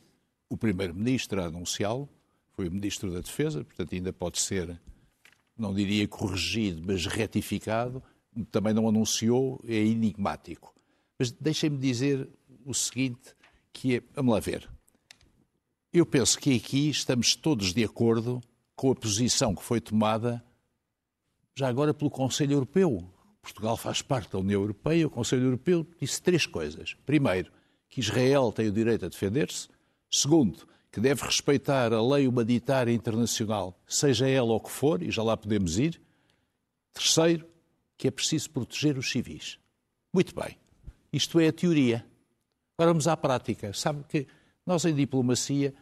o 0.49 0.57
Primeiro-Ministro 0.57 1.43
a 1.43 1.47
anunciá-lo, 1.47 2.09
foi 2.63 2.71
Ministro 2.71 3.11
da 3.11 3.21
Defesa, 3.21 3.65
portanto 3.65 3.93
ainda 3.93 4.13
pode 4.13 4.41
ser, 4.41 4.81
não 5.59 5.75
diria 5.75 6.07
corrigido, 6.07 6.81
mas 6.87 7.07
retificado. 7.07 8.01
Também 8.53 8.73
não 8.73 8.89
anunciou, 8.89 9.61
é 9.67 9.75
enigmático. 9.75 10.73
Mas 11.19 11.33
deixem-me 11.33 11.77
dizer 11.77 12.29
o 12.65 12.73
seguinte, 12.73 13.35
que 13.73 13.97
é, 13.97 14.03
vamos 14.15 14.33
lá 14.33 14.41
ver. 14.41 14.71
Eu 15.93 16.07
penso 16.07 16.39
que 16.39 16.57
aqui 16.57 16.89
estamos 16.89 17.35
todos 17.35 17.75
de 17.75 17.85
acordo 17.85 18.41
com 18.77 18.93
a 18.93 18.95
posição 18.95 19.55
que 19.55 19.63
foi 19.63 19.81
tomada 19.81 20.43
já 21.55 21.69
agora 21.69 21.93
pelo 21.93 22.11
Conselho 22.11 22.53
Europeu. 22.53 23.13
Portugal 23.43 23.77
faz 23.77 24.01
parte 24.01 24.31
da 24.31 24.39
União 24.39 24.61
Europeia, 24.61 25.07
o 25.07 25.11
Conselho 25.11 25.47
Europeu 25.47 25.87
disse 26.01 26.23
três 26.23 26.47
coisas. 26.47 26.95
Primeiro, 27.05 27.53
que 27.89 28.01
Israel 28.01 28.53
tem 28.53 28.69
o 28.69 28.73
direito 28.73 29.05
a 29.05 29.09
defender-se. 29.09 29.69
Segundo, 30.09 30.67
que 30.93 31.01
deve 31.01 31.25
respeitar 31.25 31.91
a 31.91 32.07
lei 32.07 32.29
humanitária 32.29 32.93
internacional, 32.93 33.75
seja 33.87 34.29
ela 34.29 34.53
o 34.53 34.61
que 34.61 34.71
for, 34.71 35.03
e 35.03 35.11
já 35.11 35.23
lá 35.23 35.35
podemos 35.35 35.79
ir. 35.79 35.99
Terceiro, 36.93 37.49
que 37.97 38.09
é 38.09 38.11
preciso 38.11 38.51
proteger 38.51 38.99
os 38.99 39.11
civis. 39.11 39.59
Muito 40.13 40.35
bem. 40.35 40.59
Isto 41.11 41.41
é 41.41 41.49
a 41.49 41.53
teoria. 41.53 42.05
Agora 42.77 42.93
vamos 42.93 43.09
à 43.09 43.17
prática. 43.17 43.73
Sabe 43.73 44.05
que 44.07 44.27
nós 44.67 44.85
em 44.85 44.95
diplomacia 44.95 45.75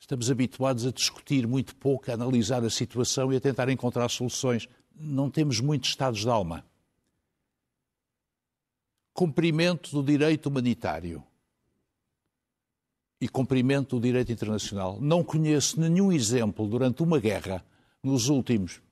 estamos 0.00 0.30
habituados 0.30 0.86
a 0.86 0.90
discutir 0.90 1.46
muito 1.46 1.76
pouco, 1.76 2.10
a 2.10 2.14
analisar 2.14 2.64
a 2.64 2.70
situação 2.70 3.30
e 3.30 3.36
a 3.36 3.40
tentar 3.40 3.68
encontrar 3.68 4.08
soluções. 4.08 4.66
Não 4.96 5.28
temos 5.28 5.60
muitos 5.60 5.90
estados 5.90 6.20
de 6.20 6.28
alma. 6.28 6.64
Cumprimento 9.12 9.90
do 9.90 10.02
direito 10.02 10.46
humanitário 10.46 11.22
e 13.20 13.28
cumprimento 13.28 13.96
do 13.96 14.02
direito 14.02 14.32
internacional. 14.32 14.98
Não 15.00 15.22
conheço 15.22 15.80
nenhum 15.80 16.12
exemplo 16.12 16.66
durante 16.66 17.02
uma 17.02 17.18
guerra, 17.18 17.64
nos 18.02 18.28
últimos 18.28 18.82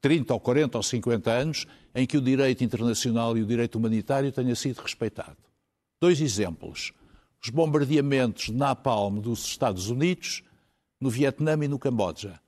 30 0.00 0.32
ou 0.32 0.40
40 0.40 0.78
ou 0.78 0.82
50 0.82 1.30
anos, 1.30 1.66
em 1.94 2.06
que 2.06 2.16
o 2.16 2.20
direito 2.20 2.62
internacional 2.62 3.36
e 3.36 3.42
o 3.42 3.46
direito 3.46 3.76
humanitário 3.76 4.30
tenha 4.30 4.54
sido 4.54 4.80
respeitado. 4.80 5.36
Dois 6.00 6.20
exemplos. 6.20 6.92
Os 7.42 7.50
bombardeamentos 7.50 8.46
de 8.46 8.52
Napalm 8.52 9.18
dos 9.18 9.44
Estados 9.44 9.88
Unidos, 9.88 10.42
no 11.00 11.10
Vietnã 11.10 11.58
e 11.62 11.68
no 11.68 11.78
Camboja. 11.78 12.38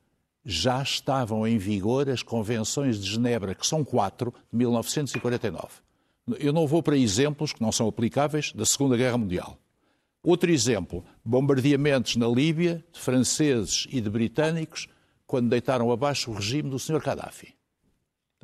Já 0.44 0.82
estavam 0.82 1.46
em 1.46 1.56
vigor 1.56 2.08
as 2.08 2.22
convenções 2.22 3.00
de 3.00 3.10
Genebra, 3.10 3.54
que 3.54 3.66
são 3.66 3.84
quatro, 3.84 4.34
de 4.50 4.58
1949. 4.58 5.68
Eu 6.38 6.52
não 6.52 6.66
vou 6.66 6.82
para 6.82 6.96
exemplos 6.96 7.52
que 7.52 7.62
não 7.62 7.72
são 7.72 7.88
aplicáveis 7.88 8.52
da 8.52 8.64
Segunda 8.64 8.96
Guerra 8.96 9.18
Mundial. 9.18 9.58
Outro 10.22 10.50
exemplo, 10.50 11.04
bombardeamentos 11.24 12.14
na 12.16 12.28
Líbia 12.28 12.84
de 12.92 13.00
franceses 13.00 13.88
e 13.90 14.00
de 14.00 14.08
britânicos 14.08 14.86
quando 15.26 15.48
deitaram 15.48 15.90
abaixo 15.90 16.30
o 16.30 16.34
regime 16.34 16.70
do 16.70 16.78
Sr. 16.78 17.00
Gaddafi. 17.00 17.54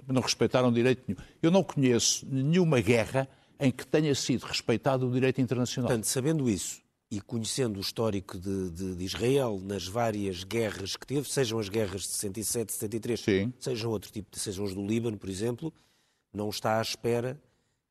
Não 0.06 0.22
respeitaram 0.22 0.72
direito 0.72 1.04
nenhum. 1.06 1.20
Eu 1.40 1.50
não 1.50 1.62
conheço 1.62 2.26
nenhuma 2.26 2.80
guerra 2.80 3.28
em 3.60 3.70
que 3.70 3.86
tenha 3.86 4.14
sido 4.14 4.44
respeitado 4.44 5.08
o 5.08 5.12
direito 5.12 5.40
internacional. 5.40 5.88
Portanto, 5.88 6.06
sabendo 6.06 6.48
isso 6.48 6.80
e 7.10 7.20
conhecendo 7.20 7.78
o 7.78 7.80
histórico 7.80 8.38
de, 8.38 8.70
de, 8.70 8.94
de, 8.94 9.04
Israel 9.04 9.60
nas 9.62 9.86
várias 9.86 10.44
guerras 10.44 10.96
que 10.96 11.06
teve, 11.06 11.28
sejam 11.28 11.58
as 11.58 11.68
guerras 11.68 12.02
de 12.02 12.08
67, 12.08 12.72
73, 12.72 13.20
Sim. 13.20 13.52
sejam 13.58 13.90
outro 13.90 14.10
tipo, 14.10 14.38
sejam 14.38 14.64
as 14.64 14.74
do 14.74 14.86
Líbano, 14.86 15.16
por 15.16 15.28
exemplo, 15.28 15.72
não 16.32 16.50
está 16.50 16.78
à 16.78 16.82
espera 16.82 17.40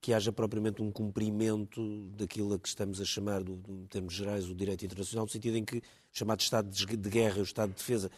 que 0.07 0.13
haja 0.13 0.31
propriamente 0.31 0.81
um 0.81 0.89
cumprimento 0.89 2.07
daquilo 2.15 2.53
a 2.53 2.57
que 2.57 2.69
estamos 2.69 3.01
a 3.01 3.03
chamar, 3.03 3.43
do, 3.43 3.61
em 3.67 3.85
termos 3.87 4.13
gerais, 4.13 4.49
o 4.49 4.55
direito 4.55 4.85
internacional, 4.85 5.25
no 5.25 5.29
sentido 5.29 5.57
em 5.57 5.65
que 5.65 5.81
chamado 6.13 6.39
estado 6.39 6.69
de 6.69 7.09
guerra, 7.09 7.39
o 7.39 7.43
estado 7.43 7.71
de 7.71 7.75
defesa? 7.75 8.09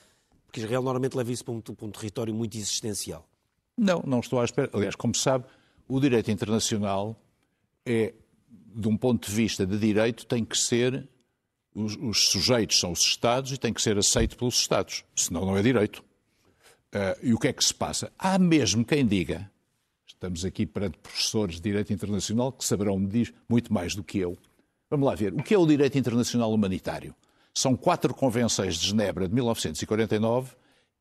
Porque 0.45 0.59
Israel 0.59 0.83
normalmente 0.83 1.17
leva 1.17 1.31
isso 1.31 1.43
para 1.43 1.55
um, 1.55 1.59
para 1.59 1.87
um 1.87 1.89
território 1.89 2.31
muito 2.31 2.55
existencial. 2.55 3.27
Não, 3.75 4.03
não 4.05 4.19
estou 4.19 4.39
à 4.39 4.45
espera. 4.45 4.69
Aliás, 4.71 4.93
como 4.93 5.15
sabe, 5.15 5.45
o 5.87 5.99
direito 5.99 6.29
internacional 6.29 7.19
é, 7.83 8.13
de 8.47 8.87
um 8.87 8.95
ponto 8.95 9.27
de 9.27 9.35
vista 9.35 9.65
de 9.65 9.79
direito, 9.79 10.27
tem 10.27 10.45
que 10.45 10.59
ser. 10.59 11.09
Os, 11.73 11.97
os 11.99 12.29
sujeitos 12.29 12.79
são 12.79 12.91
os 12.91 12.99
Estados 12.99 13.51
e 13.51 13.57
tem 13.57 13.73
que 13.73 13.81
ser 13.81 13.97
aceito 13.97 14.37
pelos 14.37 14.59
Estados. 14.59 15.03
Senão 15.15 15.43
não 15.43 15.57
é 15.57 15.63
direito. 15.63 16.03
Uh, 16.93 17.17
e 17.23 17.33
o 17.33 17.39
que 17.39 17.47
é 17.47 17.53
que 17.53 17.65
se 17.65 17.73
passa? 17.73 18.11
Há 18.15 18.37
mesmo 18.37 18.85
quem 18.85 19.07
diga, 19.07 19.49
estamos 20.19 20.43
aqui 20.43 20.65
perante 20.65 20.97
professores 20.97 21.55
de 21.55 21.61
direito 21.61 21.93
internacional 21.93 22.51
que 22.51 22.65
saberão 22.65 22.99
muito 23.47 23.73
mais 23.73 23.95
do 23.95 24.03
que 24.03 24.19
eu. 24.19 24.37
Vamos 24.89 25.07
lá 25.07 25.15
ver. 25.15 25.33
O 25.33 25.41
que 25.41 25.53
é 25.53 25.57
o 25.57 25.65
direito 25.65 25.97
internacional 25.97 26.53
humanitário? 26.53 27.15
São 27.53 27.75
quatro 27.75 28.13
convenções 28.13 28.75
de 28.75 28.87
Genebra 28.87 29.29
de 29.29 29.33
1949 29.33 30.51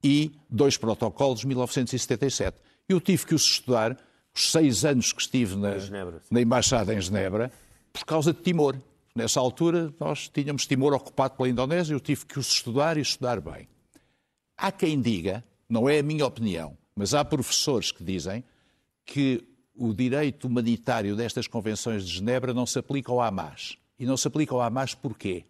e 0.04 0.30
dois 0.48 0.76
protocolos 0.76 1.40
de 1.40 1.48
1977. 1.48 2.58
Eu 2.88 3.00
tive 3.00 3.26
que 3.26 3.34
os 3.34 3.42
estudar 3.42 3.98
os 4.32 4.52
seis 4.52 4.84
anos 4.84 5.12
que 5.12 5.20
estive 5.20 5.56
na, 5.56 5.76
Genebra, 5.78 6.22
na 6.30 6.40
Embaixada 6.40 6.94
em 6.94 7.00
Genebra 7.00 7.50
por 7.92 8.04
causa 8.04 8.32
de 8.32 8.40
Timor. 8.40 8.76
Nessa 9.16 9.40
altura, 9.40 9.92
nós 9.98 10.28
tínhamos 10.28 10.64
Timor 10.64 10.92
ocupado 10.92 11.34
pela 11.34 11.48
Indonésia, 11.48 11.92
eu 11.92 11.98
tive 11.98 12.24
que 12.24 12.38
os 12.38 12.52
estudar 12.52 12.96
e 12.96 13.00
estudar 13.00 13.40
bem. 13.40 13.66
Há 14.56 14.70
quem 14.70 15.00
diga, 15.00 15.42
não 15.68 15.88
é 15.88 15.98
a 15.98 16.02
minha 16.04 16.24
opinião, 16.24 16.78
mas 16.94 17.14
há 17.14 17.24
professores 17.24 17.90
que 17.90 18.04
dizem 18.04 18.44
que 19.08 19.42
o 19.74 19.94
direito 19.94 20.46
humanitário 20.46 21.16
destas 21.16 21.46
convenções 21.46 22.04
de 22.04 22.16
Genebra 22.16 22.52
não 22.52 22.66
se 22.66 22.78
aplica 22.78 23.10
ao 23.10 23.22
Hamas. 23.22 23.78
E 23.98 24.04
não 24.04 24.16
se 24.16 24.28
aplica 24.28 24.54
ao 24.54 24.60
Hamas 24.60 24.94
porquê? 24.94 25.46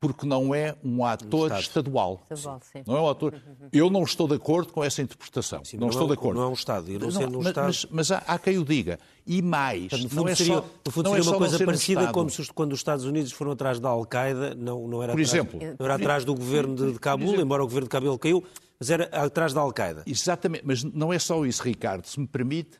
porque 0.00 0.24
não 0.24 0.54
é 0.54 0.76
um 0.84 1.04
ator 1.04 1.50
um 1.50 1.58
estadual. 1.58 2.22
estadual 2.30 2.60
não 2.86 2.96
é 2.96 3.00
um 3.00 3.08
ator. 3.08 3.34
Eu 3.72 3.90
não 3.90 4.04
estou 4.04 4.28
de 4.28 4.34
acordo 4.34 4.72
com 4.72 4.84
essa 4.84 5.02
interpretação. 5.02 5.64
Sim, 5.64 5.76
não, 5.76 5.88
estou 5.88 6.04
é, 6.04 6.08
de 6.08 6.12
acordo. 6.12 6.38
Não 6.38 6.46
é 6.46 6.50
um 6.50 6.52
Estado. 6.52 6.88
Eu 6.88 7.00
não, 7.00 7.06
não 7.08 7.12
sendo 7.12 7.38
um 7.38 7.42
mas, 7.42 7.48
Estado... 7.48 7.64
mas, 7.66 7.86
mas 7.90 8.12
há, 8.12 8.18
há, 8.18 8.38
quem 8.38 8.58
o 8.58 8.64
diga. 8.64 8.98
E 9.26 9.42
mais, 9.42 9.88
Portanto, 9.88 10.14
não 10.14 10.28
é 10.28 10.34
seria, 10.36 10.54
só, 10.54 10.64
no 10.86 10.92
fundo 10.92 11.08
seria 11.08 11.24
é 11.24 11.28
uma 11.28 11.38
coisa 11.38 11.64
parecida 11.64 12.02
um 12.04 12.12
como 12.12 12.30
se, 12.30 12.46
quando 12.52 12.72
os 12.74 12.78
Estados 12.78 13.04
Unidos 13.04 13.32
foram 13.32 13.52
atrás 13.52 13.80
da 13.80 13.88
Al-Qaeda, 13.88 14.54
não, 14.54 14.86
não 14.86 15.02
era, 15.02 15.12
Por 15.12 15.20
atrás, 15.20 15.34
exemplo, 15.34 15.60
não 15.60 15.84
era 15.84 15.94
atrás 15.96 16.24
do 16.24 16.32
governo 16.32 16.76
de, 16.76 16.92
de 16.92 16.98
Cabul, 17.00 17.26
exemplo, 17.26 17.42
embora 17.42 17.64
o 17.64 17.66
governo 17.66 17.86
de 17.86 17.90
Cabul 17.90 18.18
caiu, 18.20 18.44
mas 18.78 18.90
era 18.90 19.04
atrás 19.06 19.52
da 19.52 19.60
Al-Qaeda. 19.60 20.04
Exatamente, 20.06 20.62
mas 20.64 20.84
não 20.84 21.12
é 21.12 21.18
só 21.18 21.44
isso, 21.44 21.64
Ricardo. 21.64 22.06
Se 22.06 22.20
me 22.20 22.26
permite, 22.28 22.78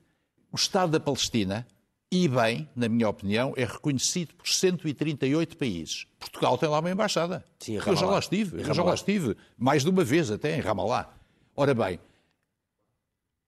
o 0.53 0.57
Estado 0.57 0.93
da 0.93 1.01
Palestina 1.01 1.67
e 2.11 2.27
bem, 2.27 2.69
na 2.75 2.89
minha 2.89 3.09
opinião, 3.09 3.53
é 3.57 3.65
reconhecido 3.65 4.35
por 4.35 4.49
138 4.49 5.57
países. 5.57 6.07
Portugal 6.19 6.57
tem 6.57 6.69
lá 6.69 6.79
uma 6.79 6.91
embaixada. 6.91 7.45
Sim, 7.59 7.75
eu 7.75 7.97
já 7.97 8.07
lá 8.07 8.19
estive, 8.19 8.63
eu 8.63 8.75
já 8.75 8.83
lá 8.83 8.95
estive, 8.95 9.37
mais 9.59 9.85
de 9.85 9.91
uma 9.91 10.03
vez 10.03 10.31
até 10.31 10.57
em 10.57 10.61
Ramallah. 10.61 11.11
Ora 11.55 11.75
bem, 11.75 12.01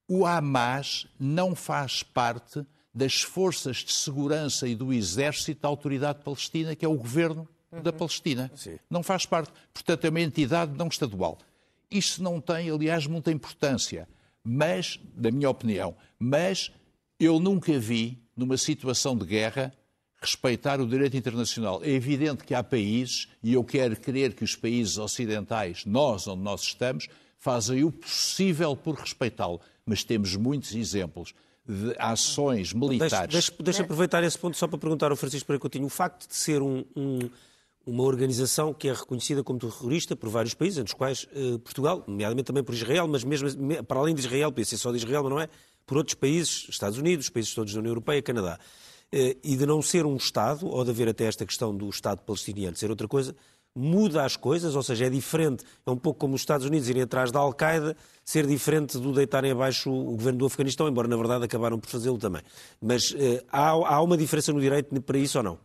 o 0.07 0.27
Hamas 0.27 1.07
não 1.19 1.55
faz 1.55 2.03
parte 2.03 2.67
das 2.93 3.23
forças 3.23 3.79
de 3.79 3.93
segurança 3.93 4.69
e 4.69 4.75
do 4.75 4.93
exército 4.93 5.63
da 5.63 5.69
autoridade 5.69 6.23
palestina, 6.23 6.75
que 6.75 6.85
é 6.85 6.89
o 6.89 6.97
governo 6.97 7.49
uhum. 7.73 7.81
da 7.81 7.93
Palestina. 7.93 8.51
Sim. 8.55 8.79
Não 8.91 9.03
faz 9.03 9.25
parte. 9.25 9.53
Portanto, 9.73 10.05
é 10.05 10.11
uma 10.11 10.21
entidade 10.21 10.77
não 10.77 10.89
estadual. 10.89 11.39
Isso 11.91 12.23
não 12.23 12.41
tem, 12.41 12.69
aliás, 12.69 13.07
muita 13.07 13.31
importância. 13.31 14.09
Mas, 14.43 14.99
na 15.17 15.31
minha 15.31 15.49
opinião, 15.49 15.95
mas 16.19 16.73
eu 17.21 17.39
nunca 17.39 17.79
vi 17.79 18.19
numa 18.35 18.57
situação 18.57 19.15
de 19.15 19.27
guerra, 19.27 19.73
respeitar 20.21 20.81
o 20.81 20.87
direito 20.87 21.17
internacional. 21.17 21.83
É 21.85 21.91
evidente 21.91 22.45
que 22.45 22.55
há 22.55 22.63
países, 22.63 23.29
e 23.43 23.53
eu 23.53 23.63
quero 23.63 23.95
crer 23.97 24.35
que 24.35 24.43
os 24.43 24.57
países 24.57 24.97
ocidentais, 24.97 25.85
nós 25.85 26.27
onde 26.27 26.43
nós 26.43 26.63
estamos, 26.63 27.09
fazem 27.39 27.85
o 27.85 27.93
possível 27.93 28.75
por 28.75 28.95
respeitá-lo. 28.95 29.61
Mas 29.85 30.03
temos 30.03 30.35
muitos 30.37 30.75
exemplos 30.75 31.35
de 31.67 31.95
ações 31.99 32.73
militares. 32.73 33.33
Deixa, 33.33 33.51
deixa, 33.51 33.63
deixa 33.63 33.83
aproveitar 33.83 34.25
esse 34.25 34.39
ponto 34.39 34.57
só 34.57 34.67
para 34.67 34.79
perguntar 34.79 35.11
ao 35.11 35.17
Francisco 35.17 35.47
Pereira 35.47 35.61
Coutinho. 35.61 35.87
O 35.87 35.91
facto 35.91 36.29
de 36.29 36.35
ser 36.35 36.63
um, 36.63 36.85
um, 36.97 37.31
uma 37.87 38.03
organização 38.05 38.75
que 38.75 38.89
é 38.89 38.93
reconhecida 38.93 39.43
como 39.43 39.59
terrorista 39.59 40.15
por 40.15 40.29
vários 40.29 40.55
países, 40.55 40.79
entre 40.79 40.93
os 40.93 40.97
quais 40.97 41.25
uh, 41.25 41.59
Portugal, 41.61 42.05
nomeadamente 42.07 42.47
também 42.47 42.63
por 42.63 42.75
Israel, 42.75 43.07
mas 43.09 43.25
mesmo 43.25 43.49
para 43.85 44.01
além 44.01 44.15
de 44.15 44.21
Israel, 44.21 44.51
podia 44.51 44.65
ser 44.65 44.79
só 44.79 44.91
de 44.91 44.99
Israel, 44.99 45.23
mas 45.23 45.33
não 45.33 45.41
é, 45.41 45.49
por 45.91 45.97
outros 45.97 46.15
países, 46.15 46.69
Estados 46.69 46.99
Unidos, 46.99 47.29
países 47.29 47.53
todos 47.53 47.75
da 47.75 47.81
União 47.81 47.91
Europeia, 47.91 48.23
Canadá. 48.23 48.61
Eh, 49.11 49.37
e 49.43 49.57
de 49.57 49.67
não 49.67 49.83
ser 49.83 50.07
um 50.07 50.15
Estado, 50.15 50.69
ou 50.69 50.85
de 50.85 50.91
haver 50.93 51.09
até 51.09 51.25
esta 51.25 51.45
questão 51.45 51.77
do 51.77 51.89
Estado 51.89 52.21
palestiniano 52.21 52.77
ser 52.77 52.91
outra 52.91 53.09
coisa, 53.09 53.35
muda 53.75 54.25
as 54.25 54.37
coisas, 54.37 54.77
ou 54.77 54.85
seja, 54.85 55.07
é 55.07 55.11
diferente, 55.11 55.65
é 55.85 55.91
um 55.91 55.97
pouco 55.97 56.21
como 56.21 56.37
os 56.37 56.43
Estados 56.43 56.65
Unidos 56.65 56.89
irem 56.89 57.03
atrás 57.03 57.33
da 57.33 57.41
Al-Qaeda, 57.41 57.97
ser 58.25 58.47
diferente 58.47 58.99
do 58.99 59.13
deitarem 59.13 59.51
abaixo 59.51 59.91
o 59.91 60.13
governo 60.13 60.39
do 60.39 60.47
Afeganistão, 60.47 60.87
embora 60.87 61.09
na 61.09 61.17
verdade 61.17 61.45
acabaram 61.45 61.77
por 61.77 61.91
fazê-lo 61.91 62.19
também. 62.19 62.43
Mas 62.81 63.13
eh, 63.19 63.43
há, 63.51 63.71
há 63.71 64.01
uma 64.01 64.17
diferença 64.17 64.53
no 64.53 64.61
direito 64.61 65.03
para 65.03 65.19
isso 65.19 65.39
ou 65.39 65.43
não? 65.43 65.59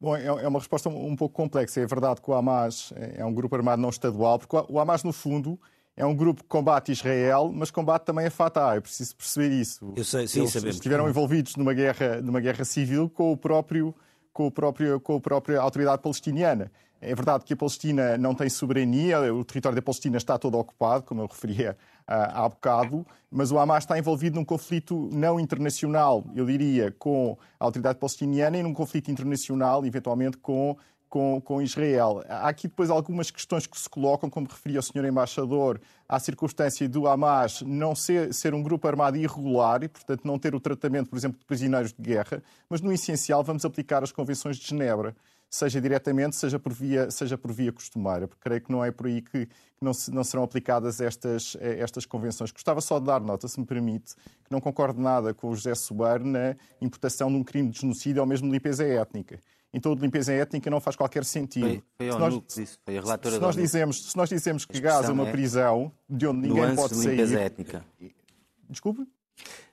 Bom, 0.00 0.16
é, 0.16 0.24
é 0.24 0.48
uma 0.48 0.60
resposta 0.60 0.88
um 0.88 1.14
pouco 1.14 1.34
complexa. 1.34 1.78
É 1.78 1.86
verdade 1.86 2.22
que 2.22 2.30
o 2.30 2.32
Hamas 2.32 2.90
é 2.96 3.22
um 3.22 3.34
grupo 3.34 3.54
armado 3.54 3.82
não 3.82 3.90
estadual, 3.90 4.38
porque 4.38 4.56
o 4.72 4.80
Hamas, 4.80 5.04
no 5.04 5.12
fundo, 5.12 5.60
é 5.96 6.06
um 6.06 6.14
grupo 6.14 6.42
que 6.42 6.48
combate 6.48 6.92
Israel, 6.92 7.52
mas 7.54 7.70
combate 7.70 8.04
também 8.04 8.26
a 8.26 8.30
Fatah. 8.30 8.74
É 8.74 8.80
preciso 8.80 9.14
perceber 9.16 9.50
isso. 9.50 9.92
Eu 9.96 10.04
sei, 10.04 10.26
sim, 10.26 10.40
Eles 10.40 10.52
sabemos. 10.52 10.76
estiveram 10.76 11.08
envolvidos 11.08 11.56
numa 11.56 11.74
guerra, 11.74 12.20
numa 12.22 12.40
guerra 12.40 12.64
civil 12.64 13.10
com 13.10 13.32
o 13.32 13.36
próprio 13.36 13.94
com, 14.32 14.46
o 14.46 14.50
próprio, 14.50 14.98
com 15.00 15.16
a 15.16 15.20
própria 15.20 15.60
autoridade 15.60 16.02
palestiniana. 16.02 16.72
É 17.00 17.14
verdade 17.14 17.44
que 17.44 17.52
a 17.52 17.56
Palestina 17.56 18.16
não 18.16 18.32
tem 18.32 18.48
soberania, 18.48 19.34
o 19.34 19.44
território 19.44 19.74
da 19.74 19.82
Palestina 19.82 20.16
está 20.16 20.38
todo 20.38 20.56
ocupado, 20.56 21.02
como 21.02 21.20
eu 21.20 21.26
referia 21.26 21.76
há 22.06 22.48
bocado, 22.48 23.04
mas 23.28 23.50
o 23.50 23.58
Hamas 23.58 23.82
está 23.82 23.98
envolvido 23.98 24.36
num 24.36 24.44
conflito 24.44 25.08
não 25.12 25.40
internacional, 25.40 26.24
eu 26.34 26.46
diria, 26.46 26.92
com 26.92 27.36
a 27.58 27.64
autoridade 27.64 27.98
palestiniana 27.98 28.56
e 28.56 28.62
num 28.62 28.72
conflito 28.72 29.10
internacional, 29.10 29.84
eventualmente, 29.84 30.36
com 30.36 30.76
com, 31.12 31.42
com 31.42 31.60
Israel. 31.60 32.24
Há 32.26 32.48
aqui 32.48 32.66
depois 32.66 32.88
algumas 32.88 33.30
questões 33.30 33.66
que 33.66 33.78
se 33.78 33.86
colocam, 33.86 34.30
como 34.30 34.48
referia 34.48 34.80
o 34.80 34.82
Sr. 34.82 35.04
Embaixador, 35.04 35.78
à 36.08 36.18
circunstância 36.18 36.88
do 36.88 37.06
Hamas 37.06 37.60
não 37.60 37.94
ser, 37.94 38.32
ser 38.32 38.54
um 38.54 38.62
grupo 38.62 38.88
armado 38.88 39.18
irregular 39.18 39.82
e, 39.82 39.88
portanto, 39.88 40.24
não 40.24 40.38
ter 40.38 40.54
o 40.54 40.60
tratamento, 40.60 41.10
por 41.10 41.18
exemplo, 41.18 41.38
de 41.38 41.44
prisioneiros 41.44 41.92
de 41.92 42.00
guerra, 42.00 42.42
mas 42.66 42.80
no 42.80 42.90
essencial 42.90 43.44
vamos 43.44 43.62
aplicar 43.66 44.02
as 44.02 44.10
convenções 44.10 44.56
de 44.56 44.66
Genebra, 44.66 45.14
seja 45.50 45.82
diretamente, 45.82 46.34
seja 46.34 46.58
por 46.58 46.72
via, 46.72 47.10
seja 47.10 47.36
por 47.36 47.52
via 47.52 47.70
costumeira, 47.70 48.26
porque 48.26 48.40
creio 48.40 48.62
que 48.62 48.72
não 48.72 48.82
é 48.82 48.90
por 48.90 49.06
aí 49.06 49.20
que, 49.20 49.46
não, 49.82 49.92
se, 49.92 50.10
não, 50.10 50.24
serão 50.24 50.44
aplicadas 50.44 50.98
estas, 50.98 51.58
estas 51.60 52.06
convenções. 52.06 52.50
Gostava 52.50 52.80
só 52.80 52.98
de 52.98 53.04
dar 53.04 53.20
nota, 53.20 53.46
se 53.48 53.60
me 53.60 53.66
permite, 53.66 54.14
que 54.14 54.50
não 54.50 54.62
concordo 54.62 54.98
nada 54.98 55.34
com 55.34 55.50
o 55.50 55.54
José 55.54 55.74
Sober 55.74 56.24
na 56.24 56.56
importação 56.80 57.28
de 57.28 57.36
um 57.36 57.44
crime 57.44 57.68
de 57.68 57.82
genocídio 57.82 58.22
ou 58.22 58.26
mesmo 58.26 58.46
de 58.46 58.54
limpeza 58.54 58.82
étnica 58.82 59.38
então 59.72 59.94
de 59.94 60.02
limpeza 60.02 60.32
étnica 60.32 60.70
não 60.70 60.80
faz 60.80 60.96
qualquer 60.96 61.24
sentido. 61.24 61.66
Foi, 61.66 61.82
foi 61.98 62.08
a 62.10 62.16
ONU 62.16 62.42
que 62.42 62.60
disse, 62.60 62.78
foi 62.84 62.98
a 62.98 63.00
relatora 63.00 63.34
se 63.36 63.40
nós, 63.40 63.56
dizemos, 63.56 64.10
se 64.10 64.16
nós 64.16 64.28
dizemos 64.28 64.64
que 64.64 64.80
Gaza 64.80 65.08
é 65.08 65.12
uma 65.12 65.28
é 65.28 65.32
prisão 65.32 65.90
de 66.08 66.26
onde 66.26 66.48
ninguém 66.48 66.74
pode 66.74 66.94
de 66.94 67.08
limpeza 67.08 67.40
étnica. 67.40 67.84
Desculpe? 68.68 69.06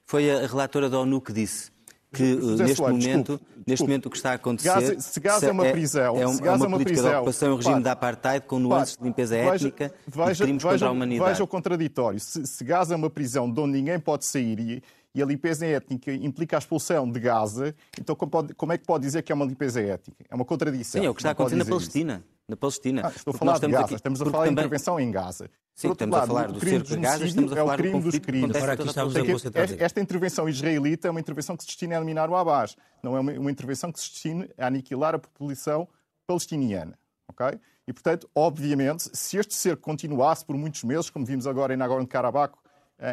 Foi 0.06 0.30
a 0.32 0.48
relatora 0.48 0.90
da 0.90 1.00
ONU 1.00 1.22
que 1.22 1.34
disse 1.34 1.72
que 2.12 2.40
José 2.40 2.64
neste, 2.64 2.78
Soares, 2.78 3.06
momento, 3.06 3.34
desculpe, 3.34 3.64
neste 3.68 3.84
momento 3.84 4.06
o 4.08 4.10
que 4.10 4.18
está 4.18 4.32
a 4.32 4.34
acontecer 4.34 4.70
Gaza, 4.70 5.00
se 5.00 5.20
Gaza 5.20 5.46
é 5.46 5.52
uma 5.52 5.66
prisão, 5.66 6.18
é, 6.18 6.24
é, 6.24 6.28
se 6.28 6.42
Gaza 6.42 6.64
é 6.64 6.68
uma, 6.68 6.78
política 6.78 6.94
prisão, 6.94 7.12
de 7.12 7.18
ocupação, 7.18 7.54
um 7.54 7.56
regime 7.56 7.84
de 7.84 7.90
apartheid 7.90 8.46
com 8.48 8.60
nuances 8.60 8.98
de 8.98 9.04
limpeza 9.04 9.38
étnica 9.38 9.94
veja, 10.08 10.44
e 10.44 10.48
crimes 10.48 10.64
veja, 10.64 10.74
contra 10.74 10.88
a 10.88 10.92
humanidade. 10.92 11.30
Veja 11.30 11.44
o 11.44 11.48
contraditório. 11.48 12.20
Se, 12.20 12.48
se 12.48 12.64
Gaza 12.64 12.96
é 12.96 12.98
uma 12.98 13.10
prisão 13.10 13.52
de 13.52 13.60
onde 13.60 13.74
ninguém 13.74 14.00
pode 14.00 14.26
sair 14.26 14.60
e, 14.60 14.84
e 15.14 15.22
a 15.22 15.26
limpeza 15.26 15.66
étnica 15.66 16.14
implica 16.14 16.58
a 16.58 16.60
expulsão 16.60 17.10
de 17.10 17.20
Gaza, 17.20 17.76
então 18.00 18.16
como, 18.16 18.32
pode, 18.32 18.54
como, 18.54 18.72
é 18.72 18.78
que 18.78 18.86
pode 18.86 19.04
dizer 19.04 19.24
que 19.24 19.32
é 19.32 19.36
uma 19.36 19.46
limpeza 19.46 19.82
étnica? 19.82 20.26
É 20.30 20.36
uma 20.36 20.46
contradição. 20.46 21.02
Sim, 21.02 21.08
é 21.08 21.10
o 21.10 21.14
que 21.14 21.22
está 21.22 21.32
acontecendo 21.32 21.60
na 21.60 21.66
Palestina. 21.66 22.14
Isso. 22.14 22.40
Na 22.48 22.56
Palestina. 22.56 23.02
Ah, 23.06 23.12
estou 23.16 23.34
a 23.34 23.38
falar 23.38 23.60
de 23.60 23.68
Gaza, 23.68 23.86
aqui, 23.86 23.96
estamos 23.96 24.22
a 24.22 24.26
falar 24.26 24.46
de 24.46 24.52
intervenção 24.52 25.00
em 25.00 25.12
Gaza. 25.12 25.50
Sim, 25.76 25.92
estamos 25.92 26.14
lado, 26.14 26.24
a 26.24 26.28
falar 26.28 26.52
do 26.52 26.60
cerco 26.60 26.88
de 26.88 26.98
Gaza, 26.98 27.26
estamos 27.26 27.52
a 27.52 27.56
falar 27.56 27.72
é 27.72 27.76
o 27.76 27.78
crime 27.78 28.00
do 28.00 28.12
dos 28.12 28.20
crimes. 28.20 28.56
Agora 28.56 28.74
aqui 28.74 28.88
estamos 28.88 29.16
a 29.16 29.20
esta, 29.62 29.84
esta 29.84 30.02
intervenção 30.02 30.50
israelita 30.50 31.08
é 31.08 31.12
uma 31.12 31.20
intervenção 31.20 31.56
que 31.56 31.64
se 31.64 31.68
destina 31.68 31.96
a 31.96 31.98
eliminar 31.98 32.30
o 32.30 32.36
Hamas, 32.36 32.76
não 33.04 33.16
é 33.16 33.20
uma, 33.20 33.32
uma 33.34 33.52
intervenção 33.52 33.92
que 33.92 34.00
se 34.00 34.10
destina 34.10 34.50
a 34.58 34.68
aniquilar 34.68 35.16
a 35.16 35.20
população 35.20 35.88
palestiniana. 36.28 36.98
Okay? 37.30 37.60
E, 37.88 37.94
portanto, 37.94 38.30
obviamente, 38.36 39.10
se 39.18 39.38
este 39.38 39.56
cerco 39.56 39.82
continuasse 39.82 40.46
por 40.46 40.56
muitos 40.56 40.84
meses, 40.84 41.10
como 41.10 41.26
vimos 41.26 41.48
agora 41.48 41.74
em 41.74 41.78
Nagorno-Karabakh, 41.78 42.54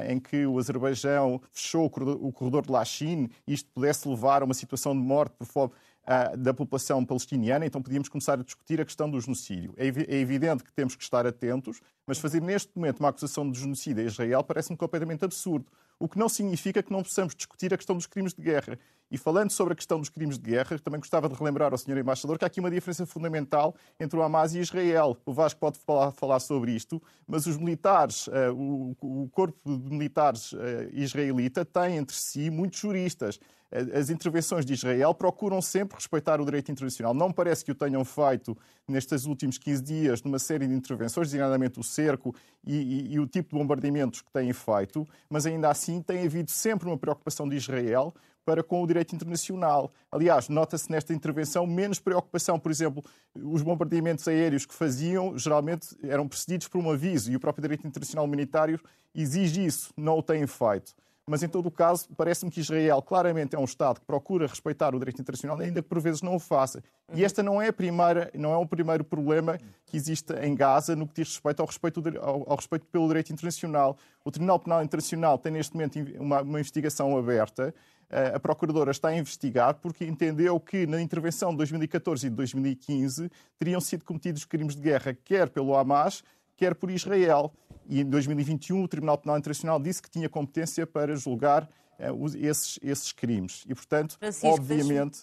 em 0.08 0.18
que 0.18 0.46
o 0.46 0.58
Azerbaijão 0.58 1.40
fechou 1.52 1.86
o 1.86 2.32
corredor 2.32 2.66
de 2.66 2.72
Lachin 2.72 3.28
isto 3.46 3.70
pudesse 3.72 4.08
levar 4.08 4.42
a 4.42 4.44
uma 4.44 4.54
situação 4.54 4.92
de 4.92 5.00
morte 5.00 5.34
por 5.38 5.46
fome 5.46 5.72
eh, 6.08 6.36
da 6.36 6.54
população 6.54 7.04
palestiniana, 7.04 7.66
então 7.66 7.82
podíamos 7.82 8.08
começar 8.08 8.34
a 8.34 8.42
discutir 8.42 8.80
a 8.80 8.84
questão 8.84 9.10
do 9.10 9.20
genocídio. 9.20 9.74
É, 9.76 9.86
é 9.86 10.20
evidente 10.20 10.62
que 10.62 10.72
temos 10.72 10.94
que 10.94 11.02
estar 11.02 11.26
atentos, 11.26 11.80
mas 12.06 12.18
fazer 12.18 12.40
neste 12.40 12.70
momento 12.76 13.00
uma 13.00 13.08
acusação 13.08 13.50
de 13.50 13.58
genocídio 13.58 14.04
a 14.04 14.06
Israel 14.06 14.44
parece-me 14.44 14.76
completamente 14.76 15.24
absurdo. 15.24 15.66
O 15.98 16.08
que 16.08 16.16
não 16.16 16.28
significa 16.28 16.80
que 16.80 16.92
não 16.92 17.02
possamos 17.02 17.34
discutir 17.34 17.74
a 17.74 17.76
questão 17.76 17.96
dos 17.96 18.06
crimes 18.06 18.34
de 18.34 18.40
guerra. 18.40 18.78
E 19.10 19.16
falando 19.16 19.50
sobre 19.50 19.72
a 19.72 19.76
questão 19.76 20.00
dos 20.00 20.08
crimes 20.08 20.38
de 20.38 20.50
guerra, 20.50 20.78
também 20.78 20.98
gostava 20.98 21.28
de 21.28 21.34
relembrar 21.34 21.72
ao 21.72 21.78
Sr. 21.78 21.98
Embaixador 21.98 22.38
que 22.38 22.44
há 22.44 22.48
aqui 22.48 22.58
uma 22.58 22.70
diferença 22.70 23.06
fundamental 23.06 23.74
entre 24.00 24.18
o 24.18 24.22
Hamas 24.22 24.54
e 24.54 24.58
Israel. 24.58 25.16
O 25.24 25.32
Vasco 25.32 25.60
pode 25.60 25.78
falar, 25.78 26.40
sobre 26.40 26.72
isto, 26.72 27.00
mas 27.26 27.46
os 27.46 27.56
militares, 27.56 28.26
uh, 28.26 28.52
o, 28.54 28.96
o, 29.00 29.28
corpo 29.28 29.58
de 29.64 29.90
militares 29.90 30.52
uh, 30.52 30.58
israelita 30.92 31.64
tem 31.64 31.96
entre 31.96 32.16
si 32.16 32.50
muitos 32.50 32.78
juristas. 32.78 33.38
As 33.70 34.10
intervenções 34.10 34.64
de 34.64 34.74
Israel 34.74 35.12
procuram 35.12 35.60
sempre 35.60 35.96
respeitar 35.96 36.40
o 36.40 36.44
direito 36.44 36.70
internacional. 36.70 37.12
Não 37.12 37.32
parece 37.32 37.64
que 37.64 37.72
o 37.72 37.74
tenham 37.74 38.04
feito 38.04 38.56
nestes 38.86 39.26
últimos 39.26 39.58
15 39.58 39.82
dias 39.82 40.22
numa 40.22 40.38
série 40.38 40.68
de 40.68 40.74
intervenções, 40.74 41.28
designadamente 41.28 41.80
o 41.80 41.82
cerco 41.82 42.34
e, 42.64 42.76
e, 42.76 43.14
e 43.14 43.20
o 43.20 43.26
tipo 43.26 43.50
de 43.50 43.60
bombardeamentos 43.60 44.20
que 44.20 44.30
têm 44.32 44.52
feito, 44.52 45.06
mas 45.28 45.46
ainda 45.46 45.68
assim 45.68 46.00
tem 46.00 46.24
havido 46.24 46.50
sempre 46.50 46.86
uma 46.86 46.96
preocupação 46.96 47.48
de 47.48 47.56
Israel 47.56 48.14
para 48.46 48.62
com 48.62 48.80
o 48.80 48.86
direito 48.86 49.14
internacional. 49.14 49.92
Aliás, 50.10 50.48
nota-se 50.48 50.90
nesta 50.90 51.12
intervenção 51.12 51.66
menos 51.66 51.98
preocupação, 51.98 52.60
por 52.60 52.70
exemplo, 52.70 53.04
os 53.34 53.60
bombardeamentos 53.60 54.26
aéreos 54.28 54.64
que 54.64 54.72
faziam 54.72 55.36
geralmente 55.36 55.88
eram 56.04 56.28
precedidos 56.28 56.68
por 56.68 56.78
um 56.78 56.90
aviso 56.90 57.30
e 57.32 57.36
o 57.36 57.40
próprio 57.40 57.62
direito 57.62 57.86
internacional 57.86 58.24
humanitário 58.24 58.80
exige 59.12 59.66
isso, 59.66 59.92
não 59.96 60.18
o 60.18 60.22
têm 60.22 60.46
feito. 60.46 60.94
Mas, 61.28 61.42
em 61.42 61.48
todo 61.48 61.66
o 61.66 61.72
caso, 61.72 62.08
parece-me 62.16 62.52
que 62.52 62.60
Israel 62.60 63.02
claramente 63.02 63.56
é 63.56 63.58
um 63.58 63.64
Estado 63.64 63.98
que 63.98 64.06
procura 64.06 64.46
respeitar 64.46 64.94
o 64.94 64.98
direito 65.00 65.20
internacional, 65.20 65.58
ainda 65.58 65.82
que 65.82 65.88
por 65.88 66.00
vezes 66.00 66.22
não 66.22 66.36
o 66.36 66.38
faça. 66.38 66.80
E 67.12 67.24
esta 67.24 67.42
não 67.42 67.60
é, 67.60 67.66
a 67.66 67.72
primeira, 67.72 68.30
não 68.32 68.52
é 68.52 68.56
o 68.56 68.64
primeiro 68.64 69.02
problema 69.02 69.58
que 69.86 69.96
existe 69.96 70.32
em 70.34 70.54
Gaza 70.54 70.94
no 70.94 71.04
que 71.04 71.14
diz 71.14 71.30
respeito 71.30 71.58
ao 71.58 71.66
respeito, 71.66 72.00
ao, 72.20 72.48
ao 72.48 72.54
respeito 72.54 72.86
pelo 72.86 73.08
direito 73.08 73.32
internacional. 73.32 73.96
O 74.24 74.30
Tribunal 74.30 74.60
Penal 74.60 74.84
Internacional 74.84 75.36
tem, 75.36 75.50
neste 75.50 75.74
momento, 75.74 75.98
uma, 76.20 76.42
uma 76.42 76.60
investigação 76.60 77.18
aberta 77.18 77.74
a 78.10 78.38
Procuradora 78.38 78.90
está 78.90 79.08
a 79.08 79.16
investigar 79.16 79.74
porque 79.74 80.04
entendeu 80.04 80.58
que 80.60 80.86
na 80.86 81.00
intervenção 81.00 81.50
de 81.50 81.56
2014 81.58 82.26
e 82.26 82.30
de 82.30 82.36
2015 82.36 83.30
teriam 83.58 83.80
sido 83.80 84.04
cometidos 84.04 84.44
crimes 84.44 84.76
de 84.76 84.82
guerra 84.82 85.16
quer 85.24 85.48
pelo 85.48 85.76
Hamas, 85.76 86.22
quer 86.56 86.74
por 86.74 86.90
Israel. 86.90 87.52
E 87.88 88.00
em 88.00 88.04
2021 88.04 88.82
o 88.82 88.88
Tribunal 88.88 89.18
Penal 89.18 89.38
Internacional 89.38 89.80
disse 89.80 90.02
que 90.02 90.10
tinha 90.10 90.28
competência 90.28 90.86
para 90.86 91.14
julgar 91.14 91.68
uh, 91.98 92.26
esses, 92.36 92.78
esses 92.82 93.12
crimes. 93.12 93.64
E, 93.68 93.74
portanto, 93.74 94.16
Francisco, 94.18 94.48
obviamente. 94.48 95.20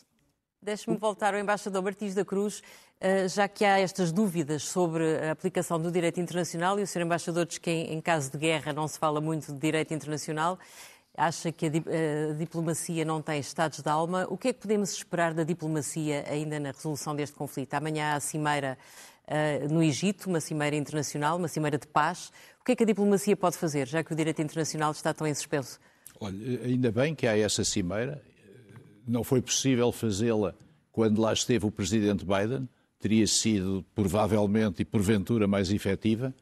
Deixe-me 0.62 0.96
voltar 0.96 1.34
ao 1.34 1.40
embaixador 1.42 1.84
Martins 1.84 2.16
da 2.16 2.24
Cruz, 2.24 2.60
uh, 2.60 3.28
já 3.28 3.48
que 3.50 3.66
há 3.66 3.80
estas 3.80 4.14
dúvidas 4.14 4.64
sobre 4.64 5.18
a 5.18 5.32
aplicação 5.32 5.80
do 5.80 5.92
direito 5.92 6.22
internacional 6.22 6.80
e 6.80 6.84
o 6.84 6.88
Sr. 6.88 7.02
embaixador 7.02 7.46
diz 7.46 7.58
que 7.58 7.70
em 7.70 8.00
caso 8.00 8.32
de 8.32 8.38
guerra 8.38 8.72
não 8.72 8.88
se 8.88 8.98
fala 8.98 9.20
muito 9.20 9.52
de 9.52 9.60
direito 9.60 9.94
internacional 9.94 10.58
acha 11.16 11.52
que 11.52 11.66
a, 11.66 11.70
a, 11.70 12.34
diplomacia 12.34 13.06
não 13.06 13.22
tem 13.22 13.40
estados 13.40 13.80
de 13.80 13.90
alma. 13.90 14.26
O 14.30 14.38
que 14.38 14.50
é 14.50 14.54
que 14.54 14.60
podemos 14.60 14.92
esperar 14.92 15.34
da 15.34 15.44
diplomacia 15.44 16.26
ainda 16.28 16.60
na 16.60 16.72
resolução 16.72 17.16
deste 17.16 17.36
conflito? 17.36 17.74
Amanhã 17.74 18.14
há 18.14 18.16
a 18.16 18.20
cimeira 18.20 18.78
uh, 19.28 19.74
no 19.74 19.84
Egito, 19.84 20.28
uma 20.28 20.40
cimeira 20.40 20.76
internacional, 20.76 21.38
uma 21.38 21.48
cimeira 21.48 21.78
de 21.78 21.88
paz. 21.88 22.32
O 22.60 22.66
que 22.66 22.72
é 22.72 22.76
que 22.76 22.84
a 22.84 22.86
diplomacia 22.86 23.36
pode 23.36 23.58
fazer, 23.58 23.88
já 23.88 24.04
que 24.04 24.14
o 24.14 24.16
direito 24.16 24.42
internacional 24.42 24.92
está 24.92 25.14
tão 25.14 25.28
em 25.28 25.34
suspenso? 25.34 25.80
Olha, 26.20 26.66
ainda 26.66 26.92
bem 26.92 27.14
que 27.14 27.28
há 27.28 27.38
essa 27.38 27.64
cimeira. 27.64 28.22
Não 29.06 29.24
foi 29.24 29.42
possível 29.42 29.92
fazê-la 29.92 30.56
quando 30.92 31.22
lá 31.22 31.34
esteve 31.34 31.66
o 31.66 31.72
presidente 31.72 32.26
Biden. 32.26 32.68
Teria 33.00 33.28
sido, 33.28 33.86
provavelmente 33.94 34.82
e 34.82 34.86
porventura, 34.86 35.46
mais 35.46 35.70
efetiva. 35.70 36.34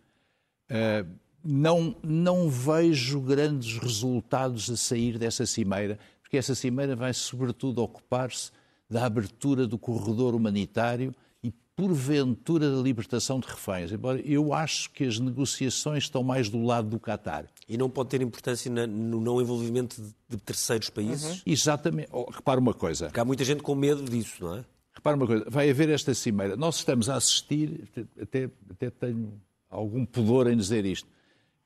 Uh, 0.69 1.09
não, 1.43 1.95
não 2.03 2.49
vejo 2.49 3.19
grandes 3.19 3.77
resultados 3.77 4.69
a 4.69 4.77
sair 4.77 5.17
dessa 5.17 5.45
cimeira, 5.45 5.97
porque 6.21 6.37
essa 6.37 6.55
cimeira 6.55 6.95
vai, 6.95 7.13
sobretudo, 7.13 7.81
ocupar-se 7.81 8.51
da 8.89 9.05
abertura 9.05 9.65
do 9.65 9.77
corredor 9.77 10.35
humanitário 10.35 11.13
e, 11.43 11.51
porventura, 11.75 12.69
da 12.69 12.81
libertação 12.81 13.39
de 13.39 13.47
reféns. 13.47 13.91
Embora 13.91 14.19
eu 14.21 14.53
acho 14.53 14.91
que 14.91 15.03
as 15.03 15.19
negociações 15.19 16.03
estão 16.03 16.23
mais 16.23 16.49
do 16.49 16.63
lado 16.63 16.89
do 16.89 16.99
Qatar. 16.99 17.45
E 17.67 17.77
não 17.77 17.89
pode 17.89 18.09
ter 18.09 18.21
importância 18.21 18.69
no 18.69 19.19
não 19.21 19.41
envolvimento 19.41 20.01
de 20.29 20.37
terceiros 20.37 20.89
países? 20.89 21.37
Uhum. 21.37 21.41
Exatamente. 21.45 22.09
Oh, 22.11 22.29
repara 22.29 22.59
uma 22.59 22.73
coisa. 22.73 23.05
Porque 23.05 23.19
há 23.19 23.25
muita 23.25 23.43
gente 23.43 23.63
com 23.63 23.73
medo 23.73 24.03
disso, 24.03 24.43
não 24.43 24.57
é? 24.57 24.65
Repara 24.93 25.15
uma 25.15 25.25
coisa. 25.25 25.45
Vai 25.49 25.69
haver 25.69 25.89
esta 25.89 26.13
cimeira. 26.13 26.55
Nós 26.57 26.77
estamos 26.77 27.09
a 27.09 27.15
assistir, 27.15 27.89
até, 28.21 28.49
até 28.69 28.89
tenho 28.89 29.33
algum 29.69 30.05
pudor 30.05 30.47
em 30.51 30.57
dizer 30.57 30.85
isto 30.85 31.07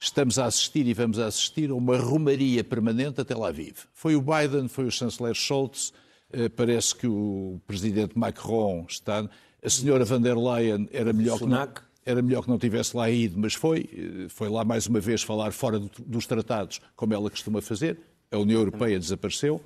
estamos 0.06 0.38
a 0.38 0.45
assistir 0.45 0.88
e 0.88 0.93
vamos 0.93 1.20
a 1.20 1.26
assistir 1.26 1.72
a 1.72 1.76
uma 1.76 1.97
romaria 1.97 2.64
permanente 2.64 3.22
a 3.22 3.26
Tel 3.26 3.43
Aviv. 3.43 3.86
Foi 3.93 4.16
o 4.16 4.22
Biden, 4.22 4.68
foi 4.68 4.86
o 4.86 4.91
chanceler 4.91 5.34
Scholz, 5.34 5.91
eh, 6.32 6.47
parece 6.47 6.95
que 6.95 7.08
o 7.08 7.60
presidente 7.66 8.18
Macron 8.18 8.86
está. 8.88 9.28
A 9.64 9.70
senhora 9.70 10.06
van 10.06 10.22
der 10.22 10.38
Leyen 10.38 10.88
era 10.91 11.12
melhor 11.12 11.39
que 11.39 11.45
não, 11.45 11.68
era 12.06 12.22
melhor 12.22 12.43
que 12.43 12.49
não 12.49 12.60
tivesse 12.60 12.95
lá 12.95 13.10
ido, 13.10 13.39
mas 13.39 13.56
foi. 13.56 13.89
Eh, 13.91 14.30
foi 14.30 14.47
lá 14.47 14.64
mais 14.64 14.86
uma 14.86 14.99
vez 14.99 15.24
falar 15.24 15.51
fora 15.51 15.80
dos 15.80 16.28
tratados, 16.28 16.80
como 16.95 17.14
ela 17.14 17.30
costuma 17.30 17.62
fazer. 17.62 17.99
A 18.32 18.38
União 18.38 18.60
Europeia 18.60 18.99
desapareceu. 18.99 19.60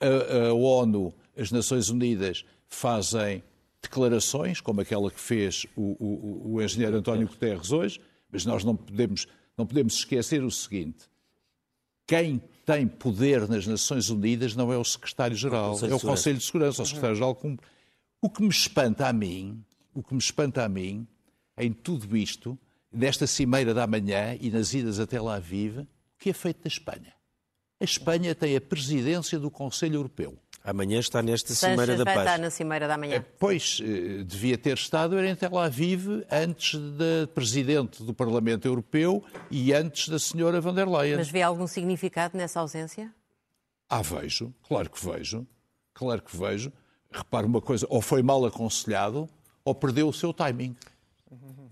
A, 0.00 0.48
a 0.48 0.54
ONU, 0.54 1.14
as 1.36 1.52
Nações 1.52 1.88
Unidas, 1.88 2.44
fazem 2.66 3.44
declarações, 3.80 4.60
como 4.60 4.80
aquela 4.80 5.10
que 5.10 5.20
fez 5.20 5.66
o, 5.76 5.96
o, 6.04 6.54
o 6.54 6.62
engenheiro 6.62 6.96
António 6.96 7.28
Guterres 7.28 7.70
hoje, 7.70 8.00
mas 8.32 8.44
nós 8.44 8.64
não 8.64 8.74
podemos 8.74 9.28
não 9.56 9.66
podemos 9.66 9.94
esquecer 9.94 10.42
o 10.42 10.50
seguinte: 10.50 11.08
quem 12.06 12.42
tem 12.64 12.86
poder 12.86 13.48
nas 13.48 13.66
Nações 13.66 14.10
Unidas 14.10 14.54
não 14.54 14.72
é 14.72 14.78
o 14.78 14.84
secretário-geral, 14.84 15.78
é 15.82 15.94
o 15.94 16.00
Conselho 16.00 16.38
de 16.38 16.44
Segurança, 16.44 16.82
o 16.82 16.86
secretário-geral. 16.86 17.40
O 18.20 18.30
que 18.30 18.42
me 18.42 18.48
espanta 18.48 19.06
a 19.06 19.12
mim, 19.12 19.62
o 19.92 20.02
que 20.02 20.14
me 20.14 20.20
espanta 20.20 20.64
a 20.64 20.68
mim, 20.68 21.06
em 21.58 21.72
tudo 21.72 22.16
isto, 22.16 22.58
nesta 22.90 23.26
cimeira 23.26 23.74
da 23.74 23.86
manhã 23.86 24.36
e 24.40 24.50
nas 24.50 24.72
idas 24.72 24.98
até 24.98 25.20
lá 25.20 25.38
vive, 25.38 25.80
o 25.80 25.88
que 26.18 26.30
é 26.30 26.32
feito 26.32 26.62
da 26.62 26.68
Espanha? 26.68 27.12
A 27.80 27.84
Espanha 27.84 28.34
tem 28.34 28.56
a 28.56 28.60
presidência 28.60 29.38
do 29.38 29.50
Conselho 29.50 29.96
Europeu. 29.96 30.38
Amanhã 30.66 30.98
está 30.98 31.22
nesta 31.22 31.54
Cimeira 31.54 31.94
da 31.94 32.06
Paz. 32.06 32.16
vai 32.16 32.24
estar 32.24 32.38
na 32.38 32.48
Cimeira 32.48 32.88
da 32.88 32.96
Manhã. 32.96 33.16
É, 33.16 33.20
pois, 33.20 33.82
eh, 33.82 34.24
devia 34.24 34.56
ter 34.56 34.78
estado 34.78 35.18
era 35.18 35.28
em 35.28 35.36
Tel 35.36 35.58
Aviv 35.58 36.24
antes 36.32 36.80
da 36.80 37.26
Presidente 37.34 38.02
do 38.02 38.14
Parlamento 38.14 38.66
Europeu 38.66 39.22
e 39.50 39.74
antes 39.74 40.08
da 40.08 40.18
Senhora 40.18 40.62
van 40.62 40.72
der 40.72 40.88
Leyen. 40.88 41.18
Mas 41.18 41.28
vê 41.28 41.42
algum 41.42 41.66
significado 41.66 42.38
nessa 42.38 42.60
ausência? 42.60 43.12
Ah, 43.90 44.00
vejo. 44.00 44.54
Claro 44.66 44.88
que 44.88 45.04
vejo. 45.04 45.46
Claro 45.92 46.22
que 46.22 46.34
vejo. 46.34 46.72
Repare 47.12 47.46
uma 47.46 47.60
coisa, 47.60 47.86
ou 47.90 48.00
foi 48.00 48.22
mal 48.22 48.42
aconselhado 48.46 49.28
ou 49.62 49.74
perdeu 49.74 50.08
o 50.08 50.12
seu 50.14 50.32
timing. 50.32 50.74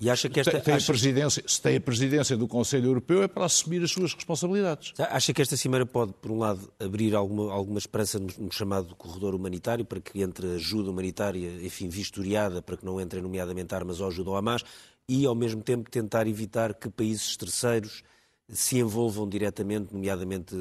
E 0.00 0.10
acha 0.10 0.28
que 0.28 0.40
esta. 0.40 0.60
Tem, 0.60 0.74
acha... 0.74 0.86
presidência, 0.86 1.42
se 1.46 1.60
tem 1.60 1.76
a 1.76 1.80
presidência 1.80 2.36
do 2.36 2.48
Conselho 2.48 2.86
Europeu 2.86 3.22
é 3.22 3.28
para 3.28 3.44
assumir 3.44 3.82
as 3.82 3.90
suas 3.90 4.14
responsabilidades. 4.14 4.92
Acha 4.98 5.32
que 5.32 5.40
esta 5.40 5.56
cimeira 5.56 5.86
pode, 5.86 6.12
por 6.14 6.30
um 6.30 6.38
lado, 6.38 6.72
abrir 6.80 7.14
alguma, 7.14 7.52
alguma 7.52 7.78
esperança 7.78 8.18
no, 8.18 8.28
no 8.38 8.52
chamado 8.52 8.94
corredor 8.96 9.34
humanitário, 9.34 9.84
para 9.84 10.00
que 10.00 10.20
entre 10.20 10.54
ajuda 10.54 10.90
humanitária, 10.90 11.64
enfim, 11.64 11.88
vistoriada, 11.88 12.60
para 12.60 12.76
que 12.76 12.84
não 12.84 13.00
entrem, 13.00 13.22
nomeadamente, 13.22 13.74
armas 13.74 14.00
ou 14.00 14.08
ajuda 14.08 14.30
ao 14.30 14.36
Hamas, 14.36 14.64
e, 15.08 15.26
ao 15.26 15.34
mesmo 15.34 15.62
tempo, 15.62 15.90
tentar 15.90 16.26
evitar 16.26 16.74
que 16.74 16.88
países 16.88 17.36
terceiros 17.36 18.02
se 18.48 18.78
envolvam 18.78 19.28
diretamente, 19.28 19.92
nomeadamente 19.92 20.54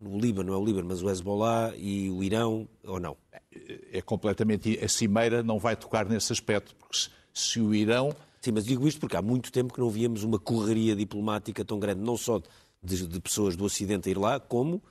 no 0.00 0.18
Líbano, 0.18 0.50
não 0.50 0.58
é 0.58 0.62
o 0.62 0.64
Líbano, 0.64 0.88
mas 0.88 1.02
o 1.02 1.10
Hezbollah 1.10 1.72
e 1.76 2.08
o 2.10 2.22
Irão, 2.22 2.68
ou 2.84 3.00
não? 3.00 3.16
É, 3.32 3.98
é 3.98 4.02
completamente. 4.02 4.78
A 4.82 4.88
cimeira 4.88 5.42
não 5.42 5.58
vai 5.58 5.74
tocar 5.74 6.08
nesse 6.08 6.32
aspecto, 6.32 6.74
porque 6.76 7.08
se, 7.38 7.60
o 7.60 7.74
Irão 7.74 8.14
Sim, 8.40 8.52
mas 8.52 8.64
digo 8.64 8.86
isto 8.86 9.00
porque 9.00 9.16
há 9.16 9.22
muito 9.22 9.50
tempo 9.50 9.74
que 9.74 9.80
não 9.80 9.90
víamos 9.90 10.22
uma 10.22 10.38
correria 10.38 10.94
diplomática 10.94 11.64
tão 11.64 11.78
grande, 11.78 12.00
não 12.00 12.16
só 12.16 12.40
de, 12.82 13.06
de 13.06 13.20
pessoas 13.20 13.56
do 13.56 13.64
Ocidente 13.64 14.08
a 14.08 14.12
ir 14.12 14.18
lá, 14.18 14.38
como 14.38 14.82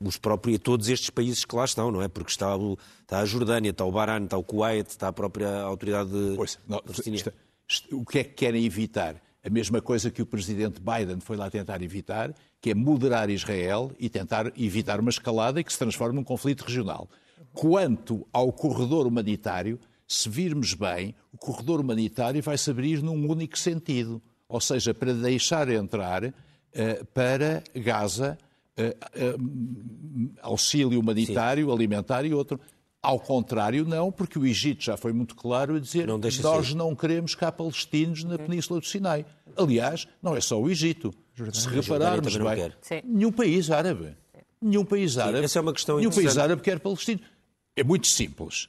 os 0.00 0.16
próprios, 0.16 0.58
todos 0.58 0.88
estes 0.88 1.10
países 1.10 1.44
que 1.44 1.54
lá 1.54 1.64
estão, 1.64 1.90
não 1.90 2.02
é? 2.02 2.08
Porque 2.08 2.30
está, 2.30 2.56
o, 2.56 2.76
está 3.02 3.20
a 3.20 3.24
Jordânia, 3.24 3.70
está 3.70 3.84
o 3.84 3.92
Bahrein, 3.92 4.24
está 4.24 4.36
o 4.36 4.44
Kuwait, 4.44 4.88
está 4.88 5.08
a 5.08 5.12
própria 5.12 5.60
autoridade 5.60 6.10
pois, 6.36 6.58
não, 6.66 6.82
está, 6.86 7.32
O 7.92 8.04
que 8.04 8.18
é 8.20 8.24
que 8.24 8.34
querem 8.34 8.64
evitar? 8.64 9.16
A 9.44 9.50
mesma 9.50 9.80
coisa 9.80 10.10
que 10.10 10.20
o 10.20 10.26
presidente 10.26 10.80
Biden 10.80 11.20
foi 11.20 11.36
lá 11.36 11.48
tentar 11.48 11.80
evitar, 11.82 12.34
que 12.60 12.70
é 12.70 12.74
moderar 12.74 13.30
Israel 13.30 13.92
e 13.98 14.08
tentar 14.08 14.52
evitar 14.56 15.00
uma 15.00 15.10
escalada 15.10 15.60
e 15.60 15.64
que 15.64 15.72
se 15.72 15.78
transforme 15.78 16.16
num 16.16 16.24
conflito 16.24 16.62
regional. 16.62 17.08
Quanto 17.52 18.26
ao 18.32 18.52
corredor 18.52 19.06
humanitário, 19.06 19.78
se 20.08 20.26
virmos 20.26 20.72
bem, 20.72 21.14
o 21.30 21.36
corredor 21.36 21.80
humanitário 21.80 22.42
vai 22.42 22.56
se 22.56 22.70
abrir 22.70 23.02
num 23.02 23.30
único 23.30 23.58
sentido, 23.58 24.22
ou 24.48 24.58
seja, 24.58 24.94
para 24.94 25.12
deixar 25.12 25.68
entrar 25.68 26.24
uh, 26.24 26.32
para 27.12 27.62
Gaza 27.74 28.38
uh, 28.78 29.36
uh, 29.36 30.30
auxílio 30.40 30.98
humanitário, 30.98 31.66
Sim. 31.66 31.72
alimentar 31.72 32.24
e 32.24 32.32
outro. 32.32 32.58
Ao 33.02 33.20
contrário, 33.20 33.84
não, 33.86 34.10
porque 34.10 34.38
o 34.38 34.46
Egito 34.46 34.82
já 34.82 34.96
foi 34.96 35.12
muito 35.12 35.36
claro 35.36 35.76
a 35.76 35.78
dizer 35.78 36.06
não 36.06 36.18
nós 36.18 36.68
ser. 36.68 36.74
não 36.74 36.96
queremos 36.96 37.34
cá 37.34 37.52
palestinos 37.52 38.24
na 38.24 38.38
Península 38.38 38.80
do 38.80 38.86
Sinai. 38.86 39.24
Aliás, 39.56 40.08
não 40.22 40.34
é 40.34 40.40
só 40.40 40.60
o 40.60 40.68
Egito. 40.68 41.14
Jordânia. 41.34 41.60
Se 41.60 41.68
repararmos 41.68 42.36
bem, 42.36 42.72
nenhum 43.04 43.30
país 43.30 43.70
árabe. 43.70 44.16
Nenhum 44.60 44.84
país 44.84 45.16
árabe, 45.16 45.44
essa 45.44 45.60
é 45.60 45.62
uma 45.62 45.72
questão 45.72 45.98
nenhum 45.98 46.10
país 46.10 46.36
árabe 46.36 46.62
quer 46.62 46.80
Palestina. 46.80 47.20
É 47.76 47.84
muito 47.84 48.08
simples. 48.08 48.68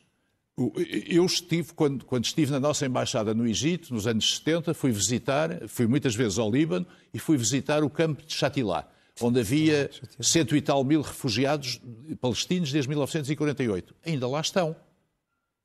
Eu 1.08 1.26
estive, 1.26 1.74
quando, 1.74 2.04
quando 2.06 2.26
estive 2.26 2.52
na 2.52 2.60
nossa 2.60 2.86
embaixada 2.86 3.34
no 3.34 3.48
Egito, 3.48 3.94
nos 3.94 4.06
anos 4.06 4.36
70, 4.38 4.74
fui 4.74 4.92
visitar, 4.92 5.68
fui 5.68 5.88
muitas 5.88 6.14
vezes 6.16 6.38
ao 6.38 6.52
Líbano 6.52 6.86
e 7.14 7.20
fui 7.20 7.38
visitar 7.38 7.84
o 7.84 7.90
campo 7.90 8.22
de 8.26 8.34
Chatilá, 8.34 8.88
onde 9.22 9.40
havia 9.40 9.90
cento 10.20 10.56
e 10.56 10.62
tal 10.62 10.84
mil 10.84 11.02
refugiados 11.02 11.80
palestinos 12.20 12.72
desde 12.72 12.90
1948. 12.90 13.96
Ainda 14.06 14.28
lá 14.28 14.42
estão. 14.42 14.76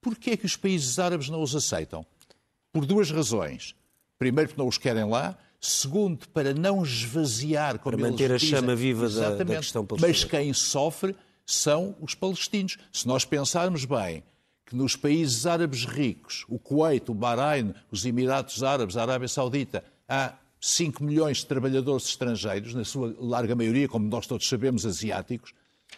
Porquê 0.01 0.30
é 0.32 0.36
que 0.36 0.47
os 0.47 0.57
países 0.57 0.99
árabes 0.99 1.28
não 1.28 1.42
os 1.42 1.57
aceitam? 1.57 2.07
Por 2.72 2.84
duas 2.86 3.11
razões. 3.11 3.74
Primeiro, 4.18 4.51
porque 4.51 4.61
não 4.62 4.68
os 4.68 4.78
querem 4.78 5.05
lá. 5.09 5.36
Segundo, 5.61 6.28
para 6.28 6.53
não 6.53 6.82
esvaziar, 6.82 7.78
como 7.78 7.97
Para 7.97 8.07
eles 8.09 8.12
manter 8.20 8.32
a 8.32 8.36
dizem, 8.36 8.51
chama 8.59 8.76
viva 8.76 9.09
da- 9.09 9.30
da 9.36 9.45
questão 9.57 9.84
palestina. 9.86 10.09
Mas 10.12 10.24
quem 10.24 10.53
sofre 10.53 11.16
são 11.47 11.97
os 12.01 12.14
palestinos. 12.14 12.76
Se 12.92 13.07
nós 13.09 13.24
pensarmos 13.24 13.84
bem 13.86 14.22
que 14.66 14.74
nos 14.74 14.96
países 14.96 15.46
árabes 15.46 15.84
ricos, 15.84 16.44
o 16.48 16.58
Kuwait, 16.58 17.10
o 17.10 17.14
Bahrein, 17.14 17.74
os 17.90 18.04
Emirados 18.06 18.62
Árabes, 18.62 18.96
a 18.96 19.02
Arábia 19.02 19.28
Saudita, 19.28 19.84
há 20.08 20.34
5 20.60 21.04
milhões 21.04 21.38
de 21.38 21.46
trabalhadores 21.46 22.06
estrangeiros, 22.06 22.74
na 22.74 22.84
sua 22.84 23.14
larga 23.18 23.54
maioria, 23.54 23.86
como 23.86 24.08
nós 24.08 24.26
todos 24.26 24.48
sabemos, 24.48 24.86
asiáticos, 24.86 25.52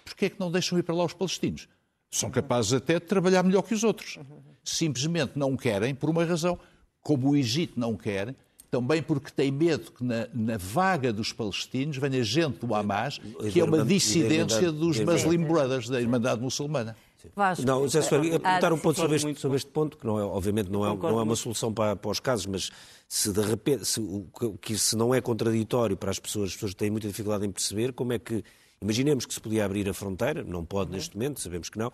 porquê 0.05 0.27
é 0.27 0.31
que 0.31 0.41
não 0.41 0.51
deixam 0.51 0.79
ir 0.79 0.83
para 0.83 0.95
lá 0.95 1.05
os 1.05 1.13
palestinos? 1.13 1.69
São 2.11 2.31
capazes 2.31 2.73
até 2.73 2.95
de 2.95 3.07
trabalhar 3.07 3.43
melhor 3.43 3.63
que 3.63 3.75
os 3.75 3.85
outros. 3.85 4.19
Simplesmente 4.65 5.33
não 5.37 5.57
querem, 5.57 5.95
por 5.95 6.11
uma 6.11 6.25
razão, 6.25 6.59
como 7.03 7.31
o 7.31 7.37
Egito 7.37 7.79
não 7.79 7.97
quer, 7.97 8.35
também 8.71 9.03
porque 9.03 9.31
tem 9.31 9.53
medo 9.53 9.93
que 9.93 10.03
na, 10.03 10.27
na 10.35 10.57
vaga 10.57 11.13
dos 11.13 11.33
palestinos 11.33 11.97
venha 11.97 12.23
gente 12.25 12.67
do 12.67 12.75
Hamas, 12.75 13.21
que 13.53 13.61
é 13.61 13.65
uma 13.65 13.85
dissidência 13.85 14.73
dos 14.73 14.99
Muslim 14.99 15.45
Brothers, 15.45 15.89
da 15.89 16.01
Irmandade 16.01 16.41
Muçulmana. 16.41 16.97
Vasco, 17.35 17.65
Não, 17.67 17.89
Zé 17.89 18.03
Soares, 18.03 18.29
ia 18.31 18.37
apontar 18.37 18.73
um 18.73 18.79
ponto 18.79 18.97
sobre 19.01 19.17
este, 19.17 19.25
muito. 19.25 19.41
sobre 19.41 19.57
este 19.57 19.71
ponto, 19.71 19.97
que 19.97 20.07
não 20.07 20.19
é, 20.19 20.23
obviamente 20.25 20.71
não 20.71 20.85
é, 20.87 20.97
não 20.97 21.19
é 21.19 21.23
uma 21.23 21.37
solução 21.37 21.73
para, 21.73 21.97
para 21.97 22.11
os 22.11 22.21
casos, 22.21 22.47
mas 22.47 22.71
se 23.09 23.33
de 23.33 23.41
repente, 23.41 23.85
se, 23.85 24.01
o 24.01 24.27
que 24.61 24.77
se 24.79 24.97
não 24.97 25.15
é 25.15 25.21
contraditório 25.21 25.97
para 25.97 26.11
as 26.11 26.19
pessoas, 26.19 26.51
as 26.51 26.55
pessoas 26.55 26.75
têm 26.75 26.91
muita 26.91 27.09
dificuldade 27.09 27.47
em 27.47 27.51
perceber 27.51 27.93
como 27.93 28.13
é 28.13 28.19
que, 28.19 28.43
imaginemos 28.81 29.25
que 29.27 29.35
se 29.35 29.41
podia 29.41 29.65
abrir 29.65 29.89
a 29.89 29.95
fronteira, 29.95 30.45
não 30.45 30.65
pode 30.65 30.91
neste 30.93 31.17
momento, 31.17 31.41
sabemos 31.41 31.69
que 31.69 31.79
não, 31.79 31.91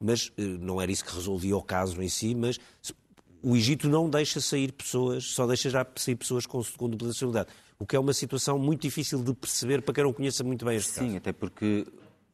mas 0.00 0.32
eh, 0.36 0.42
não 0.42 0.80
era 0.80 0.90
isso 0.90 1.04
que 1.04 1.14
resolvia 1.14 1.56
o 1.56 1.62
caso 1.62 2.00
em 2.02 2.08
si, 2.08 2.34
mas 2.34 2.58
se- 2.80 2.94
o 3.42 3.56
Egito 3.56 3.88
não 3.88 4.08
deixa 4.08 4.40
sair 4.40 4.72
pessoas, 4.72 5.24
só 5.24 5.46
deixa 5.46 5.68
já 5.68 5.84
sair 5.96 6.14
pessoas 6.14 6.46
com, 6.46 6.62
com 6.76 6.88
dupla 6.88 7.08
nacionalidade, 7.08 7.48
o 7.78 7.84
que 7.84 7.96
é 7.96 7.98
uma 7.98 8.12
situação 8.12 8.56
muito 8.58 8.82
difícil 8.82 9.20
de 9.22 9.34
perceber 9.34 9.82
para 9.82 9.92
quem 9.94 10.04
não 10.04 10.12
conheça 10.12 10.44
muito 10.44 10.64
bem 10.64 10.76
este 10.76 10.92
Sim, 10.92 11.00
caso. 11.06 11.16
até 11.16 11.32
porque 11.32 11.84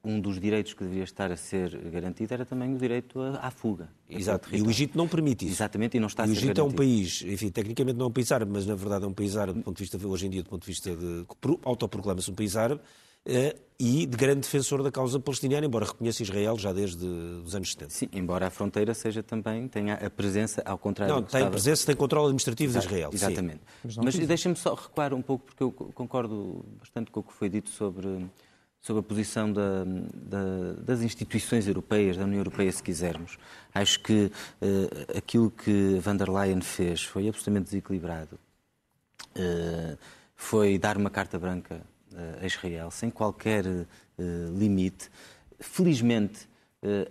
um 0.04 0.20
dos 0.20 0.38
direitos 0.40 0.74
que 0.74 0.82
deveria 0.84 1.04
estar 1.04 1.30
a 1.32 1.36
ser 1.36 1.76
garantido 1.90 2.32
era 2.32 2.44
também 2.46 2.72
o 2.74 2.78
direito 2.78 3.20
à, 3.20 3.48
à 3.48 3.50
fuga. 3.50 3.88
Exato. 4.08 4.48
E 4.54 4.62
o 4.62 4.70
Egito 4.70 4.96
não 4.96 5.08
permite 5.08 5.44
isso. 5.44 5.54
Exatamente, 5.54 5.96
e 5.96 6.00
não 6.00 6.06
está 6.06 6.22
a 6.22 6.26
E 6.26 6.30
o 6.30 6.34
ser 6.34 6.38
Egito 6.44 6.60
é 6.60 6.64
um 6.64 6.68
garantido. 6.68 6.76
país, 6.82 7.22
enfim, 7.26 7.50
tecnicamente 7.50 7.98
não 7.98 8.06
é 8.06 8.08
um 8.08 8.12
país 8.12 8.30
árabe, 8.32 8.50
mas 8.52 8.64
na 8.66 8.74
verdade 8.74 9.04
é 9.04 9.08
um 9.08 9.12
país 9.12 9.36
árabe 9.36 9.58
do 9.58 9.64
ponto 9.64 9.76
de 9.76 9.82
vista, 9.82 10.06
hoje 10.06 10.26
em 10.26 10.30
dia, 10.30 10.42
do 10.42 10.48
ponto 10.48 10.62
de 10.62 10.66
vista 10.68 10.94
de. 10.94 11.26
pro- 11.40 11.60
autoproclama-se 11.64 12.30
um 12.30 12.34
país 12.34 12.56
árabe 12.56 12.80
eh, 13.26 13.56
e 13.78 14.06
de 14.06 14.16
grande 14.16 14.40
defensor 14.42 14.82
da 14.84 14.90
causa 14.92 15.18
palestiniana, 15.20 15.66
embora 15.66 15.84
reconheça 15.84 16.22
Israel 16.22 16.56
já 16.56 16.72
desde 16.72 17.04
os 17.04 17.54
anos 17.54 17.72
70. 17.72 17.90
Sim, 17.90 18.08
embora 18.12 18.46
a 18.46 18.50
fronteira 18.50 18.94
seja 18.94 19.22
também, 19.22 19.66
tenha 19.68 19.94
a 19.94 20.08
presença, 20.08 20.62
ao 20.64 20.78
contrário 20.78 21.12
Não, 21.14 21.20
do 21.22 21.26
que 21.26 21.32
tem 21.32 21.40
estava- 21.40 21.50
presença, 21.50 21.84
tem 21.86 21.96
controle 21.96 22.26
administrativo 22.26 22.72
de 22.72 22.78
Israel. 22.78 23.10
sim. 23.10 23.16
Exatamente. 23.16 23.60
Mas, 24.02 24.16
deixem-me 24.16 24.56
só 24.56 24.74
recuar 24.74 25.12
um 25.12 25.20
pouco, 25.22 25.44
porque 25.46 25.62
eu 25.62 25.72
concordo 25.72 26.64
bastante 26.78 27.10
com 27.10 27.20
o 27.20 27.22
que 27.24 27.32
foi 27.32 27.48
dito 27.48 27.68
sobre, 27.70 28.26
sobre 28.80 29.00
a 29.00 29.02
posição 29.02 29.52
da- 29.52 29.84
da- 30.14 30.72
das 30.84 31.02
instituições 31.02 31.66
europeias, 31.66 32.16
da 32.16 32.24
União 32.24 32.38
Europeia, 32.38 32.70
se 32.72 32.82
quisermos. 32.82 33.36
Acho 33.74 34.00
que 34.00 34.30
eh, 34.60 35.16
aquilo 35.18 35.50
que 35.50 35.98
van 36.00 36.16
der 36.16 36.28
Leyen 36.30 36.60
fez 36.60 37.02
foi 37.04 37.28
absolutamente 37.28 37.66
desequilibrado. 37.70 38.38
Eh, 39.34 39.96
foi 40.34 40.78
dar 40.78 40.96
uma 40.96 41.10
carta 41.10 41.38
branca 41.38 41.82
eh, 42.14 42.38
a 42.42 42.46
Israel, 42.46 42.90
sem 42.90 43.10
qualquer 43.10 43.64
limite. 44.56 45.08
Felizmente, 45.60 46.48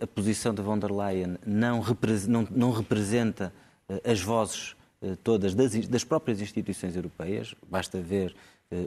a 0.01 0.05
posição 0.07 0.53
da 0.53 0.61
von 0.61 0.77
der 0.77 0.91
Leyen 0.91 1.37
não, 1.45 1.79
repre- 1.79 2.27
não- 2.27 2.45
não 2.51 2.71
representa 2.71 3.53
as 4.03 4.19
vozes 4.21 4.75
todas 5.23 5.55
das, 5.55 5.71
das 5.87 6.03
próprias 6.03 6.41
instituições 6.41 6.95
europeias. 6.97 7.55
Basta 7.69 8.01
ver 8.01 8.35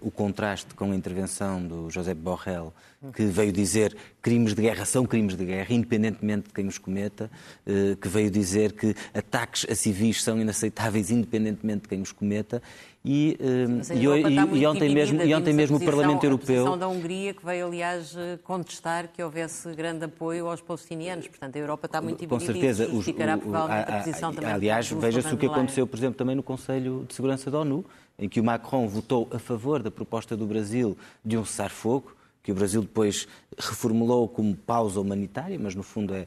o 0.02 0.10
contraste 0.10 0.74
com 0.74 0.92
a 0.92 0.94
intervenção 0.94 1.66
do 1.66 1.88
José 1.88 2.12
Borrell, 2.12 2.70
que 3.14 3.24
veio 3.24 3.50
dizer 3.50 3.96
crimes 4.20 4.54
de 4.54 4.60
guerra 4.60 4.84
são 4.84 5.06
crimes 5.06 5.34
de 5.34 5.44
guerra, 5.46 5.72
independentemente 5.72 6.48
de 6.48 6.52
quem 6.54 6.66
os 6.66 6.76
cometa, 6.76 7.30
eh, 7.66 7.96
que 7.98 8.06
veio 8.06 8.30
dizer 8.30 8.72
que 8.72 8.94
ataques 9.14 9.66
a 9.70 9.74
civis 9.74 10.22
são 10.22 10.38
inaceitáveis, 10.38 11.10
independentemente 11.10 11.82
de 11.84 11.88
quem 11.88 12.02
os 12.02 12.12
cometa. 12.12 12.62
E, 13.02 13.38
eh, 13.40 13.90
a 13.90 13.94
e, 13.94 14.56
e- 14.58 14.58
e 14.60 14.66
ontem 14.66 14.90
mesmo, 14.94 15.22
e 15.22 15.34
ontem 15.34 15.52
a 15.52 15.54
mesmo 15.54 15.78
o 15.78 15.80
Parlamento 15.82 16.24
A 16.24 16.26
Europeu. 16.26 16.56
posição 16.56 16.76
da 16.76 16.86
Hungria, 16.86 17.32
que 17.32 17.42
veio, 17.42 17.66
aliás, 17.66 18.14
eh, 18.14 18.38
contestar 18.44 19.08
que 19.08 19.22
houvesse 19.22 19.72
grande 19.74 20.04
apoio 20.04 20.46
aos 20.46 20.60
palestinianos. 20.60 21.26
Portanto, 21.26 21.56
a 21.56 21.58
Europa 21.58 21.86
está 21.86 22.02
muito 22.02 22.18
Com 22.28 22.36
dividida 22.36 22.52
certeza. 22.74 22.84
e 22.84 22.86
isso 22.88 23.10
os- 23.10 23.46
o- 23.46 23.54
a 23.56 23.80
a- 23.80 24.02
posição 24.02 24.28
a- 24.28 24.32
também 24.34 24.52
Aliás, 24.52 24.90
veja-se 24.90 25.32
o 25.34 25.38
que 25.38 25.46
aconteceu, 25.46 25.86
por 25.86 25.96
exemplo, 25.96 26.18
também 26.18 26.36
no 26.36 26.42
Conselho 26.42 27.06
de 27.08 27.14
Segurança 27.14 27.50
da 27.50 27.60
ONU, 27.60 27.82
em 28.20 28.28
que 28.28 28.38
o 28.38 28.44
Macron 28.44 28.86
votou 28.86 29.28
a 29.32 29.38
favor 29.38 29.82
da 29.82 29.90
proposta 29.90 30.36
do 30.36 30.46
Brasil 30.46 30.96
de 31.24 31.38
um 31.38 31.44
cessar-fogo, 31.44 32.14
que 32.42 32.52
o 32.52 32.54
Brasil 32.54 32.82
depois 32.82 33.26
reformulou 33.58 34.28
como 34.28 34.54
pausa 34.54 35.00
humanitária, 35.00 35.58
mas 35.58 35.74
no 35.74 35.82
fundo 35.82 36.14
é, 36.14 36.26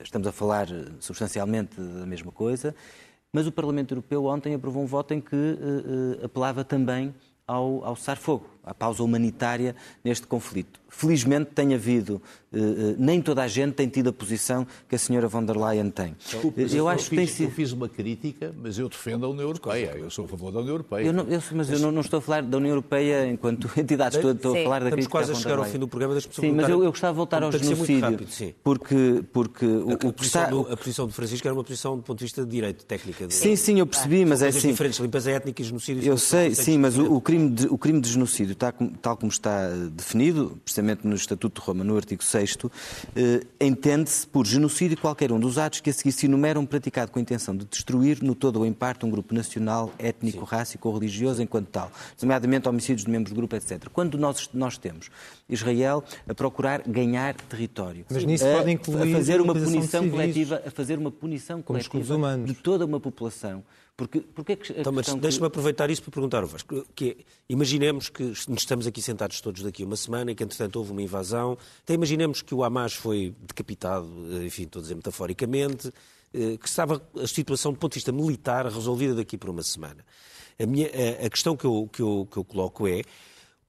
estamos 0.00 0.28
a 0.28 0.32
falar 0.32 0.70
eh, 0.70 0.86
substancialmente 1.00 1.80
da 1.80 2.06
mesma 2.06 2.30
coisa. 2.30 2.74
Mas 3.32 3.46
o 3.46 3.52
Parlamento 3.52 3.92
Europeu 3.92 4.24
ontem 4.26 4.54
aprovou 4.54 4.82
um 4.82 4.86
voto 4.86 5.14
em 5.14 5.20
que 5.20 5.34
eh, 5.34 6.20
eh, 6.22 6.24
apelava 6.24 6.64
também 6.64 7.12
ao, 7.46 7.84
ao 7.84 7.96
cessar-fogo, 7.96 8.46
à 8.64 8.72
pausa 8.74 9.02
humanitária 9.02 9.74
neste 10.04 10.26
conflito. 10.26 10.80
Felizmente 10.88 11.50
tem 11.54 11.72
havido, 11.74 12.20
eh, 12.52 12.58
eh, 12.58 12.94
nem 12.98 13.20
toda 13.22 13.42
a 13.42 13.48
gente 13.48 13.72
tem 13.72 13.88
tido 13.88 14.10
a 14.10 14.12
posição 14.12 14.66
que 14.86 14.94
a 14.94 14.98
senhora 14.98 15.26
von 15.26 15.42
der 15.42 15.56
Leyen 15.56 15.88
tem. 15.90 16.14
Mas 16.54 16.74
eu 16.74 16.86
acho 16.86 17.08
que 17.08 17.16
tem 17.16 17.26
fiz, 17.26 17.40
eu 17.40 17.46
sido. 17.46 17.54
fiz 17.54 17.72
uma 17.72 17.88
crítica, 17.88 18.54
mas 18.62 18.78
eu 18.78 18.90
defendo 18.90 19.24
a 19.24 19.28
União 19.30 19.44
Europeia. 19.48 19.94
Eu 19.96 20.10
sou 20.10 20.26
a 20.26 20.28
favor 20.28 20.52
da 20.52 20.58
União 20.60 20.74
Europeia. 20.74 21.06
Eu 21.06 21.12
não, 21.14 21.24
eu- 21.24 21.42
mas 21.54 21.70
eu 21.70 21.78
não, 21.78 21.90
não 21.90 22.02
estou 22.02 22.18
a 22.18 22.20
falar 22.20 22.42
da 22.42 22.58
União 22.58 22.72
Europeia 22.72 23.26
enquanto 23.26 23.70
entidade, 23.80 24.16
estou, 24.16 24.32
estou 24.32 24.52
a 24.54 24.62
falar 24.62 24.80
da 24.80 24.86
Estamos 24.88 25.06
crítica 25.06 25.10
quase 25.10 25.32
a 25.32 25.34
chegar 25.34 25.58
ao 25.58 25.64
fim 25.64 25.78
do 25.78 25.88
programa, 25.88 26.12
deixa-me 26.12 26.34
só 26.34 26.42
Sim, 26.42 26.52
mas 26.52 26.68
eu, 26.68 26.84
eu 26.84 26.90
gostava 26.90 27.14
de 27.14 27.16
voltar 27.16 27.42
ao 27.42 27.50
de 27.50 27.58
genocídio. 27.58 28.00
rápido, 28.00 28.30
sim. 28.30 28.54
Porque, 28.62 29.24
porque 29.32 29.64
o, 29.64 29.90
A, 29.90 29.94
o 29.94 29.96
que 29.98 30.12
posição 30.12 30.42
está. 30.42 30.50
do, 30.54 30.72
a 30.72 30.76
posição 30.76 31.06
do 31.06 31.12
Francisco 31.14 31.48
era 31.48 31.54
uma 31.54 31.64
posição 31.64 31.96
do 31.96 32.02
ponto 32.02 32.18
de 32.18 32.24
vista 32.26 32.44
de 32.44 32.50
direito, 32.50 32.84
técnica. 32.84 33.26
De, 33.26 33.32
Sim, 33.32 33.56
sim, 33.56 33.78
eu 33.78 33.86
percebi, 33.86 34.26
mas 34.26 34.42
é 34.42 34.48
assim. 34.48 34.68
diferentes, 34.72 34.98
limpeza 35.00 35.30
étnica 35.30 35.62
e 35.62 35.64
genocídio. 35.64 36.04
Eu 36.04 36.18
sei, 36.18 36.54
sim, 36.54 36.76
mas 36.76 36.98
o, 36.98 37.18
crime 37.20 37.48
de, 37.48 37.66
o 37.68 37.78
crime 37.78 37.98
de 37.98 38.10
genocídio, 38.10 38.51
tá 38.54 38.72
tal 39.00 39.16
como 39.16 39.30
está 39.30 39.64
eh, 39.64 39.88
definido, 39.90 40.58
precisamente 40.64 41.06
no 41.06 41.14
Estatuto 41.14 41.60
de 41.60 41.66
Roma, 41.66 41.84
no 41.84 41.96
artigo 41.96 42.22
6, 42.22 42.58
eh, 43.14 43.46
entende-se 43.60 44.26
por 44.26 44.46
genocídio 44.46 44.96
qualquer 44.98 45.32
um 45.32 45.40
dos 45.40 45.58
atos 45.58 45.80
que 45.80 45.90
a 45.90 45.92
seguir 45.92 46.12
se 46.12 46.26
enumeram 46.26 46.64
praticado 46.66 47.10
com 47.10 47.18
a 47.18 47.22
intenção 47.22 47.56
de 47.56 47.64
destruir, 47.64 48.22
no 48.22 48.34
todo 48.34 48.56
ou 48.56 48.66
em 48.66 48.72
parte, 48.72 49.04
um 49.04 49.10
grupo 49.10 49.34
nacional, 49.34 49.92
étnico, 49.98 50.44
rássico 50.44 50.88
ou 50.88 50.94
religioso 50.94 51.42
enquanto 51.42 51.68
tal, 51.68 51.90
nomeadamente 52.20 52.68
homicídios 52.68 53.04
de 53.04 53.10
membros 53.10 53.32
do 53.32 53.36
grupo, 53.36 53.56
etc. 53.56 53.88
Quando 53.92 54.18
nós, 54.18 54.48
nós 54.52 54.78
temos 54.78 55.10
Israel 55.48 56.02
a 56.28 56.34
procurar 56.34 56.82
ganhar 56.86 57.34
território, 57.34 58.04
Mas 58.10 58.24
nisso 58.24 58.46
a, 58.46 58.56
pode 58.56 58.70
incluir 58.70 59.14
a 59.14 59.18
fazer 59.18 59.40
uma 59.40 59.54
punição 59.54 60.02
civis. 60.02 60.10
coletiva, 60.10 60.62
a 60.66 60.70
fazer 60.70 60.98
uma 60.98 61.10
punição 61.10 61.62
coletiva 61.62 62.38
de 62.44 62.54
toda 62.54 62.84
uma 62.84 63.00
população. 63.00 63.62
Porque, 63.96 64.20
porque 64.20 64.52
é 64.52 64.56
que 64.56 64.72
Então, 64.72 64.92
mas 64.92 65.02
questão 65.04 65.16
que- 65.16 65.22
deixa-me 65.22 65.46
aproveitar 65.46 65.90
isso 65.90 66.02
para 66.02 66.10
perguntar 66.12 66.44
Vasco. 66.46 66.84
Que 66.94 67.10
é, 67.10 67.16
imaginemos 67.48 68.08
que 68.08 68.22
nos 68.22 68.46
estamos 68.48 68.86
aqui 68.86 69.02
sentados 69.02 69.40
todos 69.40 69.62
daqui 69.62 69.82
a 69.82 69.86
uma 69.86 69.96
semana 69.96 70.30
e 70.32 70.34
que, 70.34 70.42
entretanto, 70.42 70.76
houve 70.76 70.92
uma 70.92 71.02
invasão. 71.02 71.56
Então, 71.84 71.94
imaginemos 71.94 72.40
que 72.42 72.54
o 72.54 72.64
Hamas 72.64 72.94
foi 72.94 73.34
decapitado, 73.40 74.08
eh, 74.40 74.46
enfim, 74.46 74.62
estou 74.64 74.80
a 74.80 74.82
dizer 74.82 74.94
metaforicamente, 74.94 75.92
eh, 76.32 76.56
que 76.56 76.66
estava 76.68 77.02
a 77.22 77.26
situação 77.26 77.72
do 77.72 77.78
ponto 77.78 77.92
de 77.92 77.96
vista 77.98 78.10
militar 78.12 78.64
resolvida 78.66 79.14
daqui 79.14 79.36
por 79.36 79.50
uma 79.50 79.62
semana. 79.62 80.04
A, 80.58 80.66
minha, 80.66 80.88
a, 80.88 81.26
a 81.26 81.30
questão 81.30 81.56
que 81.56 81.64
eu, 81.66 81.88
que, 81.92 82.00
eu, 82.02 82.26
que 82.30 82.36
eu 82.38 82.44
coloco 82.44 82.88
é 82.88 83.02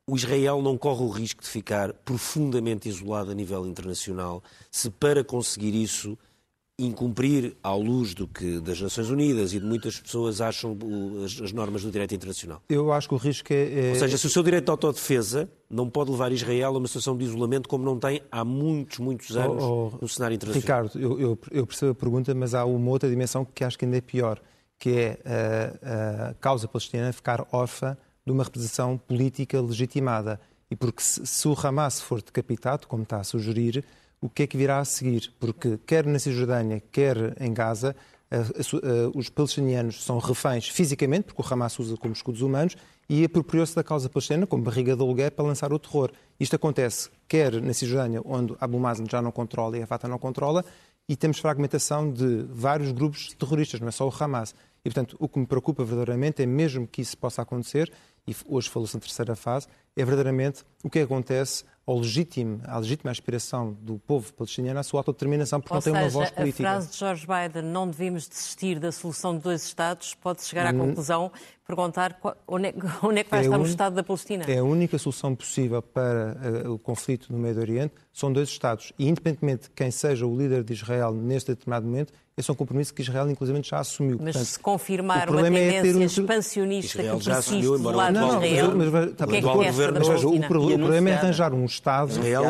o 0.07 0.15
Israel 0.17 0.61
não 0.61 0.77
corre 0.77 1.01
o 1.03 1.09
risco 1.09 1.41
de 1.41 1.49
ficar 1.49 1.93
profundamente 1.93 2.89
isolado 2.89 3.31
a 3.31 3.33
nível 3.33 3.65
internacional 3.65 4.43
se 4.69 4.89
para 4.89 5.23
conseguir 5.23 5.73
isso 5.81 6.17
incumprir 6.79 7.55
à 7.61 7.73
luz 7.75 8.13
do 8.15 8.27
que 8.27 8.59
das 8.59 8.81
Nações 8.81 9.09
Unidas 9.09 9.53
e 9.53 9.59
de 9.59 9.65
muitas 9.65 9.99
pessoas 9.99 10.41
acham 10.41 10.75
as, 11.23 11.39
as 11.39 11.51
normas 11.51 11.83
do 11.83 11.91
direito 11.91 12.15
internacional. 12.15 12.61
Eu 12.67 12.91
acho 12.91 13.07
que 13.07 13.13
o 13.13 13.17
risco 13.17 13.53
é. 13.53 13.87
é- 13.87 13.89
Ou 13.91 13.95
seja, 13.95 14.17
se 14.17 14.25
o 14.25 14.29
seu 14.29 14.41
direito 14.41 14.65
de 14.65 14.71
autodefesa 14.71 15.47
não 15.69 15.87
pode 15.89 16.09
levar 16.11 16.31
Israel 16.31 16.75
a 16.75 16.77
uma 16.79 16.87
situação 16.87 17.15
de 17.15 17.25
isolamento 17.25 17.69
como 17.69 17.85
não 17.85 17.99
tem 17.99 18.21
há 18.31 18.43
muitos, 18.43 18.97
muitos 18.99 19.37
anos 19.37 19.61
Oh, 19.63 19.91
oh, 19.93 19.97
no 20.01 20.07
cenário 20.09 20.35
internacional. 20.35 20.83
Ricardo, 20.83 20.99
eu, 20.99 21.19
eu- 21.19 21.39
eu 21.51 21.67
percebo 21.67 21.91
a 21.91 21.95
pergunta, 21.95 22.33
mas 22.33 22.55
há 22.55 22.65
uma 22.65 22.89
outra 22.89 23.07
dimensão 23.09 23.45
que 23.45 23.63
acho 23.63 23.77
que 23.77 23.85
ainda 23.85 23.97
é 23.97 24.01
pior, 24.01 24.41
que 24.79 24.89
é 24.89 25.19
a, 25.25 26.29
a 26.29 26.33
causa 26.35 26.67
palestina 26.67 27.13
ficar 27.13 27.45
órfã 27.51 27.95
de 28.25 28.31
uma 28.31 28.43
representação 28.43 28.97
política 28.97 29.61
legitimada. 29.61 30.39
E 30.71 30.75
porque 30.75 31.03
se, 31.03 31.23
se 31.27 31.47
o 31.47 31.55
Hamas 31.61 32.01
for 32.01 32.19
decapitado, 32.21 32.87
como 32.87 33.03
está 33.03 33.19
a 33.19 33.23
sugerir, 33.23 33.83
o 34.23 34.29
que 34.29 34.43
é 34.43 34.47
que 34.47 34.55
virá 34.55 34.79
a 34.79 34.85
seguir? 34.85 35.33
Porque 35.37 35.77
quer 35.85 36.05
na 36.05 36.17
Cisjordânia, 36.17 36.81
quer 36.91 37.35
em 37.41 37.53
Gaza, 37.53 37.93
os 39.13 39.29
palestinianos 39.29 40.03
são 40.03 40.17
reféns 40.17 40.69
fisicamente, 40.69 41.25
porque 41.25 41.41
o 41.41 41.53
Hamas 41.53 41.77
usa 41.77 41.97
como 41.97 42.13
escudos 42.13 42.41
humanos, 42.41 42.77
e 43.09 43.25
apropriou-se 43.25 43.75
da 43.75 43.83
causa 43.83 44.07
palestina 44.07 44.47
como 44.47 44.63
barriga 44.63 44.95
de 44.95 45.01
aluguer 45.01 45.31
para 45.31 45.45
lançar 45.45 45.73
o 45.73 45.77
terror. 45.77 46.09
Isto 46.39 46.55
acontece 46.55 47.09
quer 47.27 47.61
na 47.61 47.73
Cisjordânia, 47.73 48.21
onde 48.23 48.55
Abu 48.61 48.79
Mazen 48.79 49.05
já 49.11 49.21
não 49.21 49.29
controla 49.29 49.77
e 49.77 49.83
a 49.83 49.87
Fatah 49.87 50.07
não 50.07 50.17
controla, 50.17 50.63
e 51.07 51.17
temos 51.17 51.39
fragmentação 51.39 52.09
de 52.09 52.45
vários 52.49 52.93
grupos 52.93 53.33
terroristas, 53.33 53.81
não 53.81 53.89
é 53.89 53.91
só 53.91 54.07
o 54.07 54.13
Hamas. 54.17 54.55
E, 54.85 54.89
portanto, 54.89 55.17
o 55.19 55.27
que 55.27 55.37
me 55.37 55.45
preocupa 55.45 55.83
verdadeiramente 55.83 56.41
é 56.41 56.45
mesmo 56.45 56.87
que 56.87 57.01
isso 57.01 57.17
possa 57.17 57.41
acontecer, 57.41 57.91
e 58.25 58.33
hoje 58.47 58.69
falou-se 58.69 58.95
na 58.95 59.01
terceira 59.01 59.35
fase, 59.35 59.67
é 59.97 60.05
verdadeiramente 60.05 60.63
o 60.81 60.89
que 60.89 60.99
acontece 60.99 61.65
ao 61.85 61.99
legítimo, 61.99 62.61
à 62.65 62.77
legítima 62.77 63.11
aspiração 63.11 63.73
do 63.81 63.99
povo 63.99 64.31
palestiniano 64.33 64.79
à 64.79 64.83
sua 64.83 65.01
autodeterminação, 65.01 65.59
porque 65.59 65.73
Ou 65.73 65.77
não 65.77 65.81
tem 65.81 65.93
uma 65.93 66.09
voz 66.09 66.31
política. 66.31 66.63
a 66.63 66.71
frase 66.71 66.91
de 66.91 66.97
George 66.97 67.27
Biden, 67.27 67.63
não 67.63 67.87
devemos 67.89 68.27
desistir 68.27 68.79
da 68.79 68.91
solução 68.91 69.35
de 69.35 69.43
dois 69.43 69.63
Estados, 69.65 70.15
pode 70.15 70.43
chegar 70.43 70.67
à 70.67 70.73
conclusão, 70.73 71.31
perguntar 71.65 72.19
onde 72.47 72.67
é, 72.69 72.73
onde 73.03 73.19
é 73.19 73.23
que 73.23 73.29
vai 73.31 73.39
É 73.41 73.43
estar 73.43 73.57
o 73.57 73.61
un- 73.61 73.65
Estado 73.65 73.95
da 73.95 74.03
Palestina. 74.03 74.43
É 74.47 74.57
a 74.59 74.63
única 74.63 74.97
solução 74.97 75.33
possível 75.35 75.81
para 75.81 76.37
eh, 76.63 76.67
o 76.67 76.77
conflito 76.77 77.31
no 77.31 77.37
Médio 77.39 77.61
Oriente, 77.61 77.93
são 78.11 78.31
dois 78.31 78.49
Estados. 78.49 78.91
E, 78.99 79.07
independentemente 79.07 79.63
de 79.63 79.69
quem 79.71 79.89
seja 79.91 80.25
o 80.25 80.37
líder 80.37 80.63
de 80.63 80.73
Israel 80.73 81.11
neste 81.13 81.51
determinado 81.51 81.85
momento, 81.85 82.13
esse 82.35 82.49
é 82.49 82.53
um 82.53 82.55
compromisso 82.55 82.91
que 82.93 83.01
Israel, 83.03 83.29
inclusive, 83.29 83.61
já 83.63 83.77
assumiu. 83.79 84.17
Mas 84.19 84.33
Portanto, 84.33 84.45
se 84.49 84.59
confirmar 84.59 85.29
o 85.29 85.31
uma 85.33 85.41
problema 85.41 85.59
é 85.59 85.71
ter 85.81 85.93
tendência 85.93 86.21
um- 86.21 86.25
expansionista 86.25 86.97
Israel 87.01 87.17
que 87.19 87.25
já 87.25 87.33
persiste 87.33 87.55
assumiu, 87.59 87.77
do 87.77 87.91
lado 87.91 88.09
o 88.09 88.13
de 88.13 88.19
Não, 88.19 88.27
não, 88.27 88.39
mas, 88.41 88.51
Israel, 88.51 88.73
mas, 88.75 88.89
mas, 88.89 89.13
tá 89.13 89.25
o 89.25 89.27
que 89.27 89.35
é 89.35 89.39
que 89.41 89.47
atual 89.47 89.57
resta 89.59 89.71
governo- 89.71 89.93
da 89.93 89.99
Mas 89.99 90.07
veja, 90.09 90.27
o, 90.27 90.47
pro- 90.47 90.65
o 90.65 90.77
problema 90.79 91.09
é 91.09 91.13
arranjar 91.13 91.53
um 91.53 91.65
Estado. 91.65 92.11
Israel. 92.11 92.43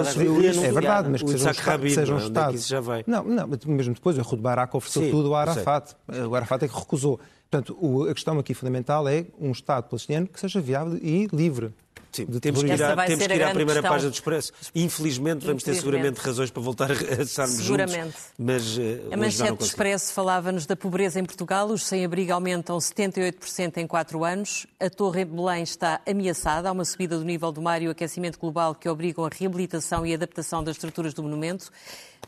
É 0.64 0.72
verdade, 0.72 1.10
mas 1.10 1.22
que 1.22 1.28
O 1.30 1.32
seja 1.32 1.48
um 1.50 1.52
Estado. 1.52 1.90
seja 1.90 2.14
um 2.14 2.16
não 2.16 2.22
é? 2.22 2.24
É 2.24 2.28
Estado. 2.28 2.58
já? 2.60 3.04
Não, 3.06 3.24
não, 3.26 3.48
mas 3.48 3.66
mesmo 3.66 3.94
depois, 3.94 4.18
o 4.18 4.22
Ehud 4.22 4.38
Barak 4.42 4.76
ofereceu 4.76 5.04
Sim, 5.04 5.12
tudo 5.12 5.28
ao. 5.30 5.36
Arafat. 5.36 5.96
O 6.30 6.34
Arafat 6.36 6.64
é 6.64 6.68
que 6.70 6.76
recusou. 6.76 7.20
Portanto, 7.54 7.78
o- 7.80 8.10
a 8.10 8.14
questão 8.16 8.40
aqui 8.40 8.56
fundamental 8.56 9.08
é 9.08 9.26
um 9.40 9.52
Estado 9.52 9.84
palestiniano 9.88 10.26
que 10.28 10.40
seja 10.40 10.60
viável 10.60 10.98
e 11.02 11.28
livre. 11.32 11.72
Sim, 12.12 12.26
de 12.26 12.40
temos 12.40 12.62
que 12.62 12.68
ir, 12.72 12.84
à, 12.84 12.96
temos 13.08 13.26
que 13.26 13.34
a 13.34 13.36
ir 13.36 13.44
à 13.44 13.48
primeira 13.50 13.74
questão. 13.82 13.92
página 13.92 14.10
do 14.12 14.14
Expresso. 14.14 14.54
Infelizmente, 14.76 15.46
vamos 15.48 15.64
ter 15.64 15.74
seguramente 15.76 16.20
razões 16.20 16.52
para 16.52 16.62
voltar 16.62 16.92
a 16.92 16.94
estarmos 17.24 17.56
Seguramente. 17.58 17.96
juntos. 18.04 18.22
Mas, 18.38 18.78
eh, 18.78 19.02
A 19.12 19.18
manchete 19.18 19.54
do. 19.58 19.66
Expresso 19.66 20.14
falava-nos 20.14 20.68
da 20.68 20.76
pobreza 20.76 21.20
em 21.20 21.26
Portugal. 21.26 21.68
Os 21.70 21.84
sem-abrigo 21.86 22.32
aumentam 22.34 22.80
78% 22.80 23.78
em 23.78 23.88
4 23.88 24.24
anos. 24.24 24.68
A 24.80 24.90
Torre 24.92 25.22
em 25.22 25.26
Belém 25.26 25.64
está 25.64 26.02
ameaçada. 26.08 26.70
Há 26.70 26.72
uma 26.72 26.86
subida 26.86 27.18
do 27.18 27.26
nível 27.26 27.52
do 27.52 27.62
mar 27.64 27.82
e 27.82 27.88
o 27.88 27.92
aquecimento 27.92 28.38
global 28.40 28.76
que 28.76 28.88
obrigam 28.88 29.26
a 29.26 29.30
reabilitação 29.30 30.06
e 30.06 30.14
adaptação 30.14 30.64
das 30.64 30.76
estruturas 30.76 31.16
do 31.16 31.24
monumento. 31.24 31.72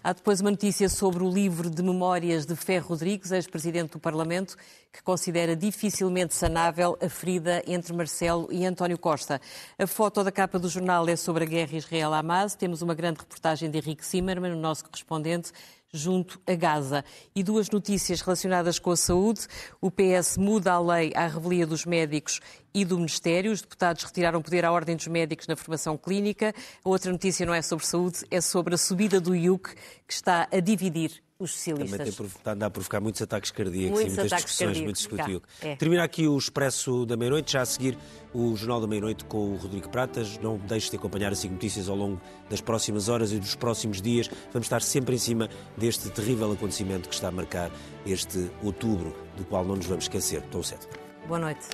Há 0.04 0.14
depois 0.14 0.39
uma 0.39 0.52
notícia 0.52 0.88
sobre 0.88 1.24
o 1.24 1.30
livro 1.30 1.70
de 1.70 1.82
memórias 1.82 2.46
de 2.46 2.56
Ferro 2.56 2.89
Rodrigues, 2.89 3.32
ex-presidente 3.32 3.93
do 3.93 4.00
Parlamento, 4.00 4.56
que 4.93 5.02
considera 5.02 5.56
dificilmente 5.56 6.36
sanável 6.36 6.98
a 7.02 7.10
ferida 7.10 7.64
entre 7.66 7.91
Marcelo 7.91 8.48
e 8.52 8.66
António 8.66 9.00
Costa. 9.00 9.41
A 9.80 9.88
foto 9.88 10.24
da 10.24 10.32
capa 10.32 10.60
do 10.60 10.70
jornal 10.70 11.08
é 11.10 11.16
sobre 11.16 11.43
a 11.43 11.48
guerra 11.48 11.78
Israel-Hamas. 11.78 12.56
Temos 12.56 12.82
uma 12.82 12.93
grande 12.93 13.20
reportagem 13.20 13.70
de 13.70 13.80
Henrique 13.80 14.06
Zimmermann, 14.06 14.54
o 14.54 14.60
nosso 14.60 14.86
correspondente, 14.86 15.52
junto 15.98 16.39
a 16.46 16.54
Gaza. 16.54 17.04
E 17.36 17.43
duas 17.43 17.70
notícias 17.70 18.22
relacionadas 18.22 18.80
com 18.80 18.91
a 18.91 18.98
saúde. 18.98 19.48
O 19.82 19.89
PS 19.89 20.38
muda 20.38 20.74
a 20.74 20.80
lei 20.80 21.12
à 21.16 21.28
revelia 21.28 21.66
dos 21.66 21.86
médicos 21.86 22.39
e 22.74 22.86
do 22.86 22.98
Ministério. 22.98 23.52
Os 23.52 23.62
deputados 23.62 24.04
retiraram 24.04 24.41
poder 24.41 24.66
à 24.66 24.72
Ordem 24.72 24.96
dos 24.96 25.08
Médicos 25.08 25.48
na 25.48 25.56
formação 25.56 25.98
clínica. 25.98 26.54
A 26.84 26.89
outra 26.89 27.12
notícia 27.12 27.46
não 27.46 27.54
é 27.54 27.62
sobre 27.62 27.86
saúde, 27.86 28.20
é 28.30 28.39
sobre 28.41 28.76
a 28.76 28.78
subida 28.78 29.20
do 29.20 29.36
IUC, 29.36 29.74
que 30.08 30.14
está 30.14 30.48
a 30.52 30.60
dividir 30.60 31.24
os 31.38 31.64
Também 31.64 31.88
tem 32.06 32.12
provo- 32.14 32.38
está 32.38 32.52
a 32.66 32.70
provocar 32.70 33.02
muitos 33.02 33.22
ataques 33.22 33.52
cardíacos 33.52 33.92
Muitos 34.00 34.14
e 34.14 34.16
muitas 34.16 34.32
ataques 34.34 34.56
discussões, 34.58 34.94
discutiu. 34.94 35.42
cá, 35.42 35.68
é. 35.68 35.76
Termina 35.76 36.04
aqui 36.04 36.28
o 36.28 36.38
Expresso 36.38 37.06
da 37.06 37.18
Meia-Noite, 37.18 37.52
já 37.52 37.62
a 37.62 37.66
seguir 37.66 37.98
o 38.34 38.56
Jornal 38.56 38.80
da 38.80 38.88
Meia-Noite 38.88 39.26
com 39.26 39.52
o 39.52 39.56
Rodrigo 39.58 39.90
Pratas. 39.90 40.38
Não 40.38 40.58
deixe 40.58 40.90
de 40.90 40.96
acompanhar 40.96 41.34
as 41.34 41.44
notícias 41.44 41.90
ao 41.90 41.96
longo 41.96 42.22
das 42.50 42.62
próximas 42.62 43.10
horas 43.10 43.34
e 43.34 43.40
dos 43.40 43.54
próximos 43.56 44.02
dias. 44.02 44.30
Vamos 44.54 44.66
estar 44.68 44.82
sempre 44.82 45.16
em 45.16 45.20
cima 45.20 45.50
deste 45.78 46.10
terrível 46.10 46.52
acontecimento 46.54 47.10
que 47.10 47.16
está 47.16 47.28
a 47.28 47.32
marcar 47.32 47.70
este 48.06 48.50
outubro, 48.64 49.14
do 49.36 49.44
qual 49.44 49.66
não 49.66 49.76
nos 49.76 49.86
vamos 49.88 50.06
esquecer 50.06 50.42
tão 50.44 50.64
cedo. 50.64 50.88
Boa 51.28 51.40
noite. 51.40 51.68